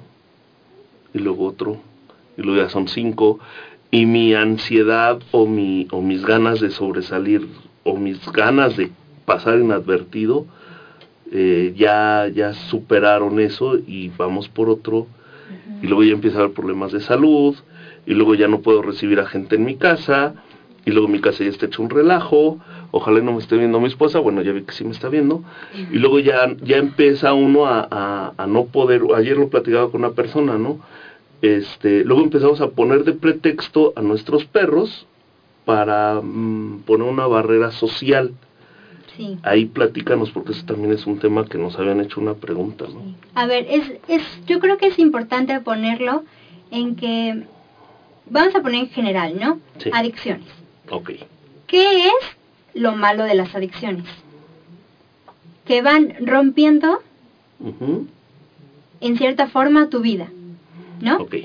y 1.13 1.19
luego 1.19 1.45
otro, 1.45 1.79
y 2.37 2.41
luego 2.41 2.61
ya 2.61 2.69
son 2.69 2.87
cinco, 2.87 3.39
y 3.91 4.05
mi 4.05 4.33
ansiedad 4.33 5.19
o, 5.31 5.45
mi, 5.47 5.87
o 5.91 6.01
mis 6.01 6.25
ganas 6.25 6.59
de 6.59 6.69
sobresalir, 6.69 7.47
o 7.83 7.95
mis 7.97 8.19
ganas 8.31 8.75
de 8.75 8.91
pasar 9.25 9.59
inadvertido, 9.59 10.45
eh, 11.31 11.73
ya, 11.75 12.27
ya 12.33 12.53
superaron 12.53 13.39
eso 13.39 13.77
y 13.77 14.09
vamos 14.17 14.49
por 14.49 14.69
otro, 14.69 15.07
y 15.81 15.87
luego 15.87 16.03
ya 16.03 16.13
empieza 16.13 16.37
a 16.37 16.41
haber 16.41 16.53
problemas 16.53 16.91
de 16.91 16.99
salud, 16.99 17.55
y 18.05 18.13
luego 18.13 18.35
ya 18.35 18.47
no 18.47 18.61
puedo 18.61 18.81
recibir 18.81 19.19
a 19.19 19.25
gente 19.25 19.55
en 19.55 19.65
mi 19.65 19.75
casa, 19.75 20.35
y 20.85 20.91
luego 20.91 21.07
mi 21.07 21.19
casa 21.19 21.43
ya 21.43 21.49
está 21.49 21.65
hecho 21.65 21.81
un 21.81 21.89
relajo, 21.89 22.59
ojalá 22.91 23.19
no 23.21 23.33
me 23.33 23.39
esté 23.39 23.57
viendo 23.57 23.79
mi 23.79 23.87
esposa, 23.87 24.19
bueno, 24.19 24.41
ya 24.41 24.51
vi 24.51 24.61
que 24.61 24.71
sí 24.71 24.83
me 24.83 24.91
está 24.91 25.09
viendo, 25.09 25.43
y 25.91 25.97
luego 25.97 26.19
ya, 26.19 26.55
ya 26.61 26.77
empieza 26.77 27.33
uno 27.33 27.65
a, 27.65 27.87
a, 27.89 28.33
a 28.37 28.47
no 28.47 28.65
poder, 28.65 29.01
ayer 29.15 29.37
lo 29.37 29.49
platicaba 29.49 29.89
con 29.89 30.01
una 30.01 30.13
persona, 30.13 30.57
¿no? 30.57 30.79
Este, 31.45 32.03
luego 32.03 32.23
empezamos 32.23 32.59
a 32.59 32.69
poner 32.69 33.03
de 33.03 33.13
pretexto 33.13 33.93
a 33.95 34.01
nuestros 34.01 34.45
perros 34.45 35.05
para 35.63 36.19
mm, 36.19 36.81
poner 36.87 37.07
una 37.07 37.27
barrera 37.27 37.71
social. 37.71 38.33
Sí. 39.15 39.37
Ahí 39.43 39.65
platícanos, 39.65 40.31
porque 40.31 40.53
eso 40.53 40.65
también 40.65 40.91
es 40.91 41.05
un 41.05 41.19
tema 41.19 41.45
que 41.45 41.59
nos 41.59 41.77
habían 41.77 42.01
hecho 42.01 42.19
una 42.19 42.33
pregunta, 42.33 42.85
¿no? 42.91 43.15
A 43.35 43.45
ver, 43.45 43.67
es, 43.69 43.93
es, 44.07 44.23
yo 44.47 44.59
creo 44.59 44.77
que 44.79 44.87
es 44.87 44.97
importante 44.97 45.59
ponerlo 45.61 46.23
en 46.71 46.95
que, 46.95 47.43
vamos 48.27 48.55
a 48.55 48.63
poner 48.63 48.81
en 48.81 48.89
general, 48.89 49.39
¿no? 49.39 49.59
Sí. 49.77 49.91
Adicciones. 49.93 50.47
Ok. 50.89 51.11
¿Qué 51.67 52.07
es 52.07 52.13
lo 52.73 52.95
malo 52.95 53.23
de 53.23 53.35
las 53.35 53.53
adicciones? 53.53 54.05
Que 55.63 55.83
van 55.83 56.15
rompiendo 56.25 57.03
en 58.99 59.17
cierta 59.17 59.47
forma 59.47 59.89
tu 59.89 60.01
vida, 60.01 60.27
¿no? 61.01 61.17
Ok. 61.17 61.35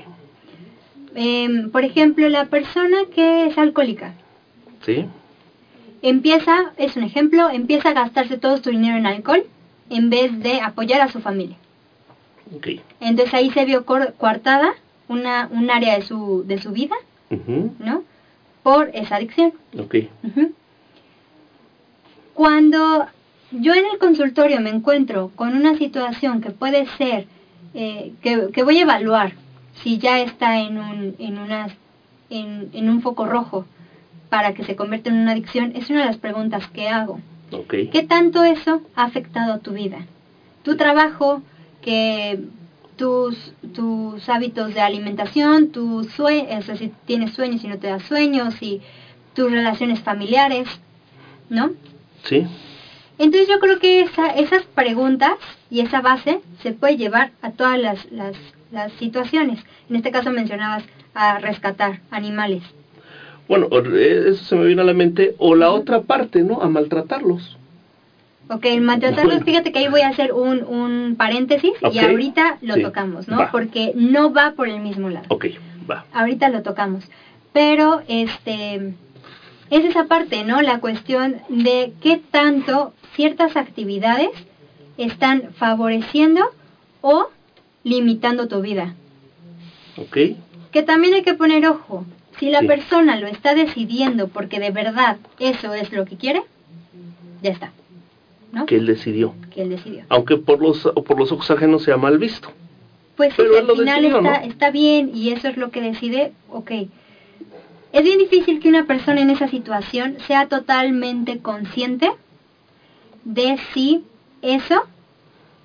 Em, 1.14 1.70
por 1.70 1.84
ejemplo, 1.84 2.28
la 2.28 2.46
persona 2.46 2.98
que 3.12 3.46
es 3.46 3.58
alcohólica 3.58 4.14
¿Sí? 4.86 5.06
empieza, 6.02 6.72
es 6.76 6.96
un 6.96 7.02
ejemplo, 7.02 7.50
empieza 7.50 7.90
a 7.90 7.94
gastarse 7.94 8.38
todo 8.38 8.58
su 8.58 8.70
dinero 8.70 8.96
en 8.96 9.06
alcohol 9.06 9.44
en 9.90 10.08
vez 10.08 10.38
de 10.40 10.60
apoyar 10.60 11.00
a 11.00 11.10
su 11.10 11.20
familia. 11.20 11.56
Ok. 12.56 12.68
Entonces 13.00 13.34
ahí 13.34 13.50
se 13.50 13.64
vio 13.64 13.84
coartada 13.84 14.74
una, 15.08 15.48
un 15.50 15.70
área 15.70 15.96
de 15.96 16.02
su, 16.02 16.44
de 16.46 16.60
su 16.60 16.70
vida. 16.70 16.94
¿no? 17.78 18.02
Por 18.62 18.90
esa 18.92 19.16
adicción. 19.16 19.52
Ok. 19.78 19.96
Ujú. 20.24 20.52
Cuando 22.34 23.06
yo 23.52 23.74
en 23.74 23.84
el 23.86 23.98
consultorio 23.98 24.60
me 24.60 24.70
encuentro 24.70 25.30
con 25.34 25.54
una 25.56 25.76
situación 25.76 26.40
que 26.40 26.50
puede 26.50 26.86
ser, 26.96 27.26
eh, 27.74 28.12
que, 28.22 28.48
que 28.52 28.62
voy 28.62 28.78
a 28.78 28.82
evaluar 28.82 29.34
si 29.82 29.98
ya 29.98 30.20
está 30.20 30.60
en 30.60 30.78
un, 30.78 31.16
en, 31.18 31.38
una, 31.38 31.68
en, 32.28 32.70
en 32.72 32.90
un 32.90 33.02
foco 33.02 33.26
rojo 33.26 33.66
para 34.28 34.54
que 34.54 34.64
se 34.64 34.76
convierta 34.76 35.10
en 35.10 35.16
una 35.16 35.32
adicción, 35.32 35.72
es 35.74 35.90
una 35.90 36.00
de 36.00 36.06
las 36.06 36.18
preguntas 36.18 36.68
que 36.68 36.88
hago. 36.88 37.20
¿Qué 37.68 38.06
tanto 38.08 38.44
eso 38.44 38.80
ha 38.94 39.04
afectado 39.04 39.54
a 39.54 39.58
tu 39.58 39.72
vida? 39.72 40.06
Tu 40.62 40.76
trabajo, 40.76 41.42
que 41.82 42.38
tus, 42.96 43.52
tus 43.74 44.28
hábitos 44.28 44.74
de 44.74 44.80
alimentación, 44.80 45.70
tus 45.70 46.06
sueños, 46.12 46.66
si 46.78 46.92
tienes 47.06 47.32
sueños 47.32 47.64
y 47.64 47.68
no 47.68 47.78
te 47.78 47.88
das 47.88 48.04
sueños, 48.04 48.62
y 48.62 48.80
tus 49.34 49.50
relaciones 49.50 50.00
familiares, 50.00 50.68
¿no? 51.48 51.70
¿Sí? 52.24 52.46
Entonces 53.20 53.48
yo 53.48 53.58
creo 53.58 53.78
que 53.78 54.00
esa, 54.00 54.28
esas 54.30 54.62
preguntas 54.74 55.34
y 55.70 55.80
esa 55.80 56.00
base 56.00 56.40
se 56.62 56.72
puede 56.72 56.96
llevar 56.96 57.30
a 57.42 57.50
todas 57.50 57.78
las, 57.78 58.10
las, 58.10 58.34
las 58.72 58.90
situaciones. 58.92 59.58
En 59.90 59.96
este 59.96 60.10
caso 60.10 60.30
mencionabas 60.30 60.82
a 61.14 61.38
rescatar 61.38 62.00
animales. 62.10 62.62
Bueno, 63.46 63.68
eh, 63.72 64.24
eso 64.28 64.42
se 64.44 64.56
me 64.56 64.64
viene 64.64 64.80
a 64.80 64.84
la 64.86 64.94
mente. 64.94 65.34
O 65.36 65.54
la 65.54 65.70
otra 65.70 65.98
parte, 66.00 66.42
¿no? 66.42 66.62
A 66.62 66.68
maltratarlos. 66.68 67.58
Ok, 68.48 68.64
el 68.64 68.80
maltratarlos, 68.80 69.44
fíjate 69.44 69.70
que 69.70 69.80
ahí 69.80 69.88
voy 69.88 70.00
a 70.00 70.08
hacer 70.08 70.32
un, 70.32 70.62
un 70.64 71.14
paréntesis 71.16 71.72
y 71.92 71.98
ahorita 71.98 72.56
lo 72.62 72.74
Sí. 72.76 72.82
tocamos, 72.82 73.28
¿no? 73.28 73.36
Va. 73.38 73.50
Porque 73.52 73.92
no 73.94 74.32
va 74.32 74.52
por 74.52 74.66
el 74.68 74.80
mismo 74.80 75.10
lado. 75.10 75.26
Ok, 75.28 75.46
va. 75.88 76.04
Ahorita 76.12 76.48
lo 76.48 76.62
tocamos. 76.62 77.04
Pero, 77.52 78.00
este, 78.08 78.94
es 79.70 79.84
esa 79.84 80.04
parte, 80.04 80.44
¿no? 80.44 80.62
La 80.62 80.80
cuestión 80.80 81.36
de 81.48 81.92
qué 82.02 82.20
tanto 82.30 82.92
ciertas 83.14 83.56
actividades 83.56 84.30
están 84.98 85.50
favoreciendo 85.54 86.42
o 87.00 87.28
limitando 87.84 88.48
tu 88.48 88.60
vida. 88.60 88.94
Ok. 89.96 90.16
Que 90.70 90.82
también 90.82 91.14
hay 91.14 91.22
que 91.22 91.34
poner 91.34 91.66
ojo. 91.66 92.04
Si 92.38 92.50
la 92.50 92.60
Sí. 92.60 92.66
persona 92.66 93.16
lo 93.16 93.26
está 93.26 93.54
decidiendo 93.54 94.28
porque 94.28 94.60
de 94.60 94.70
verdad 94.70 95.18
eso 95.38 95.74
es 95.74 95.92
lo 95.92 96.04
que 96.04 96.16
quiere, 96.16 96.42
ya 97.42 97.50
está. 97.50 97.72
¿No? 98.52 98.66
Que 98.66 98.76
él 98.76 98.86
decidió. 98.86 99.34
Que 99.54 99.62
él 99.62 99.70
decidió. 99.70 100.04
Aunque 100.08 100.36
por 100.36 100.60
los, 100.60 100.82
por 101.06 101.18
los 101.18 101.30
ojos 101.32 101.50
ajenos 101.50 101.82
sea 101.84 101.96
mal 101.96 102.18
visto. 102.18 102.50
Pues 103.16 103.32
Pero 103.36 103.52
si 103.52 103.58
él 103.58 103.66
lo 103.66 103.72
al 103.74 103.78
final 103.78 104.02
decidió, 104.02 104.18
está, 104.28 104.40
¿no? 104.40 104.46
está 104.52 104.70
bien 104.70 105.10
y 105.14 105.30
eso 105.30 105.48
es 105.48 105.56
lo 105.56 105.70
que 105.70 105.80
decide, 105.80 106.32
ok. 106.50 106.70
Es 107.92 108.04
bien 108.04 108.18
difícil 108.18 108.60
que 108.60 108.68
una 108.68 108.84
persona 108.86 109.20
en 109.20 109.30
esa 109.30 109.48
situación 109.48 110.16
sea 110.26 110.48
totalmente 110.48 111.40
consciente 111.40 112.10
de 113.24 113.58
si 113.74 114.04
eso 114.42 114.82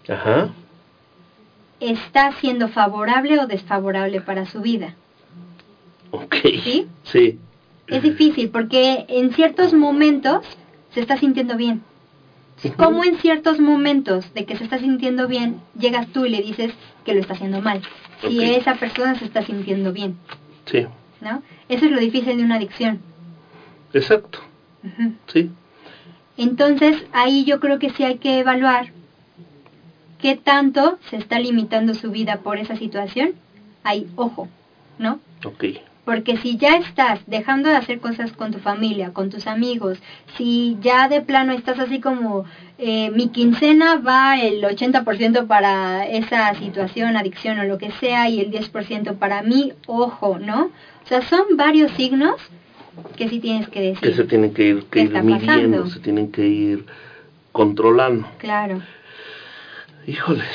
Ajá. 0.09 0.49
está 1.79 2.31
siendo 2.39 2.67
favorable 2.67 3.39
o 3.39 3.47
desfavorable 3.47 4.21
para 4.21 4.45
su 4.45 4.61
vida. 4.61 4.95
Ok. 6.11 6.35
¿Sí? 6.63 6.87
Sí. 7.03 7.39
Es 7.87 8.01
difícil 8.01 8.49
porque 8.49 9.05
en 9.07 9.31
ciertos 9.33 9.73
momentos 9.73 10.45
se 10.93 11.01
está 11.01 11.17
sintiendo 11.17 11.55
bien. 11.55 11.83
Ujú. 12.63 12.75
Como 12.77 13.03
en 13.03 13.17
ciertos 13.19 13.59
momentos 13.59 14.33
de 14.33 14.45
que 14.45 14.55
se 14.55 14.63
está 14.63 14.79
sintiendo 14.79 15.27
bien, 15.27 15.61
llegas 15.77 16.07
tú 16.07 16.25
y 16.25 16.29
le 16.29 16.41
dices 16.41 16.73
que 17.03 17.13
lo 17.13 17.19
está 17.19 17.33
haciendo 17.33 17.61
mal. 17.61 17.81
Si 18.21 18.43
esa 18.43 18.75
persona 18.75 19.13
se 19.19 19.25
está 19.25 19.43
sintiendo 19.43 19.93
bien, 19.93 20.17
Sí. 20.65 20.87
¿No? 21.25 21.41
Eso 21.67 21.85
es 21.85 21.91
lo 21.91 21.99
difícil 21.99 22.37
de 22.37 22.43
una 22.43 22.55
adicción. 22.55 23.01
Exacto. 23.93 24.39
Sí. 25.27 25.49
Entonces, 26.37 27.03
ahí 27.11 27.43
yo 27.43 27.59
creo 27.59 27.79
que 27.79 27.89
sí 27.89 28.03
hay 28.03 28.17
que 28.17 28.39
evaluar 28.39 28.91
qué 30.19 30.35
tanto 30.35 30.99
se 31.09 31.17
está 31.17 31.39
limitando 31.39 31.93
su 31.95 32.11
vida 32.11 32.37
por 32.37 32.57
esa 32.57 32.75
situación. 32.75 33.33
Ahí, 33.83 34.07
ojo, 34.15 34.47
¿no? 34.99 35.19
Ok. 35.43 35.63
Porque 36.05 36.37
si 36.37 36.57
ya 36.57 36.75
estás 36.77 37.19
dejando 37.25 37.69
de 37.69 37.77
hacer 37.77 37.99
cosas 37.99 38.31
con 38.31 38.51
tu 38.51 38.59
familia, 38.59 39.11
con 39.11 39.31
tus 39.31 39.47
amigos, 39.47 39.97
si 40.37 40.77
ya 40.79 41.07
de 41.07 41.21
plano 41.21 41.51
estás 41.51 41.79
así 41.79 41.99
como 41.99 42.45
eh, 42.77 43.09
mi 43.09 43.29
quincena 43.29 43.95
va 43.95 44.39
el 44.39 44.61
80% 44.63 45.47
para 45.47 46.05
esa 46.05 46.53
situación, 46.55 47.17
adicción 47.17 47.57
o 47.59 47.63
lo 47.63 47.79
que 47.79 47.91
sea 47.91 48.29
y 48.29 48.39
el 48.39 48.51
10% 48.51 49.17
para 49.17 49.41
mí, 49.41 49.73
ojo, 49.87 50.37
¿no? 50.37 50.69
O 51.05 51.07
sea, 51.07 51.21
son 51.21 51.45
varios 51.55 51.91
signos 51.91 52.35
que 53.15 53.29
sí 53.29 53.39
tienes 53.39 53.67
que 53.69 53.79
decir. 53.81 54.01
Que 54.01 54.15
se 54.15 54.23
tienen 54.25 54.53
que 54.53 54.63
ir, 54.67 54.79
que 54.89 55.07
¿Qué 55.09 55.17
ir 55.17 55.23
midiendo, 55.23 55.43
pasando? 55.77 55.87
se 55.87 55.99
tienen 55.99 56.31
que 56.31 56.47
ir 56.47 56.85
controlando. 57.51 58.27
Claro, 58.39 58.81
Híjoles. 60.07 60.45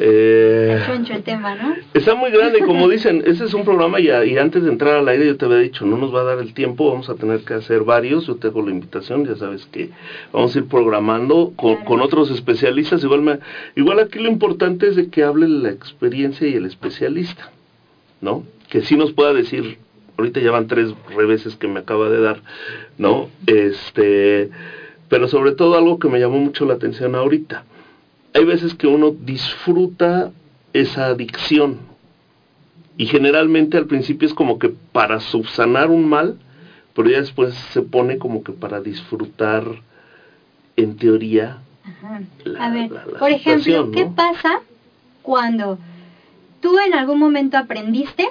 Eh, 0.00 0.82
choncho 0.86 1.12
el 1.14 1.22
tema, 1.22 1.54
¿no? 1.54 1.74
Está 1.94 2.16
muy 2.16 2.30
grande 2.32 2.58
como 2.60 2.88
dicen, 2.90 3.22
ese 3.26 3.44
es 3.44 3.54
un 3.54 3.64
programa 3.64 4.00
y, 4.00 4.10
a- 4.10 4.24
y 4.24 4.38
antes 4.38 4.64
de 4.64 4.70
entrar 4.70 4.94
al 4.96 5.08
aire 5.08 5.26
yo 5.26 5.36
te 5.36 5.44
había 5.44 5.58
dicho, 5.58 5.86
no 5.86 5.96
nos 5.96 6.12
va 6.12 6.22
a 6.22 6.24
dar 6.24 6.38
el 6.40 6.52
tiempo, 6.52 6.90
vamos 6.90 7.08
a 7.08 7.14
tener 7.14 7.40
que 7.40 7.54
hacer 7.54 7.82
varios, 7.84 8.26
yo 8.26 8.36
te 8.36 8.48
hago 8.48 8.60
la 8.62 8.70
invitación, 8.72 9.24
ya 9.24 9.36
sabes 9.36 9.66
que 9.66 9.90
vamos 10.32 10.54
a 10.54 10.58
ir 10.58 10.64
programando 10.66 11.52
con, 11.56 11.74
Claro. 11.74 11.84
con 11.88 12.00
otros 12.00 12.30
especialistas, 12.32 13.02
igual, 13.04 13.22
me, 13.22 13.38
igual 13.76 14.00
aquí 14.00 14.18
lo 14.18 14.28
importante 14.28 14.88
es 14.88 14.96
de 14.96 15.08
que 15.10 15.22
hable 15.22 15.46
la 15.48 15.70
experiencia 15.70 16.46
y 16.48 16.54
el 16.54 16.64
especialista, 16.64 17.50
¿no? 18.20 18.44
Que 18.68 18.82
sí 18.82 18.96
nos 18.96 19.12
pueda 19.12 19.32
decir, 19.32 19.78
ahorita 20.18 20.40
ya 20.40 20.50
van 20.50 20.66
tres 20.66 20.92
reveses 21.16 21.56
que 21.56 21.68
me 21.68 21.80
acaba 21.80 22.10
de 22.10 22.20
dar, 22.20 22.42
¿no? 22.98 23.28
Este, 23.46 24.50
pero 25.08 25.28
sobre 25.28 25.52
todo 25.52 25.76
algo 25.76 25.98
que 25.98 26.08
me 26.08 26.18
llamó 26.18 26.38
mucho 26.40 26.64
la 26.66 26.74
atención 26.74 27.14
ahorita, 27.14 27.64
hay 28.34 28.44
veces 28.44 28.74
que 28.74 28.88
uno 28.88 29.14
disfruta 29.18 30.30
esa 30.72 31.06
adicción, 31.06 31.78
Y 33.00 33.06
generalmente 33.06 33.76
al 33.76 33.86
principio 33.86 34.26
es 34.26 34.34
como 34.34 34.58
que 34.58 34.70
para 34.90 35.20
subsanar 35.20 35.88
un 35.88 36.08
mal, 36.08 36.36
pero 36.94 37.08
ya 37.08 37.18
después 37.18 37.54
se 37.54 37.80
pone 37.80 38.18
como 38.18 38.42
que 38.42 38.52
para 38.52 38.80
disfrutar, 38.80 39.62
en 40.74 40.96
teoría, 40.96 41.58
Ajá. 41.84 42.20
la- 42.42 42.66
A 42.66 42.70
ver, 42.70 42.90
la- 42.90 43.06
la 43.06 43.18
por 43.20 43.30
ejemplo, 43.30 43.92
¿qué 43.92 44.04
pasa 44.16 44.58
cuando 45.22 45.78
tú 46.60 46.76
en 46.84 46.92
algún 46.92 47.20
momento 47.20 47.56
aprendiste 47.56 48.26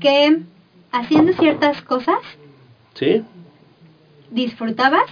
que 0.00 0.40
haciendo 0.92 1.32
ciertas 1.32 1.82
cosas 1.82 2.18
¿Sí? 2.94 3.22
disfrutabas 4.30 5.10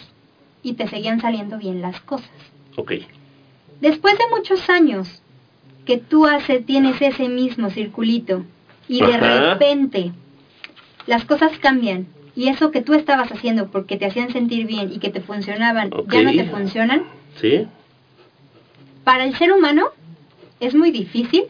y 0.63 0.75
te 0.75 0.87
seguían 0.89 1.21
saliendo 1.21 1.59
bien 1.59 1.81
las 1.81 2.01
cosas? 2.01 2.31
Ok. 2.77 2.93
Después 3.81 4.17
de 4.19 4.25
muchos 4.31 4.69
años 4.69 5.23
que 5.87 5.97
tú 5.97 6.27
haces, 6.27 6.65
tienes 6.67 7.01
ese 7.01 7.29
mismo 7.29 7.71
circulito 7.71 8.45
y 8.89 9.01
de 9.01 9.15
Ajá. 9.15 9.55
repente 9.55 10.13
las 11.07 11.25
cosas 11.25 11.59
cambian 11.59 12.07
y 12.37 12.49
eso 12.49 12.71
que 12.71 12.83
tú 12.83 12.95
estabas 12.95 13.33
haciendo 13.33 13.71
porque 13.71 13.97
te 13.97 14.07
hacían 14.07 14.31
sentir 14.31 14.67
bien 14.67 14.93
y 14.93 14.99
que 14.99 15.11
te 15.11 15.21
funcionaban 15.21 15.91
ya 16.09 16.23
no 16.23 16.31
te 16.31 16.45
funcionan, 16.45 17.03
¿Sí? 17.41 17.67
para 19.05 19.25
el 19.25 19.35
ser 19.37 19.53
humano 19.53 19.87
es 20.61 20.75
muy 20.75 20.91
difícil 20.91 21.45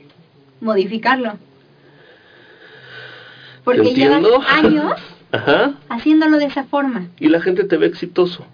modificarlo. 0.60 1.36
Porque 3.76 3.94
llevas 3.94 4.18
¿Entiendo? 4.18 4.42
años 4.48 4.92
Ajá. 5.32 5.74
haciéndolo 5.88 6.38
de 6.38 6.46
esa 6.46 6.64
forma 6.64 7.06
Y 7.18 7.28
la 7.28 7.40
gente 7.40 7.64
te 7.64 7.76
ve 7.76 7.86
exitoso. 7.86 8.44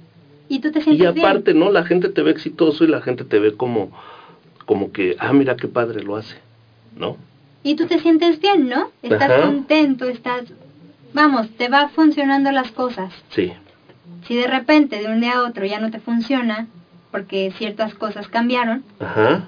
y 0.48 0.60
tú 0.60 0.70
te 0.72 0.80
Y 0.80 0.82
sientes 0.82 1.06
aparte, 1.18 1.52
bien. 1.52 1.64
¿no? 1.64 1.70
La 1.72 1.84
gente 1.84 2.08
te 2.08 2.22
ve 2.22 2.30
exitoso 2.30 2.84
y 2.84 2.88
la 2.88 3.00
gente 3.00 3.24
te 3.24 3.38
ve 3.38 3.54
como, 3.56 3.90
como 4.64 4.92
que, 4.92 5.16
ah, 5.18 5.32
mira 5.32 5.56
qué 5.56 5.68
padre 5.68 6.02
lo 6.02 6.16
hace, 6.16 6.36
¿no? 6.96 7.16
Y 7.62 7.74
tú 7.74 7.86
te 7.86 7.98
sientes 7.98 8.40
bien, 8.40 8.68
¿no? 8.68 8.90
Estás 9.02 9.30
Ajá. 9.30 9.40
contento, 9.42 10.04
estás... 10.06 10.44
Vamos, 11.14 11.48
te 11.56 11.68
va 11.68 11.88
funcionando 11.88 12.52
las 12.52 12.70
cosas. 12.72 13.12
Sí. 13.30 13.52
Si 14.28 14.36
de 14.36 14.46
repente 14.46 15.00
de 15.00 15.08
un 15.08 15.20
día 15.20 15.38
a 15.38 15.42
otro 15.44 15.64
ya 15.64 15.80
no 15.80 15.90
te 15.90 15.98
funciona, 15.98 16.66
porque 17.10 17.52
ciertas 17.56 17.94
cosas 17.94 18.28
cambiaron, 18.28 18.84
Ajá. 19.00 19.44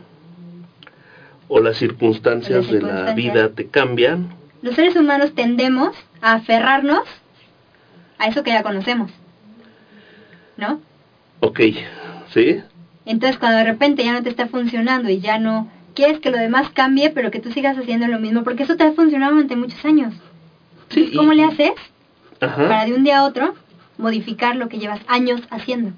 O 1.49 1.61
las 1.61 1.77
circunstancias, 1.77 2.65
Las 2.65 2.67
de 2.73 2.81
la 2.81 2.89
circunstancias. 2.89 3.17
vida 3.17 3.49
te 3.51 3.67
cambian. 3.67 4.29
Los 4.63 4.75
seres 4.75 4.97
humanos 4.97 5.35
tendemos 5.35 5.97
a 6.21 6.35
aferrarnos 6.35 7.03
a 8.19 8.27
eso 8.27 8.43
que 8.43 8.51
ya 8.51 8.63
conocemos. 8.63 9.11
¿No? 10.57 10.81
Ok. 11.41 11.61
¿Sí? 12.33 12.61
Entonces 13.07 13.39
cuando 13.39 13.59
de 13.59 13.65
repente 13.65 14.05
ya 14.05 14.13
no 14.13 14.23
te 14.23 14.29
está 14.29 14.49
funcionando 14.49 15.09
y 15.09 15.21
ya 15.21 15.39
no 15.39 15.71
quieres 15.95 16.21
que 16.21 16.31
lo 16.31 16.39
demás 16.39 16.71
cambie, 16.71 17.11
pero 17.11 17.31
que 17.31 17.41
tú 17.41 17.51
sigas 17.53 17.79
haciendo 17.79 18.07
lo 18.07 18.21
mismo, 18.21 18.45
porque 18.45 18.65
eso 18.65 18.77
te 18.77 18.85
ha 18.85 18.93
funcionado 18.93 19.33
durante 19.33 19.57
muchos 19.57 19.85
años. 19.85 20.15
Sí. 20.91 21.13
¿Cómo 21.15 21.33
le 21.33 21.45
haces 21.45 21.73
para 22.39 22.53
Ajá. 22.53 22.85
de 22.87 22.95
un 22.95 23.05
día 23.05 23.19
a 23.19 23.25
otro 23.25 23.55
modificar 23.97 24.57
lo 24.57 24.69
que 24.69 24.79
llevas 24.79 25.01
años 25.09 25.41
haciendo? 25.51 25.93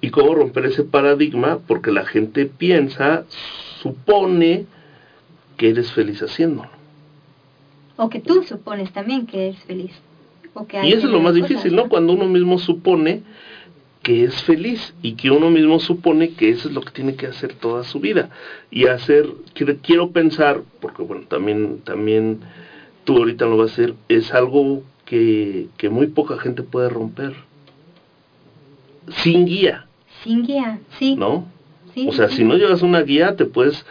Y 0.00 0.10
cómo 0.10 0.34
romper 0.34 0.66
ese 0.66 0.82
paradigma, 0.82 1.58
porque 1.66 1.92
la 1.92 2.04
gente 2.04 2.46
piensa, 2.46 3.24
supone 3.82 4.66
que 5.56 5.70
eres 5.70 5.92
feliz 5.92 6.22
haciéndolo. 6.22 6.81
O 7.96 8.08
que 8.08 8.20
tú 8.20 8.42
supones 8.42 8.92
también 8.92 9.26
que 9.26 9.48
eres 9.48 9.62
feliz. 9.64 9.92
O 10.54 10.66
que 10.66 10.76
Y 10.78 10.80
hay 10.80 10.92
eso 10.92 11.06
es 11.06 11.12
lo 11.12 11.20
más 11.20 11.32
cosas, 11.32 11.48
difícil, 11.48 11.76
¿no? 11.76 11.88
Cuando 11.88 12.12
uno 12.12 12.26
mismo 12.26 12.58
supone 12.58 13.22
que 14.02 14.24
es 14.24 14.42
feliz 14.42 14.94
y 15.00 15.12
que 15.14 15.30
uno 15.30 15.50
mismo 15.50 15.78
supone 15.78 16.30
que 16.30 16.50
eso 16.50 16.68
es 16.68 16.74
lo 16.74 16.80
que 16.80 16.90
tiene 16.90 17.14
que 17.14 17.26
hacer 17.26 17.54
toda 17.54 17.84
su 17.84 18.00
vida. 18.00 18.30
Y 18.70 18.86
hacer, 18.86 19.28
quiero, 19.54 19.76
quiero 19.82 20.10
pensar, 20.10 20.62
porque 20.80 21.02
bueno, 21.02 21.24
también, 21.28 21.80
también 21.84 22.40
tú 23.04 23.16
ahorita 23.16 23.46
lo 23.46 23.56
vas 23.56 23.70
a 23.70 23.72
hacer, 23.74 23.94
es 24.08 24.32
algo 24.32 24.82
que, 25.04 25.68
que 25.76 25.88
muy 25.88 26.08
poca 26.08 26.38
gente 26.38 26.62
puede 26.62 26.88
romper. 26.88 27.34
Sin 29.22 29.46
guía, 29.46 29.86
Sin 30.22 30.44
guía, 30.44 30.80
sí. 30.98 31.16
¿no? 31.16 31.46
sí, 31.94 32.06
O 32.08 32.12
sea, 32.12 32.28
sí. 32.28 32.36
si 32.36 32.44
no 32.44 32.56
llevas 32.56 32.82
una 32.82 33.02
guía, 33.02 33.36
te 33.36 33.44
puedes 33.44 33.84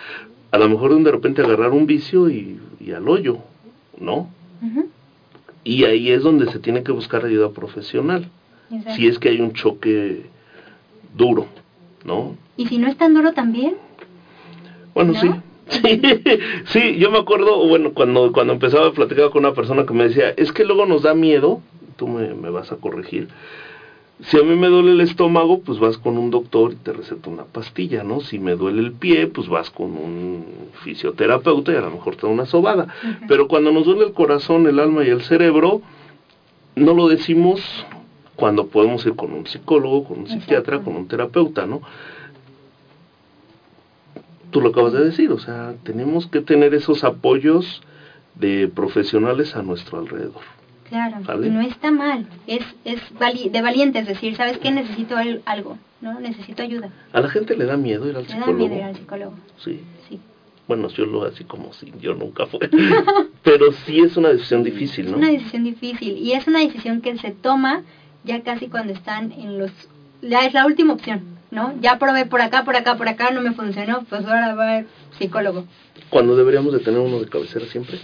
a 0.51 0.57
lo 0.57 0.67
mejor 0.67 1.01
de 1.01 1.11
repente 1.11 1.41
agarrar 1.41 1.71
un 1.71 1.85
vicio 1.85 2.29
y, 2.29 2.59
y 2.79 2.91
al 2.91 3.07
hoyo, 3.07 3.39
¿no? 4.01 4.27
Y 5.63 5.85
ahí 5.85 6.11
es 6.11 6.23
donde 6.23 6.51
se 6.51 6.59
tiene 6.59 6.83
que 6.83 6.91
buscar 6.91 7.23
ayuda 7.23 7.49
profesional. 7.51 8.27
exacto. 8.71 8.95
si 8.95 9.07
es 9.07 9.19
que 9.19 9.29
hay 9.29 9.39
un 9.39 9.53
choque 9.53 10.23
duro, 11.15 11.45
¿no? 12.03 12.35
Y 12.57 12.67
si 12.67 12.77
no 12.77 12.87
es 12.87 12.97
tan 12.97 13.13
duro 13.13 13.31
también, 13.33 13.75
Bueno, 14.93 15.13
¿No? 15.13 15.19
sí. 15.21 15.29
Sí, 15.71 16.01
sí, 16.65 16.97
yo 16.97 17.09
me 17.11 17.19
acuerdo, 17.19 17.65
bueno, 17.65 17.93
cuando, 17.93 18.33
cuando 18.33 18.51
empezaba 18.51 18.87
a 18.87 18.91
platicar 18.91 19.29
con 19.29 19.45
una 19.45 19.53
persona 19.53 19.85
que 19.85 19.93
me 19.93 20.09
decía, 20.09 20.31
es 20.35 20.51
que 20.51 20.65
luego 20.65 20.85
nos 20.85 21.03
da 21.03 21.13
miedo, 21.13 21.61
tú 21.95 22.09
me, 22.09 22.33
me 22.33 22.49
vas 22.49 22.73
a 22.73 22.75
corregir, 22.75 23.29
si 24.23 24.37
a 24.37 24.43
mí 24.43 24.55
me 24.55 24.67
duele 24.67 24.91
el 24.91 25.01
estómago, 25.01 25.61
pues 25.61 25.79
vas 25.79 25.97
con 25.97 26.17
un 26.17 26.29
doctor 26.29 26.73
y 26.73 26.75
te 26.75 26.93
receta 26.93 27.29
una 27.29 27.43
pastilla, 27.43 28.03
¿no? 28.03 28.21
Si 28.21 28.37
me 28.37 28.55
duele 28.55 28.81
el 28.81 28.91
pie, 28.91 29.27
pues 29.27 29.47
vas 29.47 29.71
con 29.71 29.91
un 29.91 30.45
fisioterapeuta 30.83 31.71
y 31.71 31.75
a 31.75 31.81
lo 31.81 31.91
mejor 31.91 32.15
te 32.15 32.27
da 32.27 32.33
una 32.33 32.45
sobada. 32.45 32.87
Pero 33.27 33.47
cuando 33.47 33.71
nos 33.71 33.85
duele 33.85 34.05
el 34.05 34.13
corazón, 34.13 34.67
el 34.67 34.79
alma 34.79 35.03
y 35.03 35.09
el 35.09 35.21
cerebro, 35.23 35.81
no 36.75 36.93
lo 36.93 37.07
decimos 37.07 37.61
cuando 38.35 38.67
podemos 38.67 39.05
ir 39.05 39.15
con 39.15 39.33
un 39.33 39.47
psicólogo, 39.47 40.03
con 40.03 40.19
un 40.19 40.27
psiquiatra, 40.27 40.75
Exacto. 40.75 40.85
con 40.85 40.95
un 40.95 41.07
terapeuta, 41.07 41.65
¿no? 41.65 41.81
Tú 44.51 44.61
lo 44.61 44.69
acabas 44.69 44.93
de 44.93 45.05
decir, 45.05 45.31
o 45.31 45.39
sea, 45.39 45.73
tenemos 45.83 46.27
que 46.27 46.41
tener 46.41 46.73
esos 46.73 47.03
apoyos 47.03 47.81
de 48.35 48.67
profesionales 48.67 49.55
a 49.55 49.63
nuestro 49.63 49.99
alrededor. 49.99 50.41
Claro, 50.91 51.17
¿Vale? 51.25 51.47
y 51.47 51.49
no 51.49 51.61
está 51.61 51.89
mal. 51.91 52.27
Es, 52.45 52.61
es 52.85 52.99
vali- 53.19 53.49
de 53.49 53.61
valientes 53.61 54.05
decir, 54.05 54.35
¿sabes 54.35 54.57
qué? 54.59 54.69
Necesito 54.71 55.17
al- 55.17 55.41
algo, 55.45 55.77
¿no? 56.01 56.19
Necesito 56.19 56.61
ayuda. 56.61 56.89
A 57.13 57.21
la 57.21 57.29
gente 57.29 57.55
le 57.55 57.65
da 57.65 57.77
miedo 57.77 58.07
ir 58.07 58.15
al 58.15 58.27
da 58.27 58.33
psicólogo. 58.33 58.57
miedo 58.59 58.75
ir 58.75 58.83
al 58.83 58.95
psicólogo. 58.95 59.33
Sí. 59.57 59.79
Sí. 60.07 60.19
Bueno, 60.67 60.87
yo 60.89 61.05
lo 61.05 61.25
así 61.25 61.43
como 61.45 61.73
si 61.73 61.91
yo 61.99 62.13
nunca 62.13 62.45
fue. 62.45 62.69
Pero 63.43 63.71
sí 63.85 63.99
es 64.01 64.15
una 64.17 64.29
decisión 64.29 64.63
difícil, 64.63 65.05
Es 65.05 65.11
¿no? 65.11 65.17
una 65.17 65.29
decisión 65.31 65.63
difícil 65.63 66.17
y 66.17 66.33
es 66.33 66.45
una 66.47 66.59
decisión 66.59 67.01
que 67.01 67.17
se 67.17 67.31
toma 67.31 67.81
ya 68.23 68.41
casi 68.43 68.67
cuando 68.67 68.93
están 68.93 69.31
en 69.31 69.57
los... 69.57 69.71
Ya 70.21 70.45
es 70.45 70.53
la 70.53 70.65
última 70.67 70.93
opción, 70.93 71.21
¿no? 71.49 71.73
Ya 71.81 71.97
probé 71.97 72.25
por 72.25 72.41
acá, 72.41 72.63
por 72.63 72.75
acá, 72.75 72.95
por 72.95 73.07
acá, 73.09 73.31
no 73.31 73.41
me 73.41 73.53
funcionó, 73.53 74.03
pues 74.07 74.23
ahora 74.25 74.53
va 74.53 74.77
al 74.77 74.85
psicólogo. 75.17 75.65
Cuando 76.09 76.35
deberíamos 76.35 76.73
de 76.73 76.79
tener 76.79 76.99
uno 76.99 77.19
de 77.19 77.27
cabecera 77.27 77.65
siempre. 77.65 77.97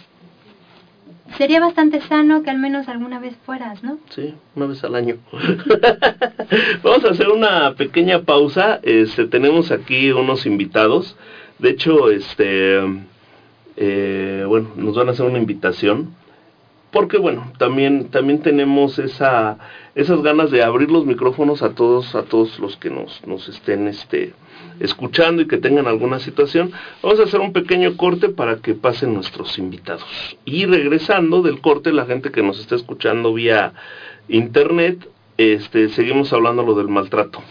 Sería 1.37 1.59
bastante 1.59 2.01
sano 2.01 2.41
que 2.41 2.49
al 2.49 2.57
menos 2.57 2.87
alguna 2.87 3.19
vez 3.19 3.35
fueras, 3.45 3.83
¿no? 3.83 3.97
Sí, 4.09 4.33
una 4.55 4.67
vez 4.67 4.83
al 4.83 4.95
año. 4.95 5.17
Vamos 6.83 7.05
a 7.05 7.09
hacer 7.09 7.29
una 7.29 7.75
pequeña 7.75 8.21
pausa. 8.21 8.79
Este, 8.83 9.25
tenemos 9.27 9.71
aquí 9.71 10.11
unos 10.11 10.45
invitados. 10.45 11.17
De 11.59 11.71
hecho, 11.71 12.09
este, 12.11 12.79
eh, 13.75 14.45
bueno, 14.47 14.69
nos 14.75 14.95
van 14.95 15.09
a 15.09 15.11
hacer 15.11 15.25
una 15.25 15.37
invitación. 15.37 16.15
Porque 16.97 17.19
bueno, 17.19 17.51
también 17.59 18.09
también 18.09 18.41
tenemos 18.41 18.97
esa 18.97 19.59
esas 19.93 20.23
ganas 20.23 20.49
de 20.49 20.63
abrir 20.63 20.89
los 20.89 21.05
micrófonos 21.05 21.61
a 21.61 21.75
todos 21.75 22.15
a 22.15 22.23
todos 22.23 22.57
los 22.57 22.75
que 22.77 22.89
nos 22.89 23.21
nos 23.27 23.47
estén 23.47 23.87
este 23.87 24.33
escuchando 24.79 25.43
y 25.43 25.47
que 25.47 25.59
tengan 25.59 25.85
alguna 25.85 26.17
situación. 26.17 26.71
Vamos 27.03 27.19
a 27.19 27.25
hacer 27.25 27.39
un 27.39 27.53
pequeño 27.53 27.95
corte 27.97 28.29
para 28.29 28.55
que 28.63 28.73
pasen 28.73 29.13
nuestros 29.13 29.59
invitados. 29.59 30.07
Y 30.43 30.65
regresando 30.65 31.43
del 31.43 31.61
corte, 31.61 31.93
la 31.93 32.07
gente 32.07 32.31
que 32.31 32.41
nos 32.41 32.59
está 32.59 32.73
escuchando 32.73 33.31
vía 33.31 33.73
internet, 34.27 35.07
este 35.37 35.89
seguimos 35.89 36.33
hablando 36.33 36.63
lo 36.63 36.73
del 36.73 36.87
maltrato 36.87 37.43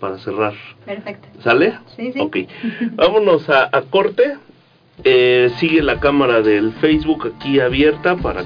para 0.00 0.16
cerrar. 0.20 0.54
Perfecto. 0.86 1.28
¿Sale? 1.44 1.74
Sí, 1.96 2.12
sí. 2.14 2.18
Ok. 2.18 2.38
Vámonos 2.92 3.46
a, 3.50 3.68
a 3.70 3.82
corte. 3.82 4.38
Eh, 5.04 5.50
sigue 5.58 5.82
la 5.82 6.00
cámara 6.00 6.40
del 6.40 6.72
Facebook 6.72 7.32
aquí 7.34 7.60
abierta 7.60 8.16
para 8.16 8.44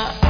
Uh... 0.00 0.29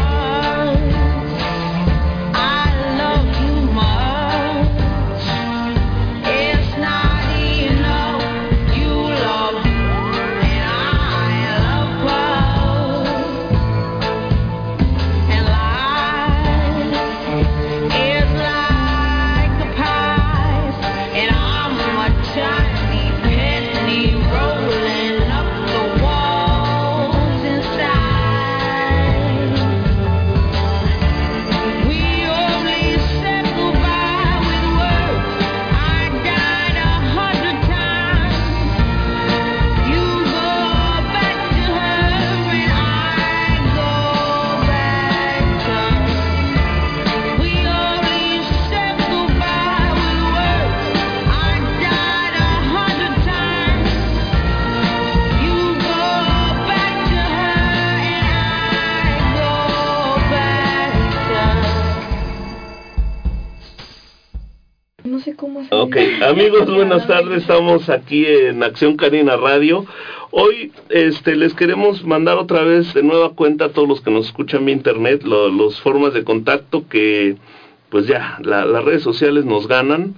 amigos, 66.31 66.67
buenas 66.73 67.07
tardes. 67.07 67.43
Estamos 67.43 67.89
aquí 67.89 68.25
en 68.27 68.63
Acción 68.63 68.97
Canina 68.97 69.37
Radio. 69.37 69.85
Hoy 70.31 70.73
este, 70.89 71.35
les 71.37 71.55
queremos 71.55 72.05
mandar 72.05 72.39
otra 72.39 72.63
vez 72.63 72.95
de 72.95 73.03
nueva 73.03 73.31
cuenta 73.31 73.67
a 73.67 73.69
todos 73.71 73.89
los 73.89 74.01
que 74.01 74.11
nos 74.11 74.27
escuchan 74.27 74.65
vía 74.65 74.75
internet 74.75 75.23
las 75.25 75.81
formas 75.81 76.15
de 76.15 76.25
contacto 76.25 76.85
que, 76.89 77.37
pues 77.89 78.07
ya, 78.07 78.39
la- 78.43 78.65
las 78.65 78.85
redes 78.85 79.03
sociales 79.03 79.45
nos 79.45 79.67
ganan 79.67 80.15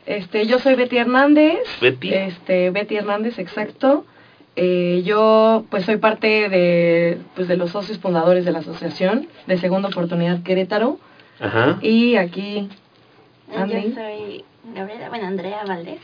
Este, 0.08 0.46
yo 0.48 0.58
soy 0.60 0.76
Betty 0.76 0.98
Hernández. 0.98 1.60
Betty. 1.82 2.14
Este, 2.14 2.72
Betty 2.72 2.96
Hernández, 2.96 3.38
exacto. 3.40 4.06
Eh, 4.56 5.04
yo, 5.06 5.66
pues, 5.70 5.86
soy 5.86 5.98
parte 5.98 6.50
de, 6.50 7.20
pues, 7.36 7.48
de 7.48 7.58
los 7.58 7.72
socios 7.72 8.00
fundadores 8.00 8.44
de 8.46 8.52
la 8.52 8.60
asociación 8.60 9.28
de 9.46 9.58
Segunda 9.60 9.90
Oportunidad 9.90 10.42
Querétaro. 10.44 10.98
Ajá. 11.40 11.78
Y 11.82 12.16
aquí, 12.16 12.70
Yo 13.54 13.60
Andy. 13.60 13.94
soy 13.94 14.44
Gabriela, 14.74 15.10
bueno, 15.10 15.28
Andrea 15.28 15.64
Valdés. 15.68 16.00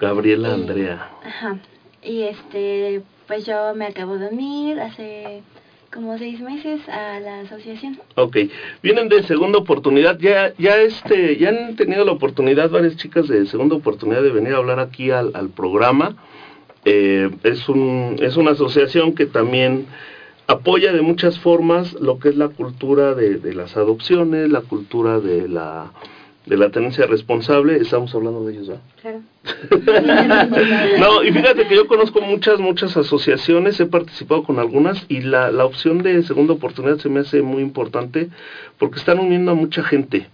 Gabriela 0.00 0.48
Y- 0.48 0.52
Andrea. 0.52 1.08
Ajá. 1.24 1.58
Y 2.02 2.22
este, 2.22 3.02
pues 3.28 3.46
yo 3.46 3.74
me 3.76 3.86
acabo 3.86 4.18
de 4.18 4.28
unir 4.28 4.80
hace 4.80 5.42
como 5.94 6.18
seis 6.18 6.40
meses 6.40 6.80
a 6.88 7.20
la 7.20 7.40
asociación. 7.40 7.98
Ok, 8.16 8.36
vienen 8.82 9.08
de 9.08 9.22
segunda 9.22 9.58
oportunidad, 9.58 10.18
ya, 10.18 10.52
ya 10.58 10.76
este, 10.78 11.36
ya 11.36 11.50
han 11.50 11.76
tenido 11.76 12.04
la 12.04 12.12
oportunidad 12.12 12.68
varias 12.68 12.96
chicas 12.96 13.28
de 13.28 13.46
segunda 13.46 13.76
oportunidad 13.76 14.22
de 14.22 14.32
venir 14.32 14.54
a 14.54 14.56
hablar 14.56 14.80
aquí 14.80 15.12
al, 15.12 15.32
programa. 15.54 16.16
Eh, 16.84 17.30
es 17.44 17.68
un, 17.68 18.16
es 18.20 18.36
una 18.36 18.50
asociación 18.50 19.14
que 19.14 19.26
también 19.26 19.86
apoya 20.48 20.92
de 20.92 21.00
muchas 21.00 21.38
formas 21.38 21.94
lo 21.94 22.18
que 22.18 22.30
es 22.30 22.36
la 22.36 22.48
cultura 22.48 23.14
de, 23.14 23.36
de 23.36 23.54
las 23.54 23.76
adopciones, 23.76 24.50
la 24.50 24.62
cultura 24.62 25.20
de 25.20 25.48
la 25.48 25.92
de 26.46 26.56
la 26.58 26.70
tenencia 26.70 27.06
responsable, 27.06 27.76
estamos 27.76 28.14
hablando 28.14 28.44
de 28.44 28.52
ellos, 28.52 28.68
¿verdad? 28.68 28.82
Claro. 29.00 29.20
No, 30.98 31.22
y 31.22 31.32
fíjate 31.32 31.66
que 31.66 31.76
yo 31.76 31.86
conozco 31.86 32.20
muchas, 32.20 32.60
muchas 32.60 32.96
asociaciones, 32.96 33.80
he 33.80 33.86
participado 33.86 34.44
con 34.44 34.58
algunas 34.58 35.04
y 35.08 35.20
la, 35.22 35.50
la 35.50 35.64
opción 35.64 36.02
de 36.02 36.22
segunda 36.22 36.54
oportunidad 36.54 36.98
se 36.98 37.08
me 37.08 37.20
hace 37.20 37.42
muy 37.42 37.62
importante 37.62 38.28
porque 38.78 38.98
están 38.98 39.18
uniendo 39.18 39.52
a 39.52 39.54
mucha 39.54 39.82
gente 39.82 40.28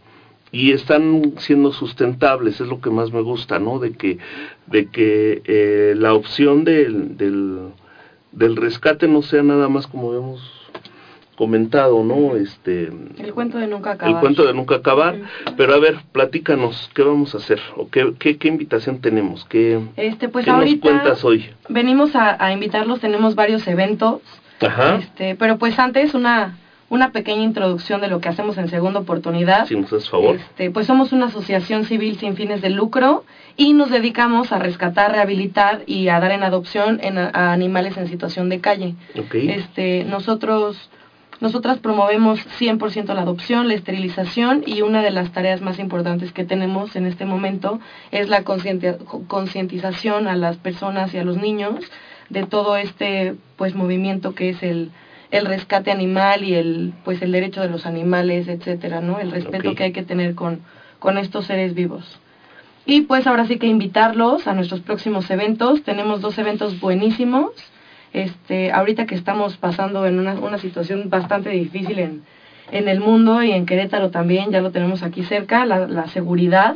y 0.52 0.72
están 0.72 1.34
siendo 1.38 1.72
sustentables, 1.72 2.60
es 2.60 2.66
lo 2.66 2.80
que 2.80 2.90
más 2.90 3.12
me 3.12 3.20
gusta, 3.20 3.58
¿no? 3.58 3.78
De 3.78 3.92
que, 3.92 4.18
de 4.66 4.86
que 4.86 5.42
eh, 5.44 5.94
la 5.96 6.14
opción 6.14 6.64
del, 6.64 7.16
del, 7.16 7.68
del 8.32 8.56
rescate 8.56 9.06
no 9.06 9.22
sea 9.22 9.42
nada 9.42 9.68
más 9.68 9.86
como 9.86 10.12
hemos 10.14 10.59
comentado, 11.40 12.04
¿no? 12.04 12.36
Este, 12.36 12.90
el 13.18 13.32
cuento 13.32 13.56
de 13.56 13.66
nunca 13.66 13.92
acabar. 13.92 14.14
el 14.14 14.20
cuento 14.20 14.44
de 14.46 14.52
nunca 14.52 14.74
acabar. 14.74 15.16
Pero 15.56 15.72
a 15.72 15.78
ver, 15.78 15.96
platícanos, 16.12 16.90
¿qué 16.94 17.02
vamos 17.02 17.34
a 17.34 17.38
hacer? 17.38 17.58
¿O 17.78 17.88
qué, 17.88 18.12
qué, 18.18 18.36
qué 18.36 18.48
invitación 18.48 19.00
tenemos? 19.00 19.46
¿Qué, 19.46 19.80
Este, 19.96 20.28
pues 20.28 20.44
qué 20.44 20.50
ahorita 20.50 20.90
nos 20.90 21.00
cuentas 21.00 21.24
hoy? 21.24 21.46
venimos 21.70 22.14
a, 22.14 22.44
a 22.44 22.52
invitarlos, 22.52 23.00
tenemos 23.00 23.34
varios 23.36 23.66
eventos. 23.66 24.20
Ajá. 24.60 24.96
Este, 24.96 25.34
pero 25.34 25.56
pues 25.56 25.78
antes 25.78 26.12
una, 26.12 26.58
una 26.90 27.10
pequeña 27.10 27.42
introducción 27.42 28.02
de 28.02 28.08
lo 28.08 28.20
que 28.20 28.28
hacemos 28.28 28.58
en 28.58 28.68
Segunda 28.68 29.00
Oportunidad. 29.00 29.66
Si 29.66 29.76
nos 29.76 29.90
haces 29.90 30.10
favor. 30.10 30.36
Este, 30.36 30.70
pues 30.70 30.86
somos 30.86 31.12
una 31.12 31.28
asociación 31.28 31.86
civil 31.86 32.18
sin 32.18 32.36
fines 32.36 32.60
de 32.60 32.68
lucro 32.68 33.24
y 33.56 33.72
nos 33.72 33.88
dedicamos 33.90 34.52
a 34.52 34.58
rescatar, 34.58 35.12
rehabilitar 35.12 35.84
y 35.86 36.08
a 36.08 36.20
dar 36.20 36.32
en 36.32 36.42
adopción 36.42 37.00
en, 37.02 37.16
a, 37.16 37.30
animales 37.54 37.96
en 37.96 38.08
situación 38.08 38.50
de 38.50 38.60
calle. 38.60 38.94
Ok. 39.18 39.34
Este, 39.36 40.04
nosotros, 40.04 40.90
nosotras 41.40 41.78
promovemos 41.78 42.40
100% 42.58 43.14
la 43.14 43.22
adopción, 43.22 43.68
la 43.68 43.74
esterilización 43.74 44.62
y 44.66 44.82
una 44.82 45.02
de 45.02 45.10
las 45.10 45.32
tareas 45.32 45.60
más 45.62 45.78
importantes 45.78 46.32
que 46.32 46.44
tenemos 46.44 46.96
en 46.96 47.06
este 47.06 47.24
momento 47.24 47.80
es 48.10 48.28
la 48.28 48.44
concienti- 48.44 48.96
concientización 49.26 50.28
a 50.28 50.36
las 50.36 50.56
personas 50.58 51.14
y 51.14 51.18
a 51.18 51.24
los 51.24 51.36
niños 51.36 51.76
de 52.28 52.44
todo 52.44 52.76
este 52.76 53.34
pues 53.56 53.74
movimiento 53.74 54.34
que 54.34 54.50
es 54.50 54.62
el 54.62 54.90
el 55.30 55.46
rescate 55.46 55.92
animal 55.92 56.42
y 56.44 56.54
el 56.54 56.92
pues 57.04 57.22
el 57.22 57.30
derecho 57.32 57.60
de 57.62 57.68
los 57.68 57.86
animales, 57.86 58.48
etcétera, 58.48 59.00
¿no? 59.00 59.20
El 59.20 59.30
respeto 59.30 59.74
que 59.76 59.84
hay 59.84 59.92
que 59.92 60.02
tener 60.02 60.34
con 60.34 60.60
con 60.98 61.16
estos 61.18 61.46
seres 61.46 61.74
vivos. 61.74 62.18
Y 62.84 63.02
pues 63.02 63.26
ahora 63.26 63.46
sí 63.46 63.58
que 63.58 63.66
invitarlos 63.66 64.46
a 64.46 64.54
nuestros 64.54 64.80
próximos 64.80 65.30
eventos. 65.30 65.82
Tenemos 65.84 66.20
dos 66.20 66.36
eventos 66.38 66.80
buenísimos. 66.80 67.52
Este, 68.12 68.72
ahorita 68.72 69.06
que 69.06 69.14
estamos 69.14 69.56
pasando 69.56 70.06
en 70.06 70.18
una, 70.18 70.34
una 70.34 70.58
situación 70.58 71.08
bastante 71.10 71.50
difícil 71.50 71.98
en, 71.98 72.22
en 72.72 72.88
el 72.88 73.00
mundo 73.00 73.42
y 73.42 73.52
en 73.52 73.66
Querétaro 73.66 74.10
también, 74.10 74.50
ya 74.50 74.60
lo 74.60 74.70
tenemos 74.72 75.02
aquí 75.02 75.22
cerca, 75.24 75.64
la, 75.66 75.86
la 75.86 76.06
seguridad. 76.08 76.74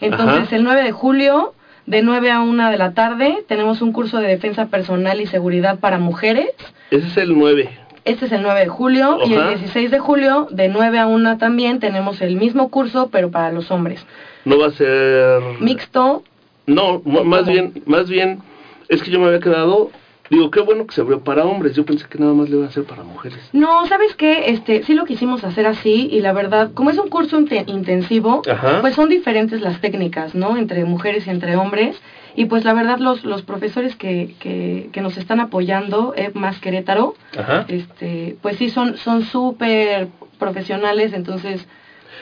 Entonces, 0.00 0.46
Ajá. 0.46 0.56
el 0.56 0.64
9 0.64 0.82
de 0.82 0.92
julio, 0.92 1.54
de 1.86 2.02
9 2.02 2.30
a 2.30 2.40
1 2.40 2.70
de 2.70 2.76
la 2.78 2.92
tarde, 2.92 3.44
tenemos 3.48 3.80
un 3.80 3.92
curso 3.92 4.20
de 4.20 4.28
defensa 4.28 4.66
personal 4.66 5.20
y 5.20 5.26
seguridad 5.26 5.78
para 5.78 5.98
mujeres. 5.98 6.50
Ese 6.90 7.06
es 7.06 7.16
el 7.16 7.36
9. 7.36 7.68
Este 8.04 8.26
es 8.26 8.32
el 8.32 8.42
9 8.42 8.60
de 8.60 8.68
julio 8.68 9.18
y 9.26 9.32
el 9.34 9.40
Ajá. 9.40 9.50
16 9.50 9.90
de 9.90 9.98
julio, 9.98 10.48
de 10.50 10.68
9 10.68 10.98
a 10.98 11.06
1 11.06 11.38
también, 11.38 11.78
tenemos 11.80 12.20
el 12.20 12.36
mismo 12.36 12.68
curso, 12.70 13.08
pero 13.10 13.30
para 13.30 13.52
los 13.52 13.70
hombres. 13.70 14.06
No 14.44 14.58
va 14.58 14.66
a 14.66 14.70
ser... 14.70 15.40
Mixto, 15.60 16.22
No, 16.66 17.00
más 17.04 17.46
bien, 17.46 17.82
más 17.86 18.08
bien, 18.08 18.40
es 18.88 19.02
que 19.02 19.10
yo 19.10 19.18
me 19.18 19.26
había 19.26 19.40
quedado... 19.40 19.90
Digo, 20.30 20.50
qué 20.50 20.60
bueno 20.60 20.86
que 20.86 20.94
se 20.94 21.00
abrió 21.00 21.20
para 21.20 21.44
hombres. 21.44 21.74
Yo 21.74 21.84
pensé 21.84 22.06
que 22.08 22.18
nada 22.18 22.34
más 22.34 22.48
le 22.50 22.56
iba 22.56 22.66
a 22.66 22.68
hacer 22.68 22.84
para 22.84 23.02
mujeres. 23.02 23.38
No, 23.52 23.86
¿sabes 23.86 24.14
qué? 24.14 24.50
Este, 24.50 24.82
sí 24.84 24.94
lo 24.94 25.04
quisimos 25.04 25.42
hacer 25.44 25.66
así 25.66 26.08
y 26.10 26.20
la 26.20 26.32
verdad, 26.32 26.70
como 26.74 26.90
es 26.90 26.98
un 26.98 27.08
curso 27.08 27.38
inte- 27.38 27.64
intensivo, 27.66 28.42
Ajá. 28.50 28.80
pues 28.82 28.94
son 28.94 29.08
diferentes 29.08 29.60
las 29.60 29.80
técnicas, 29.80 30.34
¿no? 30.34 30.56
Entre 30.56 30.84
mujeres 30.84 31.26
y 31.26 31.30
entre 31.30 31.56
hombres. 31.56 31.96
Y 32.36 32.44
pues 32.44 32.64
la 32.64 32.72
verdad, 32.74 32.98
los, 32.98 33.24
los 33.24 33.42
profesores 33.42 33.96
que, 33.96 34.34
que, 34.38 34.90
que 34.92 35.00
nos 35.00 35.16
están 35.16 35.40
apoyando, 35.40 36.12
eh, 36.16 36.30
más 36.34 36.58
Querétaro, 36.60 37.14
Ajá. 37.36 37.64
este, 37.68 38.36
pues 38.42 38.56
sí 38.58 38.68
son 38.68 38.96
son 38.98 39.22
súper 39.24 40.08
profesionales, 40.38 41.14
entonces 41.14 41.66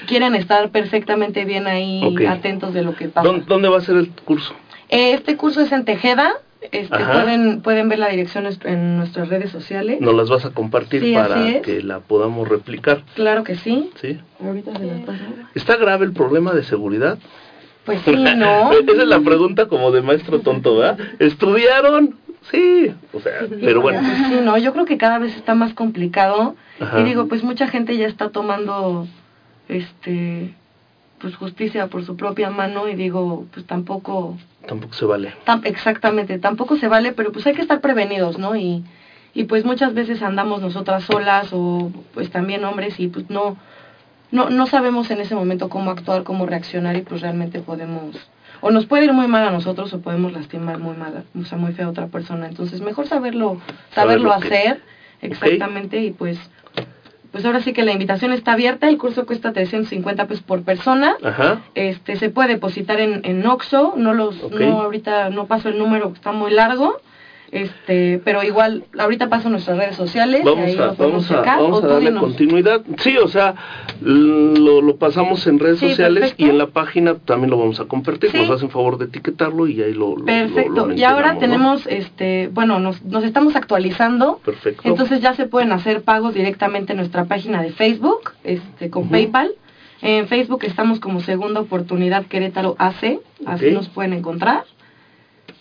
quieren 0.07 0.35
estar 0.35 0.71
perfectamente 0.71 1.45
bien 1.45 1.67
ahí, 1.67 2.03
atentos 2.29 2.73
de 2.73 2.83
lo 2.83 2.95
que 2.95 3.09
pasa. 3.09 3.27
¿Dónde, 3.29 3.45
dónde 3.47 3.69
va 3.69 3.79
a 3.79 3.81
ser 3.83 3.97
el 3.97 4.09
curso? 4.11 4.55
Eh, 4.89 5.13
Este 5.13 5.37
curso 5.37 5.61
es 5.61 5.73
en 5.73 5.85
Tejeda, 5.85 6.33
este, 6.73 6.97
pueden, 7.05 7.61
pueden 7.63 7.89
ver 7.89 7.99
la 7.99 8.09
dirección 8.09 8.47
en 8.65 8.97
nuestras 8.99 9.29
redes 9.29 9.51
sociales. 9.51 10.01
Nos 10.01 10.15
las 10.15 10.29
vas 10.29 10.45
a 10.45 10.51
compartir 10.51 11.03
Sí, 11.03 11.15
para 11.15 11.49
es. 11.49 11.63
que 11.63 11.83
la 11.83 12.01
podamos 12.01 12.49
replicar. 12.49 13.03
Claro 13.15 13.45
que 13.45 13.57
sí. 13.57 13.91
¿Sí? 14.01 14.19
Ahorita 14.45 14.77
se 14.79 14.85
las 14.87 15.01
paso. 15.01 15.23
¿Está 15.55 15.77
grave 15.77 16.05
el 16.07 16.13
problema 16.13 16.53
de 16.53 16.63
seguridad? 16.65 17.19
Pues 17.85 18.01
sí, 18.05 18.15
¿no? 18.15 18.73
Esa 18.73 18.93
es 19.03 19.07
la 19.09 19.21
pregunta 19.21 19.67
como 19.67 19.91
de 19.93 20.03
maestro 20.03 20.41
tonto, 20.41 20.77
¿verdad? 20.77 20.99
¿Estudiaron? 21.19 22.17
Sí. 22.51 22.93
O 23.13 23.21
sea, 23.21 23.33
pero 23.61 23.81
bueno. 23.81 24.01
Pues 24.01 24.29
sí, 24.29 24.41
no, 24.45 24.57
yo 24.59 24.73
creo 24.73 24.85
que 24.85 24.99
cada 24.99 25.19
vez 25.19 25.35
está 25.37 25.55
más 25.55 25.75
complicado. 25.75 26.57
Ajá. 26.81 27.01
Y 27.01 27.05
digo, 27.05 27.27
pues 27.27 27.43
mucha 27.43 27.67
gente 27.69 27.97
ya 27.97 28.07
está 28.07 28.31
tomando, 28.31 29.07
este, 29.69 30.55
pues 31.21 31.35
justicia 31.37 31.87
por 31.89 32.05
su 32.05 32.17
propia 32.17 32.51
mano 32.51 32.89
y 32.89 32.95
digo, 32.95 33.47
pues 33.53 33.67
tampoco, 33.67 34.37
Tampoco 34.67 34.93
se 34.95 35.05
vale. 35.05 35.33
tam- 35.47 35.63
exactamente, 35.65 36.39
tampoco 36.39 36.77
se 36.77 36.89
vale, 36.89 37.13
pero 37.13 37.33
pues 37.33 37.47
hay 37.47 37.55
que 37.55 37.63
estar 37.63 37.81
prevenidos, 37.81 38.39
¿no? 38.39 38.57
Y, 38.57 38.85
y 39.35 39.45
pues 39.45 39.65
muchas 39.65 39.95
veces 39.95 40.23
andamos 40.23 40.61
nosotras 40.61 41.05
solas 41.05 41.49
o 41.53 41.91
pues 42.15 42.31
también 42.31 42.65
hombres 42.65 42.99
y 43.01 43.09
pues 43.09 43.31
no, 43.31 43.57
no, 44.31 44.51
no 44.51 44.67
sabemos 44.67 45.11
en 45.11 45.21
ese 45.21 45.35
momento 45.35 45.69
cómo 45.69 45.91
actuar, 45.91 46.23
cómo 46.25 46.47
reaccionar 46.47 46.97
y 46.97 47.03
pues 47.03 47.21
realmente 47.21 47.61
podemos, 47.61 48.17
o 48.61 48.71
nos 48.71 48.87
puede 48.87 49.05
ir 49.05 49.13
muy 49.13 49.27
mal 49.29 49.45
a 49.47 49.51
nosotros 49.51 49.93
o 49.95 50.01
podemos 50.01 50.33
lastimar 50.33 50.79
muy 50.79 50.97
mal, 50.97 51.25
o 51.41 51.45
sea, 51.45 51.57
muy 51.59 51.73
fea 51.73 51.87
a 51.87 51.91
otra 51.91 52.07
persona. 52.09 52.47
Entonces 52.47 52.81
mejor 52.81 53.07
saberlo, 53.07 53.61
Saber 53.95 54.19
saberlo 54.21 54.41
que- 54.41 54.47
hacer 54.49 54.83
exactamente 55.23 56.03
y 56.03 56.11
pues 56.11 56.39
pues 57.33 57.45
ahora 57.45 57.61
sí 57.61 57.73
que 57.73 57.85
la 57.85 57.93
invitación 57.93 58.33
está 58.33 58.53
abierta, 58.53 58.89
el 58.89 58.99
curso 58.99 59.27
cuesta 59.27 59.53
350 59.53 60.27
pesos 60.27 60.43
por 60.43 60.63
persona. 60.63 61.17
Ajá. 61.23 61.63
Este 61.75 62.17
se 62.17 62.31
puede 62.31 62.55
depositar 62.55 63.01
en, 63.01 63.21
en 63.25 63.47
Oxxo, 63.47 63.95
no 63.97 64.15
los 64.15 64.51
no 64.51 64.81
ahorita 64.83 65.31
no 65.31 65.47
paso 65.47 65.69
el 65.69 65.79
número, 65.79 66.13
está 66.15 66.33
muy 66.33 66.51
largo. 66.51 67.01
Este, 67.53 68.21
pero 68.25 68.43
igual 68.43 68.85
ahorita 68.99 69.29
paso 69.29 69.49
nuestras 69.49 69.79
redes 69.79 69.97
sociales 69.97 70.41
y 70.43 70.45
Vamos 70.45 70.67
ahí 70.67 70.75
a, 70.75 70.93
podemos 70.93 70.99
vamos 70.99 71.31
a, 71.31 71.37
checar. 71.37 71.63
vamos 71.63 71.85
a 71.85 71.87
darle 71.87 72.07
dinos. 72.11 72.23
continuidad. 72.25 72.83
Sí, 72.99 73.17
o 73.19 73.29
sea, 73.29 73.55
lo, 74.01 74.83
lo 74.83 74.97
pasamos 74.97 75.47
en 75.47 75.59
redes 75.59 75.79
Sí, 75.79 75.91
sociales 75.91 76.21
perfecto. 76.21 76.45
y 76.45 76.49
en 76.51 76.59
la 76.59 76.67
página 76.67 77.15
también 77.15 77.51
lo 77.51 77.59
vamos 77.59 77.81
a 77.81 77.85
compartir. 77.85 78.31
Sí. 78.31 78.37
Nos 78.39 78.51
hacen 78.51 78.71
favor 78.71 78.99
de 78.99 79.07
etiquetarlo 79.07 79.67
y 79.69 79.83
ahí 79.83 79.93
lo, 79.95 80.17
lo- 80.17 80.25
Perfecto. 80.25 80.87
lo 80.87 80.95
y 80.95 81.05
ahora 81.05 81.33
mencionamos, 81.35 81.35
¿no? 81.35 81.41
tenemos 81.41 81.87
este, 81.87 82.51
bueno, 82.53 82.79
nos 82.81 83.03
nos 83.05 83.25
estamos 83.25 83.57
actualizando. 83.57 84.41
Perfecto. 84.45 84.83
Entonces 84.85 85.21
ya 85.21 85.35
se 85.35 85.47
pueden 85.47 85.73
hacer 85.73 86.03
pagos 86.03 86.35
directamente 86.35 86.93
en 86.93 86.99
nuestra 86.99 87.25
página 87.27 87.63
de 87.63 87.71
Facebook, 87.71 88.33
este, 88.45 88.91
con 88.91 89.03
Ujú. 89.05 89.13
PayPal. 89.13 89.53
En 90.03 90.29
Facebook 90.29 90.65
estamos 90.65 91.01
como 91.01 91.21
Segunda 91.21 91.61
Oportunidad 91.61 92.27
Querétaro 92.27 92.77
AC, 92.79 93.19
así 93.47 93.67
Ok. 93.69 93.73
nos 93.73 93.89
pueden 93.89 94.13
encontrar. 94.13 94.65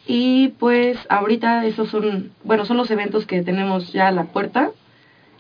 Y 0.08 0.50
pues 0.60 0.98
ahorita 1.10 1.66
esos 1.66 1.90
son, 1.90 2.32
bueno, 2.44 2.66
son 2.66 2.78
los 2.78 2.92
eventos 2.92 3.26
que 3.26 3.42
tenemos 3.42 3.92
ya 3.92 4.08
a 4.08 4.12
la 4.12 4.26
puerta. 4.26 4.70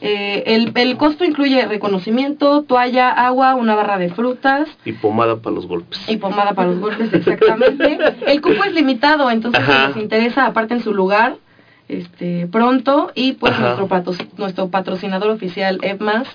Eh, 0.01 0.43
el, 0.47 0.72
el 0.76 0.97
costo 0.97 1.24
incluye 1.24 1.66
reconocimiento, 1.68 2.63
toalla, 2.63 3.11
agua, 3.11 3.55
una 3.55 3.76
barra 3.76 3.97
de 3.97 4.09
frutas 4.09 4.68
y 4.84 4.91
pomada 4.91 5.38
para 5.38 5.55
los 5.55 5.68
golpes. 5.68 5.99
y 6.09 6.18
pomada 6.18 6.53
para 6.53 6.70
los 6.70 6.80
golpes, 6.80 7.13
exactamente. 7.13 7.97
El 8.28 8.41
cupo 8.41 8.63
es 8.66 8.74
limitado, 8.74 9.32
entonces 9.32 9.61
Ajá. 9.61 9.88
si 9.88 9.93
les 9.93 10.03
interesa, 10.03 10.45
aparten 10.47 10.82
su 10.84 10.93
lugar 10.93 11.38
este 11.88 12.47
pronto 12.47 13.11
y 13.16 13.34
pues 13.34 13.53
Ajá. 13.53 13.61
nuestro 13.61 13.88
patro- 13.88 14.28
nuestro 14.38 14.68
patrocinador 14.70 15.30
oficial 15.30 15.80
EPMAS 15.82 16.28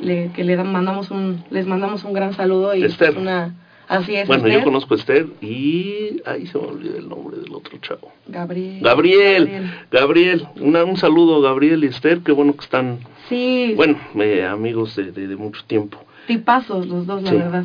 le, 0.00 0.30
que 0.32 0.42
le 0.42 0.56
mandamos 0.56 1.10
un 1.12 1.44
les 1.50 1.66
mandamos 1.66 2.02
un 2.04 2.14
gran 2.14 2.32
saludo 2.34 2.74
y 2.74 2.82
Esther. 2.82 3.16
una 3.16 3.54
así 3.88 4.14
es 4.16 4.26
bueno, 4.26 4.48
yo 4.48 4.62
conozco 4.64 4.94
a 4.94 4.96
Esther 4.96 5.26
y 5.40 6.20
ahí 6.26 6.46
se 6.46 6.58
me 6.58 6.66
olvidó 6.66 6.96
el 6.98 7.08
nombre 7.08 7.38
del 7.38 7.52
otro 7.54 7.76
chavo. 7.78 8.12
Gabriel. 8.26 8.80
Gabriel, 8.82 9.70
Gabriel, 9.90 10.46
una- 10.60 10.84
un 10.84 10.96
saludo 10.96 11.40
Gabriel 11.40 11.84
y 11.84 11.88
Esther, 11.88 12.20
qué 12.24 12.32
bueno 12.32 12.54
que 12.54 12.64
están, 12.64 12.98
sí. 13.28 13.72
bueno, 13.76 13.98
eh, 14.20 14.44
amigos 14.44 14.96
de, 14.96 15.12
de, 15.12 15.26
de 15.28 15.36
mucho 15.36 15.62
tiempo. 15.66 15.98
tipazos 16.26 16.86
los 16.86 17.06
dos 17.06 17.22
la 17.22 17.30
Sí. 17.30 17.36
verdad. 17.36 17.64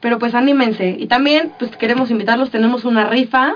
Pero 0.00 0.18
pues 0.18 0.34
anímense. 0.34 0.96
Y 0.98 1.06
también 1.06 1.52
pues 1.58 1.74
queremos 1.76 2.10
invitarlos. 2.10 2.50
Tenemos 2.50 2.84
una 2.84 3.08
rifa. 3.08 3.54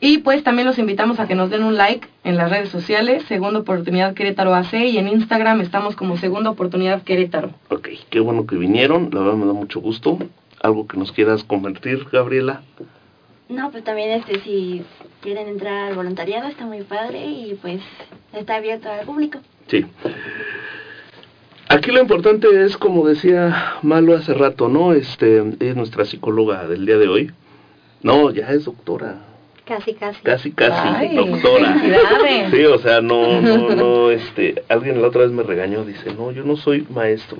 Y 0.00 0.18
pues 0.18 0.42
también 0.42 0.66
los 0.66 0.78
invitamos 0.78 1.20
a 1.20 1.26
que 1.26 1.34
nos 1.34 1.48
den 1.48 1.64
un 1.64 1.76
like 1.76 2.06
en 2.24 2.36
las 2.36 2.50
redes 2.50 2.68
sociales, 2.68 3.22
Segunda 3.24 3.60
Oportunidad 3.60 4.12
Querétaro 4.14 4.54
AC, 4.54 4.74
y 4.74 4.98
en 4.98 5.08
Instagram 5.08 5.60
estamos 5.62 5.96
como 5.96 6.18
Segunda 6.18 6.50
Oportunidad 6.50 7.02
Querétaro. 7.02 7.52
Ok, 7.70 7.88
qué 8.10 8.20
bueno 8.20 8.46
que 8.46 8.56
vinieron, 8.56 9.08
la 9.12 9.20
verdad 9.20 9.36
me 9.36 9.46
da 9.46 9.52
mucho 9.54 9.80
gusto. 9.80 10.18
¿Algo 10.62 10.86
que 10.86 10.98
nos 10.98 11.12
quieras 11.12 11.44
convertir, 11.44 12.06
Gabriela? 12.12 12.60
No, 13.48 13.70
pues 13.70 13.82
también 13.82 14.10
este 14.10 14.40
si 14.40 14.82
quieren 15.22 15.48
entrar 15.48 15.88
al 15.88 15.94
voluntariado 15.94 16.48
está 16.48 16.66
muy 16.66 16.82
padre 16.82 17.24
y 17.24 17.58
pues 17.60 17.80
está 18.34 18.56
abierto 18.56 18.90
al 18.90 19.06
público. 19.06 19.38
Sí. 19.68 19.86
Aquí 21.70 21.92
lo 21.92 22.00
importante 22.00 22.64
es, 22.64 22.76
como 22.76 23.06
decía 23.06 23.76
Malo 23.82 24.16
hace 24.16 24.34
rato, 24.34 24.68
¿no? 24.68 24.92
Este, 24.92 25.38
es 25.60 25.76
nuestra 25.76 26.04
psicóloga 26.04 26.66
del 26.66 26.84
día 26.84 26.98
de 26.98 27.06
hoy. 27.06 27.30
No, 28.02 28.32
ya 28.32 28.50
es 28.50 28.64
doctora. 28.64 29.20
Casi, 29.66 29.94
casi. 29.94 30.20
Casi, 30.20 30.50
casi, 30.50 30.88
Ay, 30.96 31.14
doctora. 31.14 31.80
Sí, 32.50 32.64
o 32.64 32.78
sea, 32.78 33.00
no, 33.00 33.40
no, 33.40 33.76
no, 33.76 34.10
este, 34.10 34.64
alguien 34.68 35.00
la 35.00 35.06
otra 35.06 35.22
vez 35.22 35.30
me 35.30 35.44
regañó, 35.44 35.84
dice, 35.84 36.12
no, 36.12 36.32
yo 36.32 36.42
no 36.42 36.56
soy 36.56 36.88
maestro, 36.90 37.38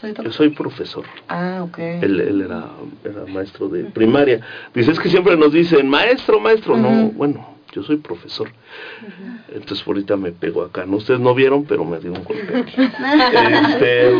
Soy 0.00 0.14
yo 0.14 0.30
soy 0.30 0.50
profesor. 0.50 1.04
Ah, 1.26 1.64
ok. 1.64 1.78
Él, 1.78 2.20
él 2.20 2.42
era, 2.42 2.68
era 3.04 3.26
maestro 3.26 3.68
de 3.68 3.86
primaria. 3.86 4.40
Dice, 4.72 4.92
es 4.92 5.00
que 5.00 5.08
siempre 5.08 5.36
nos 5.36 5.52
dicen, 5.52 5.88
maestro, 5.88 6.38
maestro. 6.38 6.76
No, 6.76 7.10
bueno, 7.10 7.56
yo 7.72 7.82
soy 7.82 7.96
profesor. 7.96 8.50
Entonces 9.52 9.86
ahorita 9.86 10.16
me 10.16 10.32
pegó 10.32 10.62
acá. 10.62 10.86
No, 10.86 10.96
ustedes 10.96 11.20
no 11.20 11.34
vieron, 11.34 11.64
pero 11.64 11.84
me 11.84 11.98
dio 11.98 12.12
un 12.12 12.24
golpe. 12.24 12.64
Este, 13.70 14.12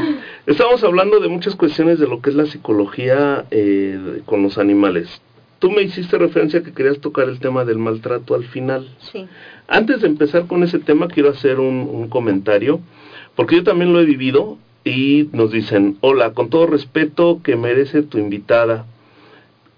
estamos 0.47 0.83
hablando 0.85 1.21
de 1.21 1.29
muchas 1.29 1.55
cuestiones 1.55 1.99
de 1.99 2.07
lo 2.07 2.21
que 2.21 2.31
es 2.31 2.37
la 2.37 2.47
psicología 2.47 3.45
eh, 3.51 4.23
con 4.27 4.43
los 4.43 4.59
animales. 4.59 5.21
Tú 5.59 5.71
me 5.71 5.83
hiciste 5.83 6.17
referencia 6.17 6.63
que 6.63 6.73
querías 6.73 7.01
tocar 7.01 7.29
el 7.29 7.39
tema 7.39 7.65
del 7.65 7.79
maltrato 7.79 8.35
al 8.35 8.45
final. 8.45 8.89
Sí. 9.13 9.27
Antes 9.69 10.01
de 10.01 10.09
empezar 10.09 10.47
con 10.47 10.63
ese 10.63 10.79
tema, 10.79 11.09
quiero 11.09 11.31
hacer 11.31 11.61
un, 11.61 11.89
un 11.93 12.09
comentario, 12.09 12.81
porque 13.37 13.57
yo 13.57 13.65
también 13.65 13.93
lo 13.93 14.01
he 14.01 14.05
vivido 14.05 14.57
y 14.85 15.29
nos 15.33 15.53
dicen, 15.53 15.99
hola, 16.01 16.33
con 16.33 16.49
todo 16.49 16.67
respeto 16.67 17.41
que 17.45 17.57
merece 17.57 18.03
tu 18.03 18.19
invitada, 18.19 18.87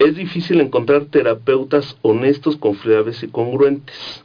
es 0.04 0.16
difícil 0.16 0.60
encontrar 0.60 1.06
terapeutas 1.06 1.96
honestos, 2.02 2.56
confiables 2.56 3.22
y 3.22 3.28
congruentes. 3.28 4.24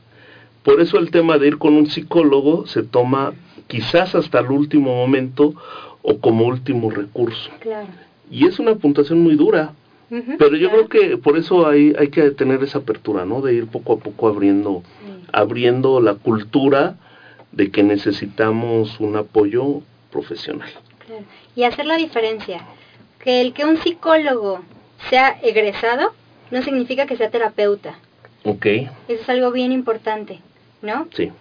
Por 0.64 0.82
eso 0.82 0.98
el 0.98 1.12
tema 1.12 1.38
de 1.38 1.48
ir 1.48 1.58
con 1.58 1.74
un 1.74 1.90
psicólogo 1.90 2.68
se 2.68 2.84
toma 2.84 3.34
quizás 3.68 4.16
hasta 4.16 4.40
el 4.40 4.52
último 4.52 4.96
momento 4.96 5.54
o 6.02 6.20
como 6.20 6.46
último 6.46 6.90
recurso. 6.90 7.50
Claro. 7.60 7.88
Y 8.30 8.46
es 8.46 8.60
una 8.60 8.76
puntuación 8.76 9.22
muy 9.22 9.36
dura, 9.36 9.74
pero 10.10 10.56
yo 10.56 10.70
claro. 10.70 10.88
creo 10.88 11.10
que 11.10 11.18
por 11.18 11.38
eso 11.38 11.68
hay, 11.68 11.94
hay 11.98 12.10
que 12.10 12.32
tener 12.32 12.64
esa 12.64 12.80
apertura, 12.80 13.26
¿no? 13.26 13.42
De 13.42 13.54
ir 13.54 13.68
poco 13.68 13.94
a 13.94 13.98
poco 13.98 14.28
abriendo, 14.28 14.84
abriendo 15.32 16.02
la 16.02 16.16
cultura 16.16 16.98
de 17.52 17.72
que 17.72 17.84
necesitamos 17.84 19.00
un 19.00 19.16
apoyo 19.16 19.82
profesional. 20.12 20.70
Claro. 21.06 21.24
Y 21.56 21.64
hacer 21.64 21.86
la 21.86 21.98
diferencia. 21.98 22.66
Que 23.20 23.42
el 23.42 23.54
que 23.54 23.66
un 23.66 23.78
psicólogo 23.78 24.62
sea 25.10 25.38
egresado 25.42 26.14
no 26.52 26.62
significa 26.64 27.06
que 27.06 27.18
sea 27.18 27.30
terapeuta. 27.30 27.96
Ok, 28.44 28.66
Eso 28.66 28.90
es 29.22 29.30
algo 29.30 29.52
bien 29.52 29.72
importante, 29.72 30.40
¿no? 30.82 31.08
sí. 31.14 31.32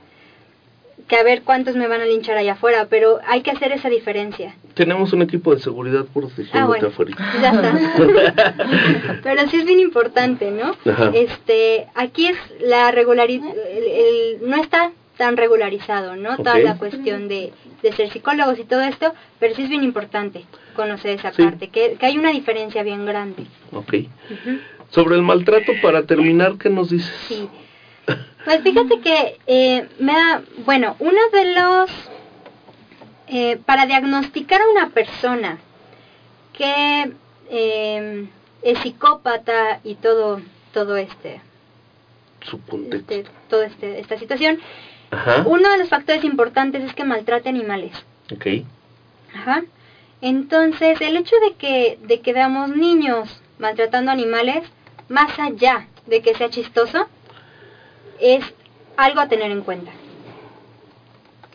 Que 1.08 1.14
a 1.16 1.22
ver 1.22 1.42
cuántos 1.42 1.76
me 1.76 1.86
van 1.86 2.00
a 2.00 2.04
linchar 2.04 2.36
allá 2.36 2.54
afuera, 2.54 2.88
pero 2.90 3.20
hay 3.28 3.42
que 3.42 3.52
hacer 3.52 3.70
esa 3.70 3.88
diferencia. 3.88 4.56
Tenemos 4.74 5.12
un 5.12 5.22
equipo 5.22 5.54
de 5.54 5.60
seguridad 5.60 6.04
protegiéndote 6.12 6.58
Ah, 6.58 6.66
bueno. 6.66 6.88
afuera. 6.88 7.16
Ya 7.40 7.50
está. 7.52 9.20
Pero 9.22 9.48
sí 9.48 9.56
es 9.58 9.66
bien 9.66 9.78
importante, 9.78 10.50
¿no? 10.50 10.74
Ajá. 10.90 11.12
Este, 11.14 11.86
aquí 11.94 12.26
es 12.26 12.36
la 12.60 12.90
regularidad, 12.90 13.46
no 14.42 14.56
está 14.56 14.90
tan 15.16 15.36
regularizado, 15.36 16.16
¿no? 16.16 16.36
Toda 16.36 16.58
la 16.58 16.76
cuestión 16.76 17.26
de, 17.28 17.52
de 17.82 17.92
ser 17.92 18.10
psicólogos 18.12 18.58
y 18.58 18.64
todo 18.64 18.82
esto, 18.82 19.14
pero 19.38 19.54
sí 19.54 19.62
es 19.62 19.68
bien 19.70 19.82
importante 19.82 20.44
conocer 20.74 21.18
esa 21.18 21.32
Sí. 21.32 21.42
parte, 21.42 21.68
que, 21.68 21.94
que 21.98 22.06
hay 22.06 22.18
una 22.18 22.30
diferencia 22.30 22.82
bien 22.82 23.06
grande. 23.06 23.46
Ok. 23.72 23.94
Sobre 24.90 25.16
el 25.16 25.22
maltrato, 25.22 25.72
para 25.82 26.02
terminar, 26.04 26.58
¿qué 26.58 26.68
nos 26.70 26.90
dices? 26.90 27.10
Sí. 27.28 27.48
Pues 28.44 28.60
fíjate 28.62 29.00
que 29.00 29.38
eh, 29.46 29.88
me 29.98 30.12
da, 30.12 30.42
bueno, 30.64 30.94
uno 31.00 31.18
de 31.32 31.54
los, 31.54 31.90
eh, 33.28 33.58
para 33.64 33.86
diagnosticar 33.86 34.60
a 34.60 34.68
una 34.70 34.90
persona 34.90 35.58
que 36.52 37.12
eh, 37.50 38.26
es 38.62 38.78
psicópata 38.80 39.80
y 39.82 39.96
todo, 39.96 40.40
todo 40.72 40.96
este, 40.96 41.40
Su 42.42 42.60
contexto. 42.62 43.14
este, 43.14 43.30
toda 43.48 43.66
este, 43.66 43.98
esta 43.98 44.18
situación. 44.18 44.58
Ajá. 45.16 45.42
Uno 45.46 45.70
de 45.70 45.78
los 45.78 45.88
factores 45.88 46.24
importantes 46.24 46.84
es 46.84 46.94
que 46.94 47.04
maltrate 47.04 47.48
animales. 47.48 47.92
Ok. 48.32 48.46
Ajá. 49.34 49.62
Entonces, 50.20 51.00
el 51.00 51.16
hecho 51.16 51.36
de 51.46 51.54
que, 51.54 51.98
de 52.02 52.20
que 52.20 52.32
veamos 52.32 52.70
niños 52.70 53.40
maltratando 53.58 54.10
animales, 54.10 54.64
más 55.08 55.38
allá 55.38 55.86
de 56.06 56.22
que 56.22 56.34
sea 56.34 56.50
chistoso, 56.50 57.06
es 58.20 58.44
algo 58.96 59.20
a 59.20 59.28
tener 59.28 59.50
en 59.50 59.62
cuenta. 59.62 59.90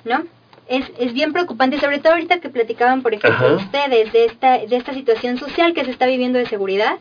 ¿No? 0.04 0.26
Es, 0.68 0.92
es 1.00 1.14
bien 1.14 1.34
preocupante, 1.34 1.80
sobre 1.80 2.00
todo 2.00 2.14
ahorita 2.14 2.40
que 2.40 2.50
platicaban, 2.50 3.02
por 3.02 3.14
ejemplo, 3.14 3.48
Ajá. 3.48 3.56
ustedes 3.56 4.14
de 4.14 4.26
esta, 4.26 4.58
de 4.60 4.76
esta 4.76 4.94
situación 4.94 5.38
social 5.38 5.74
que 5.74 5.84
se 5.86 5.92
está 5.92 6.06
viviendo 6.06 6.40
de 6.40 6.46
seguridad. 6.46 6.98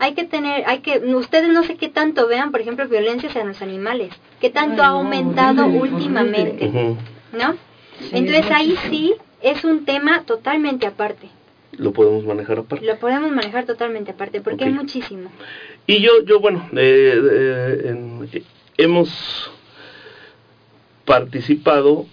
Hay 0.00 0.14
que 0.14 0.24
tener, 0.24 0.64
hay 0.66 0.78
que, 0.80 0.98
ustedes 1.14 1.48
no 1.50 1.62
sé 1.62 1.76
qué 1.76 1.88
tanto 1.88 2.26
vean, 2.26 2.50
por 2.50 2.60
ejemplo, 2.60 2.88
violencia 2.88 3.28
hacia 3.28 3.44
los 3.44 3.60
animales, 3.60 4.10
qué 4.40 4.48
tanto 4.50 4.80
Ay, 4.82 4.88
ha 4.88 4.90
no, 4.92 4.96
aumentado 4.98 5.66
horrible, 5.66 5.80
últimamente. 5.92 6.68
¿no? 7.32 7.52
Sí, 7.98 8.08
Entonces 8.12 8.50
ahí 8.50 8.74
sí 8.88 9.14
es 9.42 9.62
un 9.64 9.84
tema 9.84 10.22
totalmente 10.24 10.86
aparte. 10.86 11.28
Lo 11.72 11.92
podemos 11.92 12.24
manejar 12.24 12.58
aparte. 12.58 12.84
Lo 12.84 12.96
podemos 12.98 13.30
manejar 13.30 13.66
totalmente 13.66 14.10
aparte 14.12 14.40
porque 14.40 14.64
hay 14.64 14.70
Ok. 14.70 14.76
muchísimo. 14.76 15.30
Y 15.86 16.00
yo, 16.00 16.12
yo 16.24 16.40
bueno, 16.40 16.66
eh, 16.72 17.20
eh, 17.30 17.82
en- 17.90 18.28
eh, 18.32 18.42
hemos 18.78 19.50
participado 21.04 22.06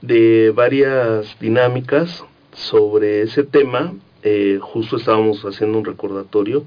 de 0.00 0.50
varias 0.54 1.36
dinámicas 1.40 2.24
sobre 2.52 3.22
ese 3.22 3.44
tema. 3.44 3.94
Eh, 4.22 4.58
justo 4.60 4.96
estábamos 4.96 5.42
haciendo 5.44 5.78
un 5.78 5.84
recordatorio 5.84 6.64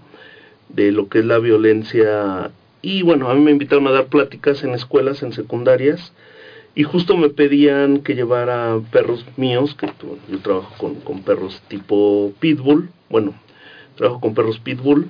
de 0.69 0.91
lo 0.91 1.09
que 1.09 1.19
es 1.19 1.25
la 1.25 1.39
violencia. 1.39 2.51
Y 2.81 3.01
bueno, 3.01 3.29
a 3.29 3.33
mí 3.33 3.41
me 3.41 3.51
invitaron 3.51 3.87
a 3.87 3.91
dar 3.91 4.05
pláticas 4.05 4.63
en 4.63 4.73
escuelas, 4.73 5.21
en 5.21 5.33
secundarias, 5.33 6.13
y 6.75 6.83
justo 6.83 7.17
me 7.17 7.29
pedían 7.29 8.01
que 8.01 8.15
llevara 8.15 8.79
perros 8.91 9.25
míos, 9.35 9.75
que 9.75 9.91
yo 10.31 10.39
trabajo 10.39 10.73
con, 10.77 10.95
con 10.95 11.23
perros 11.23 11.61
tipo 11.67 12.31
pitbull, 12.39 12.89
bueno, 13.09 13.33
trabajo 13.95 14.21
con 14.21 14.33
perros 14.33 14.59
pitbull, 14.59 15.09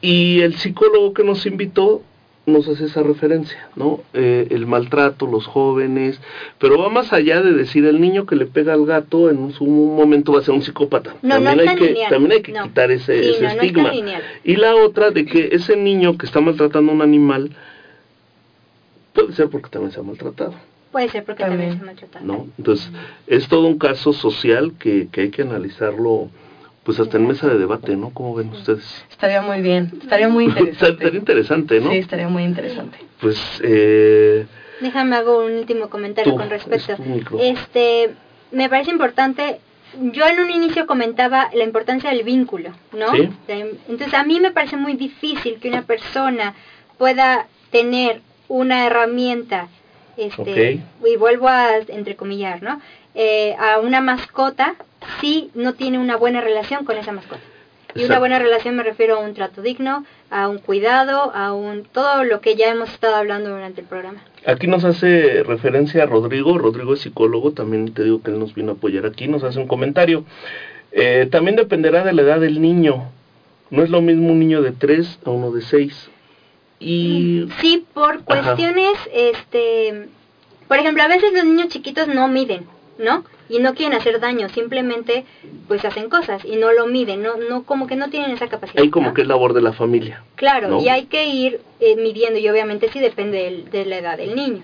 y 0.00 0.40
el 0.40 0.54
psicólogo 0.54 1.12
que 1.12 1.24
nos 1.24 1.44
invitó 1.46 2.02
nos 2.48 2.66
hace 2.68 2.86
esa 2.86 3.02
referencia, 3.02 3.68
¿no? 3.76 4.00
Eh, 4.14 4.48
el 4.50 4.66
maltrato, 4.66 5.26
los 5.26 5.46
jóvenes, 5.46 6.20
pero 6.58 6.78
va 6.78 6.88
más 6.88 7.12
allá 7.12 7.40
de 7.42 7.52
decir 7.52 7.84
el 7.84 8.00
niño 8.00 8.26
que 8.26 8.36
le 8.36 8.46
pega 8.46 8.72
al 8.74 8.84
gato 8.86 9.30
en 9.30 9.52
su 9.52 9.64
momento 9.66 10.32
va 10.32 10.40
a 10.40 10.42
ser 10.42 10.54
un 10.54 10.62
psicópata. 10.62 11.14
No, 11.22 11.34
también 11.36 11.56
no 11.56 11.62
es 11.62 11.68
hay 11.68 11.76
que 11.76 11.86
lineal, 11.86 12.10
también 12.10 12.32
hay 12.32 12.42
que 12.42 12.52
no. 12.52 12.62
quitar 12.64 12.90
ese, 12.90 13.22
Sí, 13.34 13.42
no, 13.42 13.48
estigma. 13.48 13.92
y 14.44 14.56
la 14.56 14.74
otra 14.76 15.10
de 15.10 15.24
que 15.24 15.50
ese 15.52 15.76
niño 15.76 16.16
que 16.18 16.26
está 16.26 16.40
maltratando 16.40 16.90
a 16.92 16.94
un 16.94 17.02
animal 17.02 17.50
puede 19.12 19.32
ser 19.32 19.48
porque 19.48 19.68
también 19.70 19.92
se 19.92 20.00
ha 20.00 20.02
maltratado, 20.02 20.54
Puede 20.92 21.10
ser 21.10 21.22
porque 21.24 21.42
también, 21.44 21.78
También. 21.78 21.78
se 21.80 21.84
maltrata. 22.06 22.20
¿no? 22.24 22.46
Entonces, 22.56 22.90
es 23.26 23.46
todo 23.48 23.66
un 23.66 23.78
caso 23.78 24.14
social 24.14 24.72
que, 24.78 25.08
que 25.12 25.20
hay 25.22 25.30
que 25.30 25.42
analizarlo 25.42 26.30
pues 26.88 27.00
hasta 27.00 27.18
en 27.18 27.26
mesa 27.26 27.46
de 27.48 27.58
debate, 27.58 27.96
¿no? 27.96 28.14
¿Cómo 28.14 28.34
ven 28.34 28.48
ustedes? 28.48 29.04
Estaría 29.10 29.42
muy 29.42 29.60
bien, 29.60 29.92
estaría 30.00 30.30
muy 30.30 30.44
interesante. 30.46 30.86
Estaría 31.04 31.18
interesante, 31.18 31.80
¿no? 31.82 31.90
Sí, 31.90 31.98
estaría 31.98 32.28
muy 32.30 32.44
interesante. 32.44 32.96
Pues, 33.20 33.38
eh, 33.62 34.46
Déjame 34.80 35.16
hago 35.16 35.44
un 35.44 35.52
último 35.52 35.90
comentario 35.90 36.32
Tú, 36.32 36.38
con 36.38 36.48
respecto. 36.48 36.94
es. 36.94 37.58
Este, 37.58 38.14
me 38.52 38.70
parece 38.70 38.90
importante. 38.90 39.60
Yo 40.00 40.26
en 40.26 40.40
un 40.40 40.48
inicio 40.48 40.86
comentaba 40.86 41.50
la 41.52 41.62
importancia 41.62 42.08
del 42.08 42.22
vínculo, 42.22 42.70
¿no? 42.96 43.12
Sí. 43.12 43.28
Entonces 43.48 44.14
a 44.14 44.24
mí 44.24 44.40
me 44.40 44.50
parece 44.50 44.78
muy 44.78 44.94
difícil 44.94 45.58
que 45.60 45.68
una 45.68 45.82
persona 45.82 46.54
pueda 46.96 47.48
tener 47.70 48.22
una 48.48 48.86
herramienta, 48.86 49.68
este, 50.16 50.80
y 51.04 51.16
vuelvo 51.16 51.48
a 51.48 51.76
entrecomillar, 51.86 52.62
¿no? 52.62 52.80
Eh, 53.14 53.54
a 53.58 53.78
una 53.78 54.00
mascota 54.00 54.74
si 55.20 55.50
no 55.54 55.74
tiene 55.74 55.98
una 55.98 56.16
buena 56.16 56.40
relación 56.40 56.84
con 56.84 56.96
esa 56.96 57.12
mascota. 57.12 57.42
Y 57.94 58.04
una 58.04 58.18
buena 58.18 58.38
relación 58.38 58.76
me 58.76 58.82
refiero 58.82 59.16
a 59.16 59.20
un 59.20 59.34
trato 59.34 59.62
digno, 59.62 60.04
a 60.30 60.48
un 60.48 60.58
cuidado, 60.58 61.34
a 61.34 61.52
un 61.52 61.84
todo 61.84 62.22
lo 62.22 62.40
que 62.40 62.54
ya 62.54 62.68
hemos 62.68 62.90
estado 62.90 63.16
hablando 63.16 63.50
durante 63.50 63.80
el 63.80 63.86
programa. 63.86 64.22
aquí 64.46 64.66
nos 64.66 64.84
hace 64.84 65.42
referencia 65.42 66.02
a 66.02 66.06
Rodrigo, 66.06 66.58
Rodrigo 66.58 66.94
es 66.94 67.00
psicólogo, 67.00 67.52
también 67.52 67.92
te 67.94 68.04
digo 68.04 68.22
que 68.22 68.30
él 68.30 68.38
nos 68.38 68.54
vino 68.54 68.72
a 68.72 68.74
apoyar 68.74 69.06
aquí, 69.06 69.26
nos 69.26 69.42
hace 69.42 69.58
un 69.58 69.66
comentario. 69.66 70.24
Eh, 70.92 71.28
también 71.30 71.56
dependerá 71.56 72.04
de 72.04 72.12
la 72.12 72.22
edad 72.22 72.40
del 72.40 72.60
niño, 72.60 73.10
no 73.70 73.82
es 73.82 73.90
lo 73.90 74.00
mismo 74.00 74.32
un 74.32 74.38
niño 74.38 74.62
de 74.62 74.72
3 74.72 75.20
a 75.24 75.30
uno 75.30 75.50
de 75.50 75.62
6. 75.62 76.10
Y 76.80 77.48
Sí, 77.60 77.84
por 77.92 78.22
cuestiones, 78.22 78.92
este, 79.12 80.08
por 80.68 80.78
ejemplo, 80.78 81.02
a 81.02 81.08
veces 81.08 81.32
los 81.32 81.44
niños 81.44 81.68
chiquitos 81.68 82.06
no 82.08 82.28
miden, 82.28 82.66
¿no? 82.98 83.24
Y 83.48 83.58
no 83.60 83.74
quieren 83.74 83.96
hacer 83.96 84.20
daño, 84.20 84.48
simplemente 84.50 85.24
pues 85.68 85.84
hacen 85.84 86.08
cosas 86.10 86.44
y 86.44 86.56
no 86.56 86.72
lo 86.72 86.86
miden, 86.86 87.22
no, 87.22 87.36
no 87.36 87.62
como 87.64 87.86
que 87.86 87.96
no 87.96 88.10
tienen 88.10 88.30
esa 88.32 88.48
capacidad. 88.48 88.82
ahí 88.82 88.90
como 88.90 89.08
¿no? 89.08 89.14
que 89.14 89.22
es 89.22 89.28
labor 89.28 89.54
de 89.54 89.62
la 89.62 89.72
familia. 89.72 90.22
Claro, 90.36 90.68
¿no? 90.68 90.80
y 90.82 90.88
hay 90.88 91.06
que 91.06 91.26
ir 91.26 91.60
eh, 91.80 91.96
midiendo 91.96 92.38
y 92.38 92.48
obviamente 92.48 92.90
sí 92.92 93.00
depende 93.00 93.42
del- 93.42 93.70
de 93.70 93.84
la 93.86 93.98
edad 93.98 94.16
del 94.18 94.34
niño. 94.36 94.62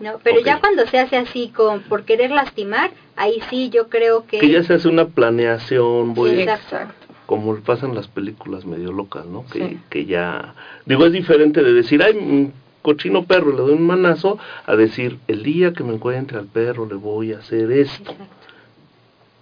¿no? 0.00 0.18
Pero 0.22 0.40
ya 0.40 0.60
cuando 0.60 0.86
se 0.86 0.98
hace 0.98 1.16
así 1.16 1.48
con 1.48 1.80
por 1.82 2.04
querer 2.04 2.30
lastimar, 2.30 2.90
ahí 3.16 3.40
sí 3.50 3.68
yo 3.70 3.88
creo 3.88 4.26
que, 4.26 4.38
Que 4.38 4.48
ya 4.48 4.62
se 4.62 4.74
hace 4.74 4.88
una 4.88 5.06
planeación, 5.06 6.14
voy 6.14 6.30
Sí, 6.36 6.40
a- 6.48 6.54
Exacto. 6.54 6.94
como 7.26 7.54
pasan 7.56 7.94
las 7.94 8.06
películas 8.08 8.64
medio 8.64 8.90
locas, 8.92 9.26
¿no? 9.26 9.44
Que, 9.46 9.58
Sí. 9.68 9.78
que 9.90 10.06
ya... 10.06 10.54
Digo, 10.86 11.04
es 11.06 11.12
diferente 11.12 11.62
de 11.62 11.72
decir, 11.72 12.02
ay, 12.02 12.50
cochino 12.88 13.24
perro, 13.24 13.50
le 13.50 13.58
doy 13.58 13.72
un 13.72 13.86
manazo, 13.86 14.38
a 14.64 14.74
decir, 14.74 15.18
el 15.28 15.42
día 15.42 15.74
que 15.74 15.84
me 15.84 15.92
encuentre 15.92 16.38
al 16.38 16.46
perro 16.46 16.86
le 16.86 16.94
voy 16.94 17.34
a 17.34 17.38
hacer 17.38 17.70
esto. 17.70 18.12
Exacto. 18.12 18.34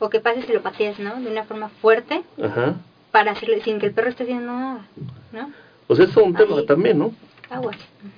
O 0.01 0.11
que 0.11 0.19
pase 0.19 0.43
si 0.43 0.53
lo 0.53 0.63
pateas, 0.63 0.99
¿no? 0.99 1.15
De 1.21 1.31
una 1.31 1.45
forma 1.45 1.69
fuerte 1.69 2.23
Ajá. 2.43 2.75
para 3.13 3.31
hacerle 3.31 3.63
sin 3.63 3.79
que 3.79 3.87
el 3.87 3.93
perro 3.93 4.09
esté 4.11 4.25
haciendo 4.25 4.53
nada, 4.53 4.87
¿no? 5.33 5.51
O 5.87 5.95
sea, 5.95 6.07
es 6.07 6.17
un 6.17 6.35
tema 6.35 6.57
Ahí. 6.59 6.67
también, 6.67 6.99
¿no? 6.99 7.13
Aguas. 7.49 7.77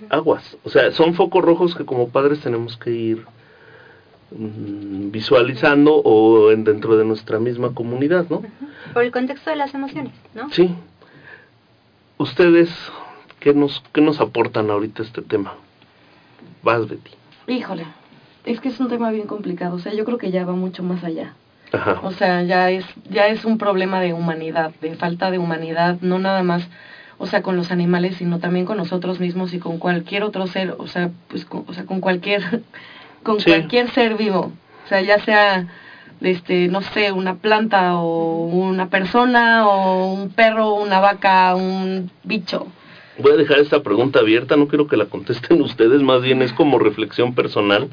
Aguas. 0.09 0.57
O 0.65 0.71
sea, 0.71 0.91
son 0.93 1.13
focos 1.13 1.45
rojos 1.45 1.75
que 1.75 1.85
como 1.85 2.09
padres 2.09 2.41
tenemos 2.41 2.79
que 2.79 2.91
ir 2.91 3.27
mm, 4.31 5.11
visualizando 5.11 5.95
o 5.97 6.51
en, 6.53 6.65
dentro 6.65 6.97
de 6.97 7.05
nuestra 7.05 7.39
misma 7.39 7.75
comunidad, 7.75 8.27
¿no? 8.31 8.43
Por 8.95 9.03
el 9.05 9.13
contexto 9.13 9.51
de 9.51 9.57
las 9.57 9.75
emociones, 9.75 10.15
¿no? 10.35 10.49
Sí. 10.51 10.75
Ustedes, 12.17 12.71
¿qué 13.49 13.55
nos, 13.55 13.83
qué 13.95 14.03
nos 14.03 14.21
aportan 14.21 14.69
ahorita 14.71 15.03
este 15.03 15.23
tema? 15.23 15.55
Vas, 16.63 16.87
Betty. 16.87 17.13
Híjole, 17.47 17.87
es 18.45 18.61
que 18.61 18.69
es 18.69 18.79
un 18.79 18.89
tema 18.89 19.11
bien 19.11 19.27
complicado, 19.27 19.77
o 19.77 19.79
sea, 19.79 19.95
yo 19.95 20.05
creo 20.05 20.19
que 20.19 20.31
ya 20.31 20.45
va 20.45 20.53
mucho 20.53 20.83
más 20.83 21.03
allá. 21.03 21.33
Ajá. 21.73 22.01
O 22.03 22.11
sea, 22.11 22.43
ya 22.43 22.71
es 22.71 22.85
ya 23.11 23.29
es 23.29 23.47
un 23.47 23.57
problema 23.57 24.01
de 24.01 24.13
humanidad, 24.13 24.73
de 24.83 24.95
falta 24.97 25.31
de 25.31 25.39
humanidad, 25.39 25.97
no 26.03 26.19
nada 26.19 26.43
más, 26.43 26.69
o 27.17 27.27
sea, 27.27 27.41
con 27.43 27.57
los 27.57 27.71
animales, 27.71 28.17
sino 28.17 28.39
también 28.39 28.67
con 28.67 28.77
nosotros 28.77 29.19
mismos 29.19 29.55
y 29.55 29.59
con 29.59 29.79
cualquier 29.79 30.25
otro 30.25 30.47
ser, 30.47 30.75
o 30.79 30.87
sea, 30.87 31.09
pues 31.29 31.47
con, 31.47 31.65
o 31.67 31.73
sea, 31.73 31.87
con 31.87 32.01
cualquier 32.01 32.63
con 33.23 33.41
Sí. 33.41 33.47
cualquier 33.51 33.91
ser 33.93 34.17
vivo. 34.19 34.53
O 34.85 34.89
sea, 34.89 35.01
ya 35.01 35.19
sea 35.25 35.69
este, 36.21 36.69
no 36.69 36.83
sé, 36.83 37.13
una 37.13 37.37
planta 37.37 37.97
o 37.97 38.45
una 38.47 38.89
persona 38.91 39.67
o 39.69 40.13
un 40.13 40.29
perro, 40.31 40.75
una 40.75 41.01
vaca, 41.01 41.55
un 41.55 42.11
bicho. 42.25 42.67
Voy 43.19 43.33
a 43.33 43.37
dejar 43.37 43.59
esta 43.59 43.83
pregunta 43.83 44.21
abierta, 44.21 44.57
no 44.57 44.69
quiero 44.69 44.87
que 44.87 44.97
la 44.97 45.07
contesten 45.07 45.61
ustedes, 45.63 46.03
más 46.03 46.23
bien 46.23 46.41
es 46.41 46.53
como 46.53 46.79
reflexión 46.79 47.35
personal. 47.35 47.89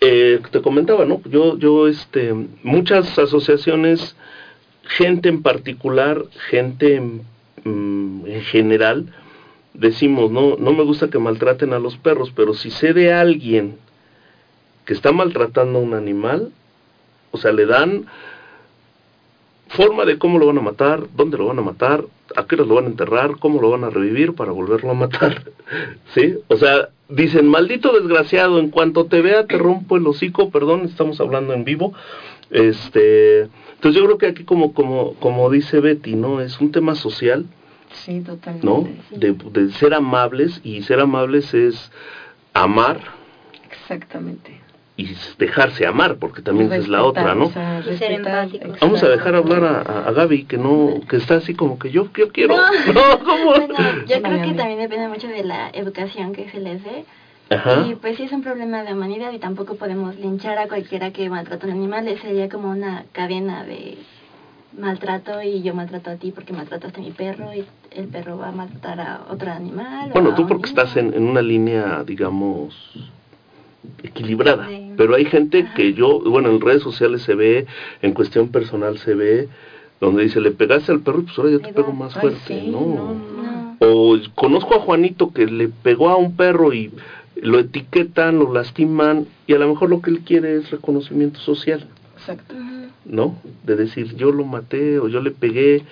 Eh, 0.00 0.40
te 0.50 0.62
comentaba, 0.62 1.04
¿no? 1.04 1.20
Yo, 1.26 1.58
yo, 1.58 1.88
este, 1.88 2.34
muchas 2.62 3.18
asociaciones, 3.18 4.16
gente 4.82 5.28
en 5.28 5.42
particular, 5.42 6.24
gente 6.50 6.96
en, 6.96 7.22
mm, 7.64 8.26
en 8.26 8.42
general, 8.42 9.06
decimos, 9.74 10.30
no, 10.30 10.56
no 10.56 10.72
me 10.72 10.84
gusta 10.84 11.10
que 11.10 11.18
maltraten 11.18 11.74
a 11.74 11.78
los 11.78 11.96
perros, 11.96 12.32
pero 12.34 12.54
si 12.54 12.70
sé 12.70 12.94
de 12.94 13.12
alguien 13.12 13.76
que 14.86 14.94
está 14.94 15.12
maltratando 15.12 15.78
a 15.78 15.82
un 15.82 15.94
animal, 15.94 16.50
o 17.30 17.38
sea, 17.38 17.52
le 17.52 17.66
dan 17.66 18.06
forma 19.74 20.04
de 20.04 20.18
cómo 20.18 20.38
lo 20.38 20.46
van 20.46 20.58
a 20.58 20.62
matar, 20.62 21.04
dónde 21.14 21.38
lo 21.38 21.46
van 21.46 21.58
a 21.58 21.62
matar, 21.62 22.04
a 22.36 22.46
qué 22.46 22.56
lo 22.56 22.66
van 22.66 22.84
a 22.84 22.88
enterrar, 22.88 23.38
cómo 23.38 23.60
lo 23.60 23.70
van 23.70 23.84
a 23.84 23.90
revivir 23.90 24.34
para 24.34 24.52
volverlo 24.52 24.90
a 24.90 24.94
matar. 24.94 25.44
¿Sí? 26.14 26.36
O 26.48 26.56
sea, 26.56 26.88
dicen, 27.08 27.46
maldito 27.48 27.92
desgraciado, 27.92 28.58
en 28.58 28.70
cuanto 28.70 29.06
te 29.06 29.22
vea 29.22 29.46
te 29.46 29.58
rompo 29.58 29.96
el 29.96 30.06
hocico, 30.06 30.50
perdón, 30.50 30.82
estamos 30.84 31.20
hablando 31.20 31.52
en 31.52 31.64
vivo. 31.64 31.92
Este, 32.50 33.42
entonces 33.42 34.00
yo 34.00 34.04
creo 34.04 34.18
que 34.18 34.26
aquí 34.26 34.44
como 34.44 34.74
como 34.74 35.14
como 35.14 35.50
dice 35.50 35.80
Betty, 35.80 36.14
¿no? 36.14 36.40
Es 36.40 36.60
un 36.60 36.72
tema 36.72 36.94
social, 36.94 37.46
Sí, 37.92 38.20
totalmente. 38.20 38.66
¿no? 38.66 38.88
De, 39.16 39.32
de 39.32 39.72
ser 39.72 39.94
amables 39.94 40.60
y 40.64 40.82
ser 40.82 41.00
amables 41.00 41.54
es 41.54 41.92
amar, 42.52 43.00
Exactamente. 43.70 44.63
Y 44.96 45.12
dejarse 45.38 45.86
amar, 45.86 46.16
porque 46.18 46.40
también 46.40 46.66
esa 46.68 46.76
es 46.76 46.88
la 46.88 47.02
otra, 47.02 47.34
¿no? 47.34 47.46
o 47.46 47.50
sea, 47.50 47.80
Y 47.80 47.96
ser 47.96 48.22
respetar. 48.22 48.48
Vamos 48.80 49.02
a 49.02 49.08
dejar 49.08 49.34
hablar 49.34 49.64
a, 49.64 49.80
a- 50.08 50.12
Gaby, 50.12 50.44
que 50.44 50.56
no, 50.56 51.00
que 51.08 51.16
está 51.16 51.34
así 51.36 51.54
como 51.54 51.78
que 51.80 51.90
yo, 51.90 52.08
yo 52.16 52.28
quiero. 52.28 52.56
No. 52.56 52.62
No, 52.94 53.18
¿cómo? 53.24 53.44
Bueno, 53.56 53.74
yo 54.06 54.22
creo 54.22 54.42
que 54.42 54.54
también 54.54 54.78
depende 54.78 55.08
mucho 55.08 55.26
de 55.26 55.42
la 55.42 55.70
educación 55.70 56.32
que 56.32 56.48
se 56.48 56.60
les 56.60 56.84
dé. 56.84 57.04
Ajá. 57.50 57.84
Y 57.86 57.96
pues 57.96 58.16
sí 58.16 58.22
es 58.22 58.32
un 58.32 58.42
problema 58.42 58.84
de 58.84 58.92
humanidad 58.92 59.32
y 59.32 59.38
tampoco 59.38 59.74
podemos 59.74 60.16
linchar 60.16 60.58
a 60.58 60.68
cualquiera 60.68 61.10
que 61.10 61.28
maltrata 61.28 61.66
a 61.66 61.70
un 61.70 61.74
animal. 61.76 62.08
Sería 62.22 62.48
como 62.48 62.70
una 62.70 63.04
cadena 63.12 63.64
de 63.64 63.98
maltrato 64.78 65.42
y 65.42 65.62
yo 65.62 65.74
maltrato 65.74 66.10
a 66.10 66.16
ti 66.16 66.30
porque 66.32 66.52
maltrataste 66.52 67.00
a 67.00 67.04
mi 67.04 67.10
perro 67.10 67.52
y 67.54 67.64
el 67.90 68.08
perro 68.08 68.38
va 68.38 68.48
a 68.48 68.52
maltratar 68.52 69.00
a 69.00 69.20
otro 69.30 69.50
animal. 69.50 70.10
o 70.10 70.12
Bueno, 70.14 70.30
a 70.30 70.34
tú 70.34 70.46
porque 70.46 70.68
niño. 70.70 70.80
estás 70.80 70.96
en, 70.96 71.14
en 71.14 71.24
una 71.28 71.42
línea, 71.42 72.02
digamos, 72.04 72.74
equilibrada. 74.02 74.68
Sí. 74.68 74.90
Pero 74.96 75.14
hay 75.14 75.24
gente 75.24 75.66
que 75.76 75.92
yo, 75.94 76.20
bueno, 76.20 76.50
en 76.50 76.60
redes 76.60 76.82
sociales 76.82 77.22
se 77.22 77.34
ve, 77.34 77.66
en 78.02 78.12
cuestión 78.12 78.48
personal 78.48 78.98
se 78.98 79.14
ve, 79.14 79.48
donde 80.00 80.24
dice, 80.24 80.40
le 80.40 80.50
pegaste 80.50 80.92
al 80.92 81.00
perro 81.00 81.20
y 81.20 81.22
pues 81.22 81.38
ahora 81.38 81.50
yo 81.50 81.60
te 81.60 81.72
pego 81.72 81.92
más 81.92 82.14
Ay, 82.16 82.20
fuerte. 82.20 82.40
sí, 82.46 82.68
no. 82.68 82.80
no, 82.80 83.14
no. 83.14 83.42
No. 83.42 83.76
O 83.80 84.16
conozco 84.34 84.74
a 84.76 84.80
Juanito 84.80 85.32
que 85.32 85.46
le 85.46 85.68
pegó 85.68 86.08
a 86.08 86.16
un 86.16 86.36
perro 86.36 86.72
y 86.72 86.92
lo 87.36 87.58
etiquetan, 87.58 88.38
lo 88.38 88.52
lastiman, 88.52 89.26
y 89.46 89.54
a 89.54 89.58
lo 89.58 89.68
mejor 89.68 89.90
lo 89.90 90.00
que 90.00 90.10
él 90.10 90.20
quiere 90.20 90.56
es 90.56 90.70
reconocimiento 90.70 91.40
social. 91.40 91.86
Exacto. 92.16 92.54
¿no? 93.04 93.36
De 93.64 93.76
decir 93.76 94.14
yo 94.16 94.30
lo 94.32 94.44
maté 94.44 94.98
o 94.98 95.08
yo 95.08 95.20
le 95.20 95.30
pegué, 95.30 95.82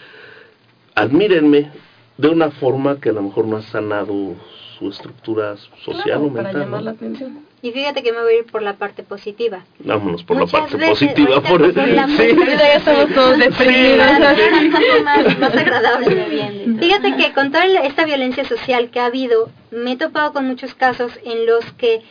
admírenme 0.95 1.70
de 2.18 2.28
una 2.28 2.51
forma 2.51 3.01
que 3.01 3.11
a 3.11 3.12
lo 3.12 3.22
mejor 3.22 3.47
no 3.47 3.57
ha 3.57 3.62
sanado 3.62 4.34
su 4.78 4.88
estructura 4.88 5.57
social 5.84 6.03
Claro, 6.05 6.24
o 6.24 6.32
para 6.32 6.43
mental. 6.45 6.62
llamar 6.62 6.80
¿no? 6.80 6.84
la 6.86 6.90
atención. 6.93 7.38
Y 7.62 7.70
fíjate 7.70 8.02
que 8.02 8.12
me 8.12 8.20
voy 8.20 8.34
a 8.34 8.38
ir 8.38 8.46
por 8.46 8.60
la 8.60 8.74
parte 8.74 9.04
positiva. 9.04 9.64
Vámonos 9.78 10.24
por 10.24 10.36
Muchas 10.36 10.52
la 10.52 10.58
parte 10.60 10.76
veces, 10.78 10.90
positiva. 10.90 11.40
Por 11.42 11.72
por 11.72 11.88
la 11.88 12.06
sí. 12.16 12.36
ya 12.36 12.74
estamos 12.74 13.14
todos 13.14 13.38
deprimidos. 13.38 14.08
Un 14.62 14.72
poco 14.72 15.04
más, 15.04 15.38
más 15.38 15.56
agradable 15.56 16.12
de 16.12 16.24
bien. 16.28 16.78
Fíjate 16.80 17.16
que 17.16 17.32
con 17.32 17.52
toda 17.52 17.64
esta 17.64 18.04
violencia 18.04 18.44
social 18.44 18.90
que 18.90 18.98
ha 18.98 19.06
habido, 19.06 19.48
me 19.70 19.92
he 19.92 19.96
topado 19.96 20.32
con 20.32 20.48
muchos 20.48 20.74
casos 20.74 21.12
en 21.24 21.46
los 21.46 21.64
que 21.74 22.02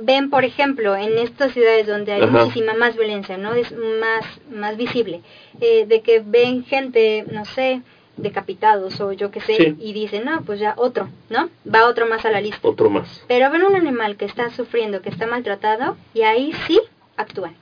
ven, 0.00 0.30
por 0.30 0.46
ejemplo, 0.46 0.96
en 0.96 1.18
estas 1.18 1.52
ciudades 1.52 1.86
donde 1.86 2.12
hay 2.12 2.22
Ajá. 2.22 2.44
muchísima 2.44 2.72
más 2.72 2.96
violencia, 2.96 3.36
¿no? 3.36 3.52
Es 3.52 3.72
más, 3.72 4.24
más 4.50 4.78
visible, 4.78 5.20
eh, 5.60 5.84
de 5.86 6.00
que 6.00 6.22
ven 6.24 6.64
gente, 6.64 7.26
no 7.30 7.44
sé, 7.44 7.82
decapitados 8.22 9.00
o 9.00 9.12
yo 9.12 9.30
qué 9.30 9.40
sé, 9.40 9.56
Sí. 9.56 9.76
y 9.80 9.92
dicen, 9.92 10.24
no, 10.24 10.42
pues 10.42 10.60
ya 10.60 10.74
otro, 10.76 11.08
¿no? 11.28 11.48
Va 11.72 11.86
otro 11.86 12.06
más 12.06 12.24
a 12.24 12.30
la 12.30 12.40
lista. 12.40 12.66
Otro 12.66 12.90
más. 12.90 13.22
Pero 13.28 13.50
ven 13.50 13.62
un 13.62 13.74
animal 13.74 14.16
que 14.16 14.24
está 14.24 14.50
sufriendo, 14.50 15.02
que 15.02 15.08
está 15.08 15.26
maltratado, 15.26 15.96
y 16.14 16.22
ahí 16.22 16.52
sí 16.66 16.80
actúan, 17.16 17.54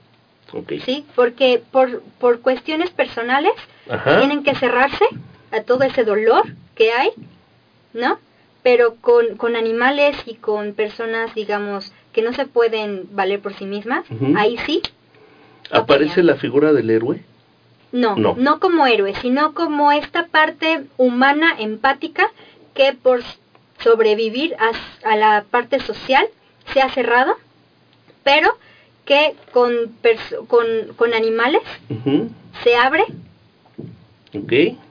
Ok. 0.53 0.73
¿sí? 0.85 1.05
Porque 1.15 1.61
por, 1.71 2.01
por 2.19 2.39
cuestiones 2.41 2.89
personales 2.91 3.53
Ajá. 3.89 4.17
tienen 4.19 4.43
que 4.43 4.55
cerrarse 4.55 5.05
a 5.51 5.61
todo 5.61 5.83
ese 5.83 6.03
dolor 6.03 6.43
que 6.75 6.91
hay, 6.91 7.09
¿no? 7.93 8.19
Pero 8.63 8.95
con, 8.95 9.37
con 9.37 9.55
animales 9.55 10.15
y 10.25 10.35
con 10.35 10.73
personas, 10.73 11.33
digamos, 11.33 11.91
que 12.13 12.21
no 12.21 12.33
se 12.33 12.45
pueden 12.45 13.07
valer 13.11 13.39
por 13.39 13.53
sí 13.53 13.65
mismas, 13.65 14.05
ahí 14.35 14.57
sí, 14.65 14.81
¿Aparece 15.71 16.23
la 16.23 16.35
figura 16.35 16.73
del 16.73 16.89
héroe? 16.89 17.21
No, 17.91 18.15
No. 18.15 18.35
no, 18.37 18.59
como 18.59 18.85
héroe, 18.87 19.13
sino 19.21 19.53
como 19.53 19.91
esta 19.91 20.27
parte 20.27 20.85
humana, 20.97 21.55
empática, 21.57 22.29
que 22.73 22.93
por 22.93 23.21
sobrevivir 23.83 24.55
a, 24.59 25.09
a 25.09 25.15
la 25.15 25.45
parte 25.49 25.79
social 25.79 26.25
se 26.73 26.81
ha 26.81 26.89
cerrado, 26.89 27.35
pero 28.23 28.55
que 29.05 29.35
con, 29.51 29.73
con, 30.47 30.65
con 30.95 31.13
animales 31.13 31.61
se 32.63 32.75
abre 32.75 33.05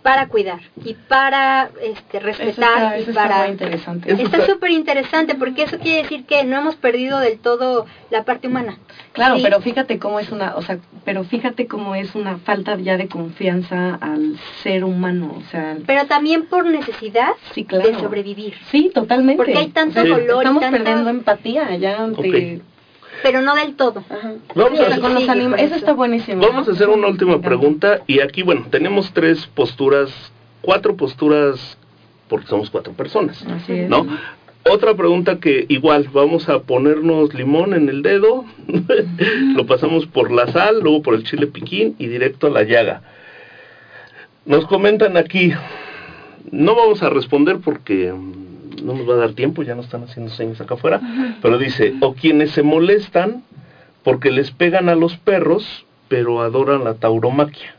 Para 0.03 0.27
cuidar 0.27 0.59
y 0.85 0.95
para 0.95 1.71
este, 1.81 2.17
Eso 2.19 2.27
respetar 2.27 2.49
está, 2.49 2.99
y 2.99 3.03
eso 3.03 3.11
está 3.11 3.23
para... 3.23 3.39
muy 3.43 3.49
interesante. 3.51 4.13
Eso 4.13 4.23
Está 4.23 4.39
está- 4.39 4.53
súper 4.53 4.71
interesante 4.73 5.35
porque 5.37 5.63
eso 5.63 5.79
quiere 5.79 6.03
decir 6.03 6.25
que 6.27 6.43
no 6.45 6.59
hemos 6.59 6.75
perdido 6.75 7.21
del 7.21 7.39
todo 7.39 7.87
la 8.11 8.25
parte 8.25 8.49
humana. 8.49 8.79
Claro, 9.13 9.37
Sí. 9.37 9.43
pero 9.45 9.61
fíjate 9.61 9.99
cómo 10.01 10.19
es 10.19 10.31
una, 10.33 10.57
o 10.57 10.63
sea, 10.63 10.79
pero 11.05 11.23
fíjate 11.23 11.69
cómo 11.69 11.95
es 11.95 12.17
una 12.17 12.39
falta 12.39 12.77
ya 12.79 12.97
de 12.97 13.07
confianza 13.09 13.95
al 14.01 14.39
ser 14.65 14.83
humano, 14.83 15.35
o 15.39 15.43
sea, 15.51 15.77
Pero 15.87 16.07
también 16.07 16.47
por 16.47 16.67
necesidad 16.67 17.31
sí, 17.55 17.65
claro. 17.65 17.89
de 17.89 17.95
sobrevivir. 18.01 18.55
Sí, 18.73 18.91
totalmente. 18.93 19.37
Porque 19.37 19.57
hay 19.57 19.69
tanto 19.69 20.01
dolor 20.05 20.43
y 20.45 20.47
Estamos 20.49 20.65
perdiendo 20.65 21.11
empatía 21.11 21.77
ya 21.77 22.03
ante... 22.03 22.61
Pero 23.23 23.41
no 23.43 23.55
del 23.55 23.75
todo. 23.75 24.05
Ajá. 24.09 24.33
Vamos 24.55 24.79
Sí, 24.79 24.85
a- 24.85 25.01
con 25.01 25.15
los 25.15 25.23
Sí, 25.25 25.29
anim- 25.29 25.51
por 25.51 25.61
Eso 25.61 25.75
está 25.75 25.93
buenísimo. 25.93 26.41
Vamos 26.47 26.69
a 26.69 26.73
hacer 26.73 26.89
una 26.89 27.09
última 27.09 27.41
pregunta 27.41 28.01
y 28.07 28.21
aquí, 28.21 28.43
bueno, 28.43 28.67
tenemos 28.71 29.13
tres 29.13 29.47
posturas, 29.47 30.11
cuatro 30.63 30.97
posturas, 30.97 31.77
porque 32.29 32.47
somos 32.47 32.71
cuatro 32.71 32.93
personas. 32.93 33.45
Así 33.47 33.73
es. 33.73 33.89
¿no? 33.91 34.07
Otra 34.71 34.95
pregunta 34.95 35.39
que 35.41 35.65
igual 35.69 36.09
vamos 36.13 36.49
a 36.49 36.59
ponernos 36.61 37.33
limón 37.33 37.73
en 37.75 37.89
el 37.89 38.03
dedo, 38.03 38.45
lo 39.57 39.67
pasamos 39.67 40.07
por 40.07 40.31
la 40.31 40.47
sal, 40.49 40.81
luego 40.83 41.03
por 41.03 41.15
el 41.15 41.25
chile 41.25 41.47
piquín 41.47 41.97
y 41.99 42.07
directo 42.07 42.49
a 42.49 42.51
la 42.51 42.65
llaga. 42.65 43.03
Nos 44.45 44.67
comentan 44.67 45.17
aquí, 45.17 45.53
no 46.51 46.75
vamos 46.75 47.03
a 47.03 47.11
responder 47.11 47.59
porque 47.65 48.13
mm, 48.13 48.48
no 48.83 48.95
nos 48.95 49.09
va 49.09 49.15
a 49.15 49.19
dar 49.19 49.33
tiempo, 49.33 49.63
ya 49.63 49.75
nos 49.75 49.87
están 49.87 50.05
haciendo 50.05 50.33
señas 50.33 50.61
acá 50.61 50.75
afuera, 50.75 51.01
pero 51.43 51.59
dice, 51.59 51.95
o 52.01 52.15
quienes 52.15 52.53
se 52.53 52.63
molestan 52.63 53.43
porque 54.03 54.31
les 54.31 54.51
pegan 54.51 54.89
a 54.89 54.95
los 54.95 55.17
perros, 55.17 55.87
pero 56.09 56.41
adoran 56.41 56.85
la 56.85 56.95
tauromaquia. 56.95 57.75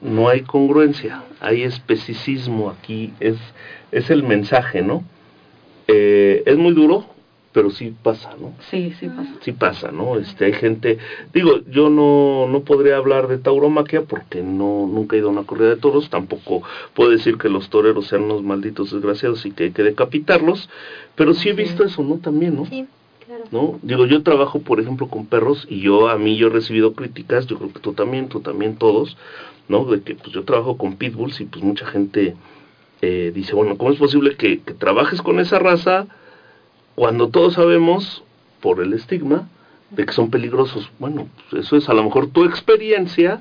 No 0.00 0.28
hay 0.28 0.42
congruencia, 0.42 1.24
hay 1.40 1.62
especicismo 1.62 2.70
aquí, 2.70 3.12
es, 3.18 3.36
es 3.92 4.10
el 4.10 4.22
mensaje, 4.22 4.82
¿no? 4.82 5.02
Eh, 5.88 6.42
es 6.46 6.56
muy 6.56 6.74
duro, 6.74 7.06
pero 7.56 7.70
sí 7.70 7.94
pasa, 8.02 8.34
¿no? 8.38 8.52
Sí, 8.70 8.92
sí 9.00 9.08
pasa. 9.08 9.30
Sí 9.40 9.52
pasa, 9.52 9.90
¿no? 9.90 10.18
Este, 10.18 10.44
hay 10.44 10.52
gente, 10.52 10.98
digo, 11.32 11.60
yo 11.70 11.88
no, 11.88 12.46
no 12.46 12.60
podría 12.60 12.98
hablar 12.98 13.28
de 13.28 13.38
tauromaquia 13.38 14.02
porque 14.02 14.42
no, 14.42 14.86
nunca 14.86 15.16
he 15.16 15.20
ido 15.20 15.28
a 15.28 15.32
una 15.32 15.44
corrida 15.44 15.70
de 15.70 15.76
toros, 15.76 16.10
tampoco 16.10 16.62
puedo 16.92 17.08
decir 17.08 17.38
que 17.38 17.48
los 17.48 17.70
toreros 17.70 18.08
sean 18.08 18.24
unos 18.24 18.42
malditos 18.42 18.90
desgraciados 18.92 19.46
y 19.46 19.52
que 19.52 19.64
hay 19.64 19.70
que 19.70 19.84
decapitarlos, 19.84 20.68
pero 21.14 21.32
sí 21.32 21.48
he 21.48 21.52
Sí. 21.54 21.62
visto 21.62 21.82
eso, 21.82 22.02
¿no? 22.02 22.18
También, 22.18 22.56
¿no? 22.56 22.66
Sí, 22.66 22.84
claro. 23.24 23.44
¿no? 23.50 23.80
Digo, 23.82 24.04
yo 24.04 24.22
trabajo, 24.22 24.60
por 24.60 24.78
ejemplo, 24.78 25.08
con 25.08 25.24
perros 25.24 25.66
y 25.70 25.80
yo, 25.80 26.10
a 26.10 26.18
mí, 26.18 26.36
yo 26.36 26.48
he 26.48 26.50
recibido 26.50 26.92
críticas, 26.92 27.46
yo 27.46 27.56
creo 27.56 27.72
que 27.72 27.80
tú 27.80 27.94
también, 27.94 28.28
tú 28.28 28.40
también, 28.40 28.76
todos, 28.76 29.16
¿no? 29.66 29.86
De 29.86 30.02
que, 30.02 30.14
pues, 30.14 30.30
yo 30.32 30.44
trabajo 30.44 30.76
con 30.76 30.96
pitbulls 30.96 31.40
y, 31.40 31.46
pues, 31.46 31.64
mucha 31.64 31.86
gente 31.86 32.36
eh, 33.00 33.32
dice, 33.34 33.54
bueno, 33.54 33.78
¿cómo 33.78 33.92
es 33.92 33.98
posible 33.98 34.36
que, 34.36 34.60
que 34.60 34.74
trabajes 34.74 35.22
con 35.22 35.40
esa 35.40 35.58
raza 35.58 36.06
cuando 36.96 37.28
todos 37.28 37.54
sabemos, 37.54 38.24
por 38.60 38.82
el 38.82 38.92
estigma, 38.94 39.48
de 39.90 40.04
que 40.04 40.12
son 40.12 40.30
peligrosos? 40.30 40.90
Bueno, 40.98 41.28
pues, 41.50 41.64
eso 41.64 41.76
es, 41.76 41.88
a 41.88 41.94
lo 41.94 42.02
mejor 42.02 42.26
tu 42.28 42.44
experiencia 42.44 43.40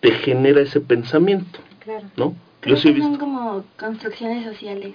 te 0.00 0.10
genera 0.10 0.60
ese 0.60 0.80
pensamiento, 0.80 1.58
Claro. 1.80 2.06
¿no? 2.16 2.34
Yo 2.66 2.76
sí 2.76 2.88
he 2.88 2.94
que 2.94 3.00
son 3.00 3.12
visto... 3.12 3.24
como 3.24 3.64
construcciones 3.78 4.44
sociales, 4.44 4.94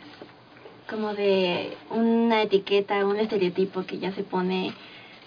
como 0.90 1.14
de 1.14 1.78
una 1.90 2.44
etiqueta, 2.44 3.06
un 3.06 3.16
estereotipo 3.18 3.86
que 3.86 3.98
ya 3.98 4.12
se 4.12 4.24
pone 4.24 4.74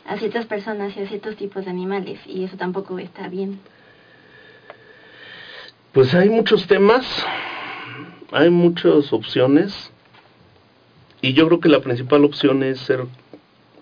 a 0.07 0.19
ciertas 0.19 0.45
personas 0.45 0.95
y 0.97 1.01
a 1.01 1.09
ciertos 1.09 1.37
tipos 1.37 1.65
de 1.65 1.71
animales 1.71 2.21
y 2.27 2.45
eso 2.45 2.59
tampoco 2.59 2.99
está 2.99 3.29
bien. 3.29 3.59
Pues 5.93 6.15
hay 6.15 6.29
muchos 6.29 6.67
temas, 6.67 7.25
hay 8.31 8.51
muchas 8.51 9.11
opciones 9.13 9.91
y 11.25 11.33
yo 11.33 11.47
creo 11.47 11.59
que 11.59 11.71
la 11.71 11.81
principal 11.81 12.23
opción 12.23 12.63
es 12.63 12.81
ser 12.81 13.07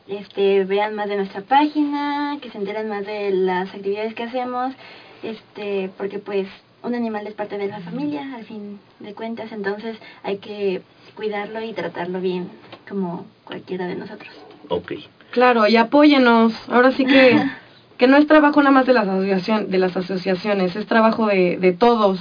este 0.08 0.64
vean 0.64 0.94
más 0.94 1.08
de 1.08 1.16
nuestra 1.16 1.42
página, 1.42 2.38
que 2.40 2.50
se 2.50 2.58
enteren 2.58 2.88
más 2.88 3.04
de 3.06 3.30
las 3.30 3.74
actividades 3.74 4.14
que 4.14 4.24
hacemos, 4.24 4.74
este, 5.22 5.90
porque 5.96 6.18
pues 6.18 6.48
un 6.82 6.94
animal 6.94 7.26
es 7.26 7.34
parte 7.34 7.58
de 7.58 7.68
la 7.68 7.80
familia, 7.80 8.34
al 8.34 8.44
fin 8.44 8.78
de 9.00 9.14
cuentas, 9.14 9.52
entonces 9.52 9.98
hay 10.22 10.38
que 10.38 10.82
cuidarlo 11.14 11.62
y 11.62 11.72
tratarlo 11.72 12.20
bien, 12.20 12.48
como 12.88 13.26
cualquiera 13.44 13.86
de 13.86 13.96
nosotros. 13.96 14.30
Ok. 14.68 14.92
Claro, 15.30 15.66
y 15.66 15.76
apóyenos. 15.76 16.54
Ahora 16.68 16.92
sí 16.92 17.04
que, 17.04 17.38
que 17.98 18.06
no 18.06 18.16
es 18.16 18.26
trabajo 18.26 18.62
nada 18.62 18.72
más 18.72 18.86
de 18.86 18.94
las, 18.94 19.08
asociación, 19.08 19.70
de 19.70 19.78
las 19.78 19.96
asociaciones, 19.96 20.76
es 20.76 20.86
trabajo 20.86 21.26
de, 21.26 21.58
de 21.58 21.72
todos. 21.72 22.20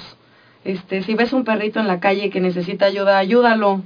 Este, 0.66 1.04
si 1.04 1.16
ves 1.16 1.32
un 1.34 1.46
perrito 1.46 1.80
en 1.80 1.88
la 1.88 2.00
calle 2.00 2.30
que 2.30 2.42
necesita 2.42 2.86
ayuda, 2.86 3.18
ayúdalo. 3.18 3.82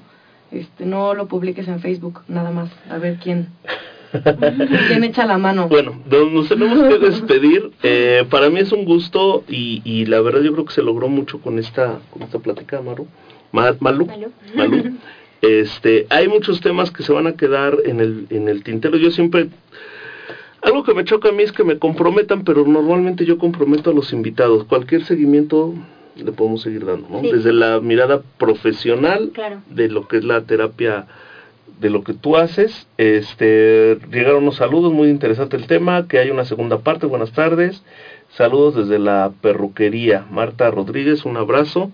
Este, 0.52 0.86
no 0.86 1.14
lo 1.14 1.28
publiques 1.28 1.68
en 1.68 1.80
Facebook, 1.80 2.24
nada 2.28 2.52
más. 2.52 2.70
A 2.90 2.98
ver 2.98 3.18
quién, 3.22 3.50
quién 4.88 5.04
echa 5.04 5.26
la 5.26 5.38
mano. 5.38 5.68
Bueno, 5.68 6.02
nos 6.10 6.32
nos 6.32 6.50
tenemos 6.50 6.80
que 6.90 7.00
despedir. 7.00 7.72
Eh, 7.84 8.26
para 8.30 8.50
mí 8.50 8.60
es 8.60 8.72
un 8.72 8.86
gusto 8.86 9.44
y, 9.48 9.82
y 9.86 10.06
la 10.06 10.22
verdad 10.22 10.42
yo 10.42 10.52
creo 10.54 10.66
que 10.66 10.74
se 10.74 10.82
logró 10.84 11.08
mucho 11.08 11.40
con 11.40 11.60
esta, 11.60 12.00
con 12.12 12.24
esta 12.24 12.40
plática, 12.40 12.82
Maru. 12.82 13.08
Ma- 13.52 13.76
Malu. 13.80 14.06
Malu. 14.06 14.32
Malu. 14.56 14.84
Este, 15.42 16.06
hay 16.12 16.28
muchos 16.28 16.62
temas 16.62 16.92
que 16.92 17.02
se 17.02 17.12
van 17.12 17.26
a 17.26 17.34
quedar 17.36 17.76
en 17.86 18.00
el, 18.00 18.28
en 18.30 18.48
el 18.48 18.64
tintero. 18.64 18.96
Yo 18.98 19.10
siempre, 19.10 19.50
algo 20.62 20.84
que 20.84 20.94
me 20.94 21.04
choca 21.04 21.30
a 21.30 21.32
mí 21.32 21.42
es 21.42 21.52
que 21.52 21.64
me 21.64 21.80
comprometan, 21.80 22.44
pero 22.44 22.64
normalmente 22.64 23.26
yo 23.26 23.40
comprometo 23.40 23.90
a 23.90 23.94
los 23.94 24.14
invitados. 24.14 24.66
Cualquier 24.66 25.04
seguimiento 25.04 25.74
le 26.16 26.32
podemos 26.32 26.62
seguir 26.62 26.86
dando, 26.86 27.08
¿no? 27.10 27.22
Sí. 27.22 27.32
Desde 27.32 27.54
la 27.54 27.80
mirada 27.80 28.22
profesional 28.38 29.32
Claro. 29.34 29.64
de 29.72 29.90
lo 29.90 30.08
que 30.08 30.18
es 30.18 30.24
la 30.24 30.42
terapia 30.42 31.08
de 31.80 31.90
lo 31.90 32.04
que 32.04 32.14
tú 32.14 32.38
haces. 32.38 32.88
Este, 32.98 33.98
llegaron 34.12 34.44
unos 34.44 34.58
saludos, 34.58 34.94
muy 34.94 35.10
interesante 35.10 35.58
el 35.58 35.68
tema, 35.68 36.08
que 36.08 36.20
hay 36.20 36.30
una 36.30 36.46
segunda 36.46 36.80
parte, 36.80 37.08
buenas 37.08 37.32
tardes. 37.32 37.84
Saludos 38.38 38.76
desde 38.76 39.00
la 39.00 39.32
perruquería. 39.42 40.26
Marta 40.30 40.70
Rodríguez, 40.72 41.26
un 41.26 41.38
abrazo. 41.38 41.92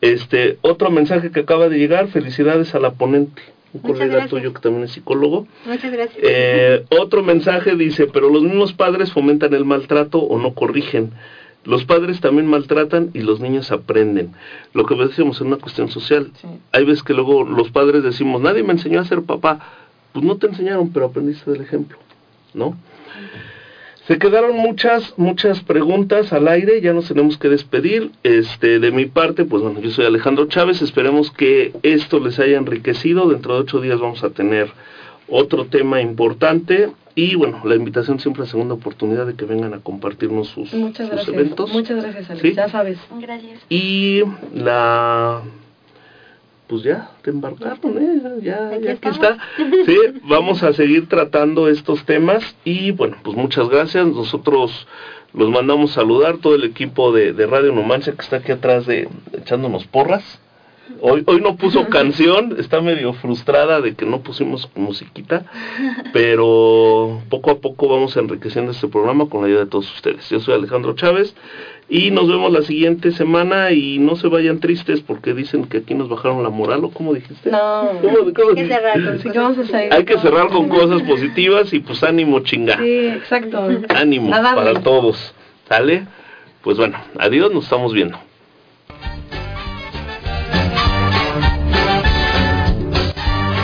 Este, 0.00 0.58
otro 0.62 0.90
mensaje 0.90 1.30
que 1.30 1.40
acaba 1.40 1.68
de 1.68 1.78
llegar, 1.78 2.08
felicidades 2.08 2.74
a 2.74 2.78
la 2.78 2.92
ponente, 2.92 3.42
un 3.72 3.80
Muchas 3.82 3.98
colega 3.98 4.12
gracias. 4.14 4.30
tuyo 4.30 4.52
que 4.54 4.60
también 4.60 4.84
es 4.84 4.92
psicólogo. 4.92 5.46
Muchas 5.66 5.92
gracias. 5.92 6.18
Eh, 6.22 6.84
otro 7.00 7.22
mensaje 7.22 7.74
dice, 7.74 8.06
pero 8.06 8.30
los 8.30 8.42
mismos 8.42 8.72
padres 8.72 9.12
fomentan 9.12 9.52
el 9.54 9.64
maltrato 9.64 10.18
o 10.18 10.38
no 10.38 10.54
corrigen. 10.54 11.10
Los 11.66 11.84
padres 11.84 12.20
también 12.20 12.46
maltratan 12.46 13.10
y 13.12 13.20
los 13.20 13.40
niños 13.40 13.72
aprenden. 13.72 14.32
Lo 14.72 14.86
que 14.86 14.94
decíamos 14.94 15.36
es 15.36 15.42
una 15.42 15.56
cuestión 15.56 15.88
social. 15.88 16.30
Sí. 16.40 16.46
Hay 16.72 16.84
veces 16.84 17.02
que 17.02 17.12
luego 17.12 17.44
los 17.44 17.70
padres 17.70 18.04
decimos, 18.04 18.40
nadie 18.40 18.62
me 18.62 18.72
enseñó 18.72 19.00
a 19.00 19.04
ser 19.04 19.22
papá. 19.22 19.58
Pues 20.12 20.24
no 20.24 20.36
te 20.36 20.46
enseñaron, 20.46 20.90
pero 20.92 21.06
aprendiste 21.06 21.50
del 21.50 21.60
ejemplo, 21.60 21.98
¿no? 22.54 22.76
Se 24.06 24.18
quedaron 24.20 24.56
muchas, 24.56 25.14
muchas 25.16 25.60
preguntas 25.62 26.32
al 26.32 26.46
aire, 26.46 26.80
ya 26.80 26.92
nos 26.92 27.08
tenemos 27.08 27.36
que 27.38 27.48
despedir. 27.48 28.12
Este, 28.22 28.78
de 28.78 28.92
mi 28.92 29.06
parte, 29.06 29.44
pues 29.44 29.64
bueno, 29.64 29.80
yo 29.80 29.90
soy 29.90 30.06
Alejandro 30.06 30.46
Chávez, 30.46 30.80
esperemos 30.80 31.32
que 31.32 31.72
esto 31.82 32.20
les 32.20 32.38
haya 32.38 32.56
enriquecido. 32.56 33.28
Dentro 33.28 33.54
de 33.54 33.62
ocho 33.62 33.80
días 33.80 33.98
vamos 33.98 34.22
a 34.22 34.30
tener 34.30 34.70
otro 35.28 35.66
tema 35.66 36.00
importante 36.00 36.90
y 37.14 37.34
bueno, 37.34 37.62
la 37.64 37.74
invitación 37.74 38.20
siempre 38.20 38.42
a 38.42 38.46
segunda 38.46 38.74
oportunidad 38.74 39.26
de 39.26 39.34
que 39.34 39.44
vengan 39.46 39.72
a 39.74 39.78
compartirnos 39.80 40.48
sus, 40.48 40.72
Muchas 40.74 41.06
sus 41.08 41.16
gracias. 41.16 41.34
eventos. 41.34 41.72
Muchas 41.72 42.02
gracias, 42.02 42.30
Alex. 42.30 42.42
¿Sí? 42.48 42.54
Ya 42.54 42.68
sabes. 42.68 42.98
Gracias. 43.20 43.60
Y 43.70 44.22
la 44.54 45.40
pues 46.68 46.82
ya 46.82 47.10
te 47.22 47.30
embarcaron, 47.30 47.96
¿eh? 47.96 48.40
ya, 48.42 48.68
Aquí 48.70 48.84
ya 48.84 48.92
aquí 48.92 49.08
estamos. 49.08 49.16
está. 49.18 49.38
Sí, 49.86 49.96
vamos 50.24 50.62
a 50.64 50.72
seguir 50.72 51.08
tratando 51.08 51.68
estos 51.68 52.04
temas 52.04 52.56
y 52.64 52.90
bueno, 52.90 53.16
pues 53.22 53.36
muchas 53.36 53.68
gracias. 53.68 54.04
Nosotros 54.08 54.86
los 55.32 55.48
mandamos 55.50 55.92
saludar 55.92 56.38
todo 56.38 56.56
el 56.56 56.64
equipo 56.64 57.12
de, 57.12 57.32
de 57.32 57.46
Radio 57.46 57.72
Numancia 57.72 58.12
que 58.14 58.20
está 58.20 58.38
aquí 58.38 58.50
atrás 58.52 58.84
de 58.84 59.08
echándonos 59.32 59.86
porras. 59.86 60.40
Hoy, 61.00 61.22
hoy 61.26 61.40
no 61.40 61.56
puso 61.56 61.86
canción, 61.90 62.56
está 62.58 62.80
medio 62.80 63.12
frustrada 63.12 63.80
de 63.80 63.94
que 63.94 64.06
no 64.06 64.20
pusimos 64.20 64.68
musiquita, 64.74 65.44
pero 66.12 67.20
poco 67.28 67.50
a 67.50 67.58
poco 67.58 67.88
vamos 67.88 68.16
enriqueciendo 68.16 68.72
este 68.72 68.88
programa 68.88 69.28
con 69.28 69.40
la 69.42 69.48
ayuda 69.48 69.60
de 69.60 69.66
todos 69.70 69.92
ustedes. 69.94 70.28
Yo 70.30 70.40
soy 70.40 70.54
Alejandro 70.54 70.94
Chávez 70.94 71.34
y 71.88 72.10
nos 72.10 72.28
vemos 72.28 72.52
la 72.52 72.62
siguiente 72.62 73.12
semana 73.12 73.70
y 73.72 73.98
no 73.98 74.16
se 74.16 74.28
vayan 74.28 74.58
tristes 74.60 75.00
porque 75.00 75.34
dicen 75.34 75.66
que 75.66 75.78
aquí 75.78 75.94
nos 75.94 76.08
bajaron 76.08 76.42
la 76.42 76.50
moral 76.50 76.84
o 76.84 76.90
como 76.90 77.14
dijiste. 77.14 77.50
No. 77.50 77.90
¿Cómo- 78.00 78.32
cómo 78.34 78.48
Hay 78.50 78.54
que 78.54 78.66
cerrar 78.68 79.04
con 79.04 79.18
Sí, 79.20 79.28
cosas. 79.28 79.74
Hay 79.92 80.04
que 80.04 80.18
cerrar 80.18 80.48
con 80.48 80.68
cosas 80.68 81.02
positivas 81.02 81.72
y 81.72 81.80
pues 81.80 82.02
ánimo 82.02 82.40
chinga. 82.40 82.78
Sí, 82.78 83.06
exacto. 83.08 83.68
Ánimo 83.88 84.30
para 84.30 84.80
todos. 84.80 85.34
¿Sale? 85.68 86.06
Pues 86.62 86.76
bueno, 86.78 86.96
adiós, 87.18 87.52
nos 87.52 87.64
estamos 87.64 87.92
viendo. 87.92 88.18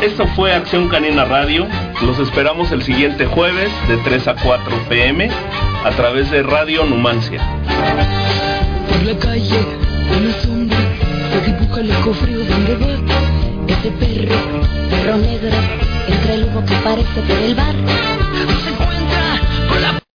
Esto 0.02 0.26
fue 0.34 0.52
Acción 0.52 0.88
Canina 0.88 1.24
Radio. 1.24 1.68
Los 2.04 2.18
esperamos 2.18 2.72
el 2.72 2.82
siguiente 2.82 3.24
jueves 3.24 3.70
de 3.86 3.98
3 3.98 4.26
a 4.26 4.34
4 4.34 4.88
pm 4.88 5.30
a 5.84 5.90
través 5.90 6.28
de 6.32 6.42
Radio 6.42 6.84
Numancia. 6.84 7.40
Por 8.88 9.02
la 9.04 9.16
calle, 9.16 9.64
una 10.18 10.32
sombra 10.42 10.76
se 11.30 11.52
dibuja 11.52 11.80
el 11.82 11.88
donde 12.48 12.74
va 12.74 13.68
ese 13.68 13.90
perro, 13.92 14.34
perro 14.90 15.18
negro, 15.18 15.56
entre 16.08 16.34
el 16.34 16.44
humo 16.46 16.64
que 16.66 16.74
aparece 16.74 17.20
por 17.20 17.36
el. 17.38 18.21